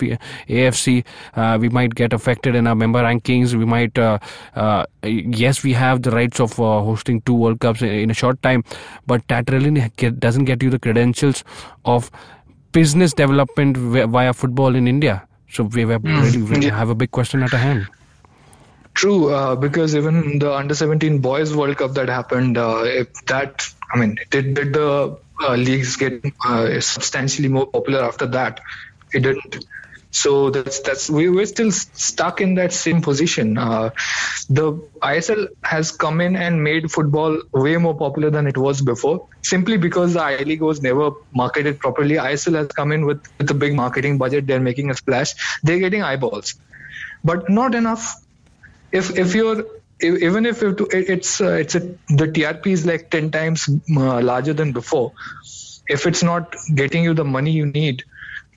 AFC. 0.47 1.03
Uh, 1.35 1.57
we 1.59 1.69
might 1.69 1.95
get 1.95 2.13
affected 2.13 2.55
in 2.55 2.67
our 2.67 2.75
member 2.75 3.01
rankings. 3.07 3.55
We 3.55 3.65
might, 3.65 3.97
uh, 3.97 4.19
uh, 4.55 4.85
yes, 5.03 5.63
we 5.63 5.73
have 5.73 6.03
the 6.03 6.11
rights 6.11 6.39
of 6.39 6.59
uh, 6.59 6.69
hosting 6.91 7.21
two 7.21 7.33
World 7.33 7.59
Cups 7.59 7.81
in, 7.81 7.89
in 7.89 8.09
a 8.11 8.13
short 8.13 8.41
time, 8.41 8.63
but 9.07 9.27
that 9.27 9.49
really 9.57 9.89
doesn't 10.27 10.45
get 10.45 10.63
you 10.63 10.69
the 10.69 10.79
credentials 10.79 11.43
of 11.85 12.09
business 12.71 13.13
development 13.13 13.75
via 13.77 14.33
football 14.33 14.75
in 14.75 14.87
India. 14.87 15.23
So 15.49 15.63
we 15.63 15.81
have 15.81 16.03
really, 16.03 16.41
really 16.41 16.69
have 16.69 16.89
a 16.89 16.95
big 16.95 17.11
question 17.11 17.41
at 17.43 17.53
our 17.53 17.59
hand. 17.59 17.87
True, 18.97 19.31
uh, 19.31 19.55
because 19.55 19.95
even 19.95 20.39
the 20.39 20.51
under 20.51 20.73
17 20.73 21.19
boys 21.19 21.55
World 21.55 21.77
Cup 21.77 21.93
that 21.93 22.09
happened, 22.09 22.57
uh, 22.57 23.05
that, 23.27 23.63
I 23.93 23.99
mean, 23.99 24.17
did, 24.31 24.55
did 24.55 24.73
the 24.73 25.19
uh, 25.39 25.53
leagues 25.53 25.97
get 25.97 26.25
uh, 26.43 26.81
substantially 26.81 27.47
more 27.47 27.67
popular 27.67 28.03
after 28.03 28.25
that? 28.25 28.59
It 29.13 29.19
didn't. 29.19 29.65
So 30.09 30.49
that's 30.49 30.79
that's 30.79 31.11
we 31.11 31.29
we're 31.29 31.45
still 31.45 31.69
stuck 31.69 32.41
in 32.41 32.55
that 32.55 32.73
same 32.73 33.03
position. 33.03 33.57
Uh, 33.59 33.91
the 34.49 34.73
ISL 35.03 35.49
has 35.61 35.91
come 35.91 36.19
in 36.19 36.35
and 36.35 36.63
made 36.63 36.89
football 36.89 37.39
way 37.51 37.77
more 37.77 37.95
popular 37.95 38.31
than 38.31 38.47
it 38.47 38.57
was 38.57 38.81
before, 38.81 39.27
simply 39.43 39.77
because 39.77 40.15
the 40.15 40.23
I 40.23 40.37
League 40.37 40.61
was 40.61 40.81
never 40.81 41.11
marketed 41.33 41.79
properly. 41.79 42.15
ISL 42.15 42.55
has 42.55 42.67
come 42.69 42.91
in 42.93 43.05
with 43.05 43.21
with 43.37 43.51
a 43.51 43.53
big 43.53 43.75
marketing 43.75 44.17
budget. 44.17 44.47
They're 44.47 44.59
making 44.59 44.89
a 44.89 44.95
splash. 44.95 45.35
They're 45.61 45.79
getting 45.79 46.01
eyeballs, 46.01 46.55
but 47.23 47.49
not 47.49 47.75
enough 47.75 48.15
if 48.91 49.17
if 49.17 49.35
you're 49.35 49.65
if, 49.99 50.21
even 50.21 50.45
if 50.45 50.63
it, 50.63 50.81
it's 50.91 51.41
uh, 51.41 51.51
it's 51.51 51.75
a, 51.75 51.79
the 51.79 52.27
TRP 52.27 52.67
is 52.67 52.85
like 52.85 53.09
10 53.09 53.31
times 53.31 53.67
uh, 53.95 54.21
larger 54.21 54.53
than 54.53 54.71
before. 54.71 55.13
If 55.87 56.05
it's 56.05 56.23
not 56.23 56.55
getting 56.73 57.03
you 57.03 57.13
the 57.13 57.25
money 57.25 57.51
you 57.51 57.65
need 57.65 58.03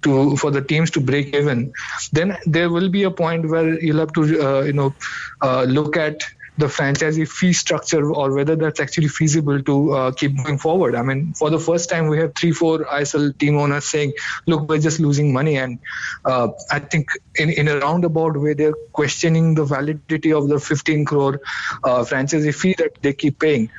to 0.02 0.36
for 0.36 0.50
the 0.50 0.62
teams 0.62 0.90
to 0.92 1.00
break 1.00 1.34
even 1.34 1.72
then 2.12 2.36
there 2.46 2.70
will 2.70 2.88
be 2.88 3.02
a 3.02 3.10
point 3.10 3.48
where 3.48 3.78
you'll 3.78 3.98
have 3.98 4.12
to 4.14 4.22
uh, 4.42 4.62
you 4.62 4.72
know 4.72 4.94
uh, 5.42 5.64
look 5.64 5.96
at 5.96 6.22
the 6.60 6.66
franchisee 6.66 7.28
fee 7.28 7.52
structure 7.52 8.12
or 8.12 8.32
whether 8.34 8.56
that's 8.56 8.80
actually 8.80 9.08
feasible 9.08 9.62
to 9.62 9.92
uh, 9.92 10.12
keep 10.12 10.36
going 10.42 10.58
forward. 10.58 10.94
I 10.94 11.02
mean, 11.02 11.34
for 11.34 11.50
the 11.50 11.58
first 11.58 11.90
time, 11.90 12.08
we 12.08 12.18
have 12.18 12.34
three, 12.34 12.52
four 12.52 12.84
ISL 12.84 13.36
team 13.38 13.58
owners 13.58 13.86
saying, 13.86 14.12
"Look, 14.46 14.68
we're 14.68 14.84
just 14.86 15.00
losing 15.00 15.32
money," 15.32 15.56
and 15.56 15.78
uh, 16.24 16.48
I 16.70 16.80
think 16.80 17.08
in 17.34 17.50
in 17.50 17.68
a 17.68 17.78
roundabout 17.78 18.36
way, 18.36 18.54
they're 18.54 18.78
questioning 19.00 19.54
the 19.54 19.64
validity 19.64 20.32
of 20.32 20.48
the 20.48 20.60
15 20.60 21.04
crore 21.04 21.40
uh, 21.84 22.04
franchisee 22.12 22.54
fee 22.54 22.74
that 22.78 23.02
they 23.02 23.14
keep 23.24 23.40
paying. 23.46 23.70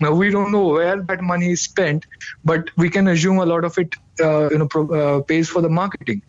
Now 0.00 0.12
we 0.12 0.30
don't 0.30 0.52
know 0.52 0.66
where 0.68 0.96
that 1.12 1.22
money 1.22 1.52
is 1.52 1.62
spent, 1.62 2.06
but 2.44 2.70
we 2.76 2.90
can 2.90 3.08
assume 3.08 3.38
a 3.38 3.46
lot 3.46 3.64
of 3.64 3.78
it, 3.78 3.94
uh, 4.20 4.50
you 4.50 4.58
know, 4.58 4.68
pro- 4.68 4.90
uh, 5.02 5.20
pays 5.22 5.48
for 5.48 5.62
the 5.62 5.68
marketing 5.68 6.22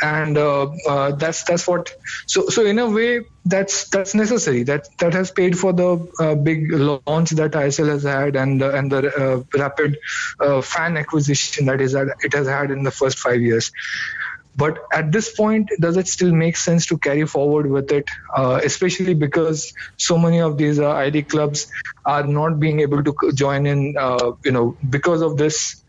and 0.00 0.38
uh, 0.38 0.70
uh, 0.86 1.12
that's 1.12 1.44
that's 1.44 1.66
what 1.66 1.94
so 2.26 2.48
so 2.48 2.64
in 2.64 2.78
a 2.78 2.88
way 2.88 3.24
that's 3.44 3.88
that's 3.88 4.14
necessary. 4.14 4.62
That 4.64 4.88
that 4.98 5.14
has 5.14 5.30
paid 5.30 5.58
for 5.58 5.72
the 5.72 6.08
uh, 6.20 6.34
big 6.34 6.70
launch 6.72 7.30
that 7.30 7.52
ISL 7.52 7.88
has 7.88 8.02
had 8.04 8.36
and 8.36 8.62
and 8.62 8.92
the 8.92 9.14
uh, 9.14 9.58
rapid 9.58 9.98
uh, 10.40 10.60
fan 10.60 10.96
acquisition 10.96 11.66
that 11.66 11.80
is 11.80 11.92
that 11.92 12.08
it 12.22 12.34
has 12.34 12.46
had 12.46 12.70
in 12.70 12.82
the 12.82 12.90
first 12.90 13.18
5 13.18 13.40
years. 13.40 13.72
But 14.56 14.78
at 14.92 15.12
this 15.12 15.34
point 15.34 15.70
does 15.78 15.96
it 15.96 16.08
still 16.08 16.32
make 16.32 16.56
sense 16.56 16.86
to 16.86 16.98
carry 16.98 17.24
forward 17.26 17.70
with 17.70 17.92
it? 17.92 18.08
Uh, 18.34 18.60
especially 18.62 19.14
because 19.14 19.72
so 19.96 20.18
many 20.18 20.40
of 20.40 20.58
these 20.58 20.80
ID 20.80 21.22
clubs 21.22 21.70
are 22.04 22.26
not 22.26 22.58
being 22.58 22.80
able 22.80 23.02
to 23.02 23.14
join 23.34 23.66
in 23.66 23.94
you 24.44 24.52
know 24.52 24.76
because 24.88 25.22
of 25.22 25.36
this 25.36 25.82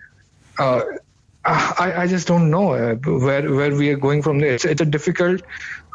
I, 1.45 1.93
I 1.99 2.07
just 2.07 2.27
don't 2.27 2.51
know 2.51 2.73
uh, 2.73 2.95
where 2.95 3.53
where 3.53 3.73
we 3.73 3.89
are 3.89 3.97
going 3.97 4.21
from 4.21 4.39
there. 4.39 4.55
It's, 4.55 4.65
it's 4.65 4.81
a 4.81 4.85
difficult 4.85 5.41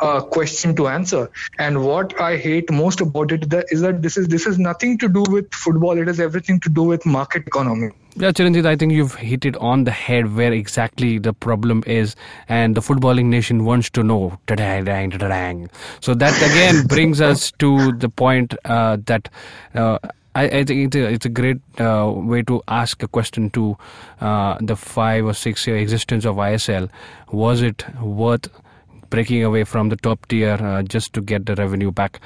uh, 0.01 0.23
question 0.23 0.75
to 0.77 0.89
answer. 0.89 1.31
And 1.59 1.85
what 1.85 2.19
I 2.21 2.37
hate 2.39 2.71
most 2.71 3.01
about 3.03 3.31
it 3.31 3.51
that 3.51 3.67
is 3.71 3.83
that 3.83 4.01
this 4.01 4.17
is 4.17 4.29
this 4.29 4.47
is 4.47 4.59
nothing 4.59 4.97
to 4.99 5.09
do 5.09 5.23
with 5.29 5.53
football. 5.53 5.99
It 5.99 6.07
has 6.07 6.19
everything 6.19 6.61
to 6.61 6.71
do 6.71 6.83
with 6.83 7.05
market 7.05 7.47
economy. 7.47 7.91
Yeah, 8.17 8.31
Chiranjit, 8.31 8.65
I 8.65 8.77
think 8.77 8.93
you've 8.93 9.17
hit 9.17 9.45
it 9.45 9.57
on 9.57 9.85
the 9.85 9.91
head 9.91 10.35
where 10.35 10.53
exactly 10.53 11.19
the 11.19 11.33
problem 11.33 11.83
is, 11.87 12.15
and 12.49 12.77
the 12.77 12.81
footballing 12.81 13.27
nation 13.27 13.65
wants 13.65 13.91
to 13.91 14.03
know. 14.05 14.39
So 14.47 14.55
that 16.15 16.37
again 16.51 16.87
brings 16.87 17.21
us 17.21 17.51
to 17.59 17.93
the 17.93 18.09
point 18.09 18.55
uh, 18.65 18.97
that. 19.07 19.29
Uh, 19.75 19.99
I, 20.35 20.45
I, 20.45 20.65
think 20.65 20.87
it's 20.87 20.97
a, 20.97 21.13
it's 21.13 21.27
a 21.27 21.29
great 21.29 21.59
uh, 21.79 22.13
way 22.15 22.43
to 22.43 22.63
ask 22.67 23.03
a 23.03 23.09
question 23.09 23.51
to 23.51 23.77
uh, 24.21 24.59
the 24.61 24.75
five 24.77 25.25
or 25.25 25.35
six 25.35 25.67
year 25.67 25.77
existence 25.77 26.25
of 26.25 26.37
ISL. 26.37 26.91
Was 27.31 27.63
it 27.63 27.85
worth 28.01 28.49
breaking 29.15 29.45
away 29.45 29.63
from 29.65 29.89
the 29.91 29.97
top 29.97 30.27
tier 30.27 30.55
uh, 30.71 30.83
just 30.83 31.13
to 31.15 31.21
get 31.21 31.47
the 31.47 31.55
revenue 31.55 31.93
back. 31.93 32.21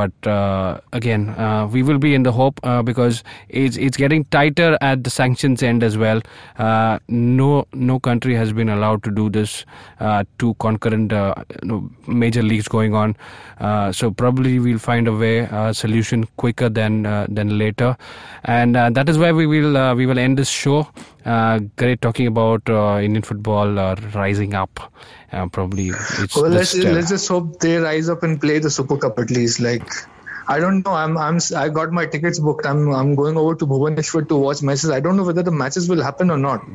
But 0.00 0.26
uh, 0.26 0.80
again, 0.92 1.30
uh, 1.30 1.66
we 1.66 1.82
will 1.82 1.98
be 1.98 2.14
in 2.14 2.22
the 2.22 2.32
hope 2.32 2.60
uh, 2.62 2.82
because 2.82 3.22
it's 3.48 3.76
it's 3.76 3.96
getting 3.96 4.24
tighter 4.36 4.76
at 4.80 5.04
the 5.04 5.10
sanctions 5.10 5.62
end 5.62 5.82
as 5.82 5.96
well. 6.04 6.20
Uh, 6.58 6.98
no 7.08 7.66
no 7.72 7.98
country 7.98 8.34
has 8.34 8.52
been 8.52 8.68
allowed 8.68 9.02
to 9.04 9.14
do 9.20 9.30
this. 9.38 9.64
Uh, 10.00 10.24
two 10.38 10.54
concurrent 10.66 11.12
major 12.06 12.42
leagues 12.42 12.68
going 12.68 12.94
on, 12.94 13.16
so 13.92 14.10
probably 14.10 14.58
we'll 14.58 14.78
find 14.78 15.08
a 15.08 15.16
way 15.24 15.38
a 15.62 15.72
solution 15.72 16.28
quicker 16.44 16.68
than 16.68 17.02
than 17.38 17.56
later, 17.58 17.96
and 18.44 18.74
that 18.74 19.08
is 19.08 19.18
why 19.18 19.32
we 19.32 19.46
will 19.46 19.94
we 20.02 20.06
will 20.06 20.18
end 20.18 20.38
this 20.44 20.48
show 20.48 20.86
great 21.75 22.01
talking 22.01 22.27
about 22.27 22.69
Indian 22.69 23.21
football 23.21 23.95
rising 24.13 24.53
up 24.53 24.79
uh, 25.31 25.47
probably 25.47 25.89
it's 25.89 26.35
well, 26.35 26.49
let's, 26.49 26.75
let's 26.75 27.09
just 27.09 27.27
hope 27.27 27.59
they 27.59 27.77
rise 27.77 28.09
up 28.09 28.23
and 28.23 28.41
play 28.41 28.59
the 28.59 28.69
Super 28.69 28.97
Cup 28.97 29.19
at 29.19 29.29
least. 29.29 29.59
Like, 29.59 29.87
I 30.47 30.59
don't 30.59 30.85
know. 30.85 30.93
I'm 30.93 31.17
I'm 31.17 31.39
I 31.55 31.69
got 31.69 31.91
my 31.91 32.05
tickets 32.05 32.39
booked. 32.39 32.65
I'm 32.65 32.89
I'm 32.89 33.15
going 33.15 33.37
over 33.37 33.55
to 33.55 33.65
Bhubaneswar 33.67 34.27
to 34.29 34.35
watch 34.35 34.63
matches. 34.63 34.89
I 34.89 34.99
don't 34.99 35.17
know 35.17 35.23
whether 35.23 35.43
the 35.43 35.51
matches 35.51 35.87
will 35.87 36.01
happen 36.01 36.31
or 36.31 36.37
not. 36.37 36.65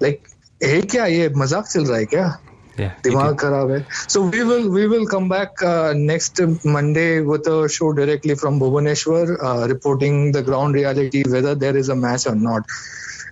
Like, 0.00 0.28
hey, 0.60 0.82
क्या 0.82 1.06
ये 1.06 1.28
मजाक 1.36 1.66
चल 1.66 1.84
रहा 1.86 1.98
है 1.98 2.06
क्या? 2.14 2.38
Yeah, 2.80 2.92
दिमाग 3.04 3.34
खराब 3.38 3.70
है 3.70 3.84
so 4.08 4.22
we 4.22 4.44
will 4.50 4.68
we 4.74 4.86
will 4.90 5.04
come 5.06 5.28
back 5.28 5.62
uh, 5.62 5.92
next 5.94 6.40
monday 6.64 7.20
with 7.20 7.46
a 7.46 7.68
show 7.68 7.92
directly 7.98 8.34
from 8.42 8.58
bhubaneswar 8.62 9.26
uh, 9.48 9.66
reporting 9.72 10.32
the 10.36 10.42
ground 10.42 10.74
reality 10.74 11.22
whether 11.34 11.54
there 11.54 11.76
is 11.76 11.90
a 11.90 11.96
match 12.04 12.26
or 12.26 12.34
not 12.34 12.72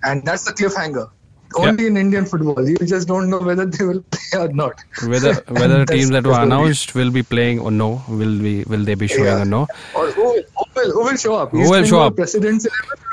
and 0.04 0.24
that's 0.24 0.44
the 0.44 0.52
cliffhanger 0.52 1.10
only 1.56 1.84
yeah. 1.84 1.90
in 1.90 1.96
Indian 1.96 2.24
football. 2.24 2.68
You 2.68 2.76
just 2.76 3.08
don't 3.08 3.28
know 3.28 3.38
whether 3.38 3.66
they 3.66 3.84
will 3.84 4.02
play 4.02 4.40
or 4.40 4.48
not. 4.48 4.82
Whether 5.04 5.34
whether 5.48 5.84
the 5.84 5.86
teams 5.86 6.10
that 6.10 6.26
were 6.26 6.40
announced 6.40 6.94
will 6.94 7.10
be 7.10 7.22
playing 7.22 7.60
or 7.60 7.70
no, 7.70 8.02
will 8.08 8.38
be 8.38 8.64
will 8.64 8.84
they 8.84 8.94
be 8.94 9.08
showing 9.08 9.24
yeah. 9.24 9.42
or 9.42 9.44
no? 9.44 9.66
Or 9.94 10.10
who, 10.10 10.22
who, 10.22 10.64
will, 10.76 10.92
who 10.92 11.04
will 11.04 11.16
show 11.16 11.34
up? 11.36 11.50
Who 11.50 11.70
will 11.70 11.84
show 11.84 12.02
up? 12.02 12.16
President's 12.16 12.66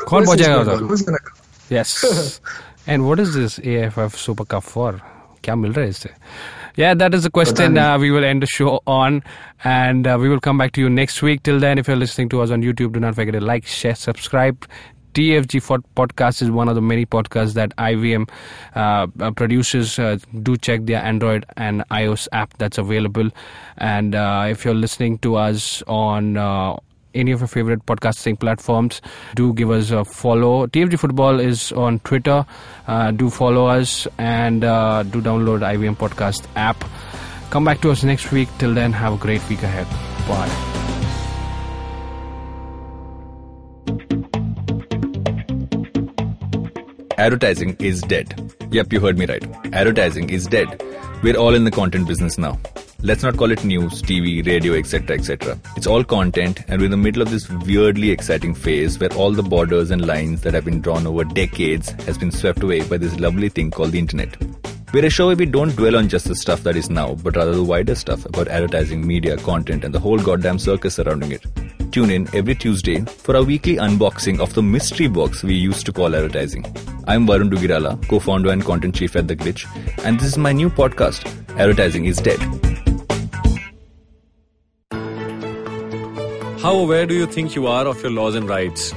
कौन 0.07 0.25
पहुंचेगा 0.25 0.87
Who's 0.87 1.01
gonna 1.01 1.19
come? 1.19 1.37
Yes. 1.69 2.39
and 2.87 3.07
what 3.07 3.19
is 3.19 3.33
this 3.33 3.59
AFF 3.59 4.15
Super 4.15 4.45
Cup 4.45 4.63
for? 4.63 5.01
क्या 5.43 5.55
मिल 5.55 5.73
रहा 5.73 5.83
है 5.83 5.89
इससे? 5.89 6.09
Yeah, 6.79 6.93
that 6.93 7.15
is 7.15 7.23
the 7.23 7.31
question 7.31 7.77
uh, 7.79 7.97
we 7.97 8.11
will 8.11 8.23
end 8.23 8.43
the 8.43 8.47
show 8.47 8.81
on. 8.85 9.23
And 9.63 10.05
uh, 10.05 10.17
we 10.21 10.29
will 10.29 10.39
come 10.39 10.59
back 10.59 10.73
to 10.73 10.81
you 10.81 10.89
next 10.91 11.23
week. 11.23 11.41
Till 11.41 11.59
then, 11.59 11.79
if 11.79 11.87
you're 11.87 11.97
listening 11.97 12.29
to 12.29 12.41
us 12.41 12.51
on 12.51 12.61
YouTube, 12.61 12.91
do 12.93 12.99
not 12.99 13.15
forget 13.15 13.33
to 13.33 13.39
like, 13.41 13.65
share, 13.65 13.95
subscribe. 13.95 14.67
TFG 15.14 15.82
podcast 15.94 16.42
is 16.42 16.50
one 16.50 16.68
of 16.68 16.74
the 16.74 16.80
many 16.80 17.04
podcasts 17.04 17.54
that 17.54 17.76
IVM 17.76 18.28
uh, 18.74 19.06
uh, 19.20 19.30
produces. 19.32 19.98
Uh, 19.98 20.18
do 20.42 20.56
check 20.56 20.84
their 20.84 21.02
Android 21.02 21.44
and 21.56 21.84
iOS 21.90 22.28
app 22.32 22.56
that's 22.58 22.78
available. 22.78 23.30
And 23.76 24.14
uh, 24.14 24.46
if 24.48 24.64
you're 24.64 24.74
listening 24.74 25.18
to 25.18 25.36
us 25.36 25.82
on 25.86 26.36
uh, 26.36 26.76
any 27.14 27.30
of 27.32 27.40
your 27.40 27.48
favorite 27.48 27.84
podcasting 27.84 28.40
platforms, 28.40 29.02
do 29.34 29.52
give 29.52 29.70
us 29.70 29.90
a 29.90 30.04
follow. 30.04 30.66
TFG 30.66 30.98
Football 30.98 31.40
is 31.40 31.72
on 31.72 31.98
Twitter. 32.00 32.46
Uh, 32.86 33.10
do 33.10 33.28
follow 33.28 33.66
us 33.66 34.08
and 34.16 34.62
do 34.62 35.20
download 35.20 35.60
IVM 35.60 35.96
Podcast 35.96 36.46
app. 36.56 36.82
Come 37.50 37.66
back 37.66 37.82
to 37.82 37.90
us 37.90 38.02
next 38.02 38.32
week. 38.32 38.48
Till 38.58 38.72
then, 38.72 38.92
have 38.94 39.12
a 39.12 39.18
great 39.18 39.46
week 39.50 39.62
ahead. 39.62 39.86
Bye. 40.26 40.71
Advertising 47.22 47.76
is 47.78 48.00
dead. 48.02 48.52
Yep, 48.72 48.92
you 48.92 48.98
heard 48.98 49.16
me 49.16 49.26
right. 49.26 49.44
Advertising 49.72 50.28
is 50.28 50.48
dead. 50.48 50.82
We're 51.22 51.36
all 51.36 51.54
in 51.54 51.62
the 51.62 51.70
content 51.70 52.08
business 52.08 52.36
now. 52.36 52.58
Let's 53.00 53.22
not 53.22 53.36
call 53.36 53.52
it 53.52 53.64
news, 53.64 54.02
TV, 54.02 54.44
radio, 54.44 54.74
etc., 54.74 55.18
etc. 55.18 55.56
It's 55.76 55.86
all 55.86 56.02
content, 56.02 56.64
and 56.66 56.80
we're 56.80 56.86
in 56.86 56.90
the 56.90 56.96
middle 56.96 57.22
of 57.22 57.30
this 57.30 57.48
weirdly 57.48 58.10
exciting 58.10 58.56
phase 58.56 58.98
where 58.98 59.12
all 59.12 59.30
the 59.30 59.44
borders 59.44 59.92
and 59.92 60.04
lines 60.04 60.40
that 60.40 60.52
have 60.54 60.64
been 60.64 60.80
drawn 60.80 61.06
over 61.06 61.22
decades 61.22 61.90
has 62.06 62.18
been 62.18 62.32
swept 62.32 62.64
away 62.64 62.82
by 62.88 62.96
this 62.96 63.16
lovely 63.20 63.50
thing 63.50 63.70
called 63.70 63.92
the 63.92 64.00
internet. 64.00 64.36
We're 64.92 65.06
a 65.06 65.10
show 65.10 65.28
where 65.28 65.36
we 65.36 65.46
don't 65.46 65.76
dwell 65.76 65.94
on 65.94 66.08
just 66.08 66.26
the 66.26 66.34
stuff 66.34 66.64
that 66.64 66.74
is 66.74 66.90
now, 66.90 67.14
but 67.14 67.36
rather 67.36 67.54
the 67.54 67.62
wider 67.62 67.94
stuff 67.94 68.26
about 68.26 68.48
advertising, 68.48 69.06
media, 69.06 69.36
content, 69.36 69.84
and 69.84 69.94
the 69.94 70.00
whole 70.00 70.18
goddamn 70.18 70.58
circus 70.58 70.96
surrounding 70.96 71.30
it. 71.30 71.46
Tune 71.92 72.10
in 72.10 72.26
every 72.34 72.54
Tuesday 72.54 73.00
for 73.04 73.36
our 73.36 73.44
weekly 73.44 73.76
unboxing 73.76 74.40
of 74.40 74.54
the 74.54 74.62
mystery 74.62 75.08
box 75.08 75.42
we 75.42 75.52
used 75.52 75.84
to 75.84 75.92
call 75.92 76.16
advertising. 76.16 76.64
I'm 77.06 77.26
Varun 77.26 77.50
Duggirala, 77.50 78.08
co-founder 78.08 78.50
and 78.50 78.64
content 78.64 78.94
chief 78.94 79.14
at 79.14 79.28
The 79.28 79.36
Glitch, 79.36 79.66
and 80.02 80.18
this 80.18 80.28
is 80.28 80.38
my 80.38 80.52
new 80.52 80.70
podcast, 80.70 81.26
Advertising 81.58 82.06
is 82.06 82.16
Dead. 82.16 82.40
How 86.62 86.74
aware 86.76 87.04
do 87.04 87.14
you 87.14 87.26
think 87.26 87.54
you 87.54 87.66
are 87.66 87.86
of 87.86 88.02
your 88.02 88.12
laws 88.12 88.36
and 88.36 88.48
rights? 88.48 88.94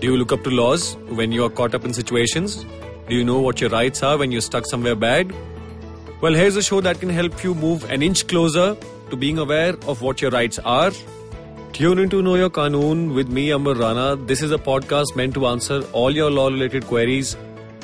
Do 0.00 0.06
you 0.06 0.16
look 0.16 0.32
up 0.32 0.42
to 0.44 0.50
laws 0.50 0.96
when 1.10 1.32
you 1.32 1.44
are 1.44 1.50
caught 1.50 1.74
up 1.74 1.84
in 1.84 1.92
situations? 1.92 2.64
Do 3.10 3.14
you 3.14 3.24
know 3.24 3.40
what 3.40 3.60
your 3.60 3.68
rights 3.68 4.02
are 4.02 4.16
when 4.16 4.32
you're 4.32 4.40
stuck 4.40 4.64
somewhere 4.64 4.96
bad? 4.96 5.34
Well, 6.22 6.32
here's 6.32 6.56
a 6.56 6.62
show 6.62 6.80
that 6.80 6.98
can 6.98 7.10
help 7.10 7.44
you 7.44 7.54
move 7.54 7.90
an 7.90 8.02
inch 8.02 8.26
closer 8.26 8.74
to 9.10 9.16
being 9.16 9.36
aware 9.36 9.76
of 9.86 10.00
what 10.00 10.22
your 10.22 10.30
rights 10.30 10.58
are 10.60 10.92
Tune 11.72 11.98
into 11.98 12.20
Know 12.22 12.34
Your 12.34 12.50
Kanoon 12.50 13.14
with 13.14 13.28
me, 13.28 13.50
Amber 13.52 13.74
Rana. 13.74 14.16
This 14.16 14.42
is 14.42 14.52
a 14.52 14.58
podcast 14.58 15.16
meant 15.16 15.32
to 15.34 15.46
answer 15.46 15.82
all 15.92 16.10
your 16.10 16.30
law 16.30 16.48
related 16.48 16.86
queries. 16.86 17.36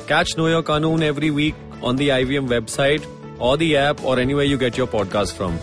Catch 0.07 0.37
Know 0.37 0.47
Your 0.47 0.63
Kanoon 0.63 1.03
every 1.03 1.31
week 1.31 1.55
on 1.83 1.97
the 1.97 2.11
IVM 2.11 2.49
website 2.49 3.07
or 3.39 3.57
the 3.57 3.77
app 3.77 4.05
or 4.05 4.19
anywhere 4.19 4.45
you 4.45 4.59
get 4.59 4.77
your 4.77 4.87
podcast 4.87 5.35
from. 5.35 5.59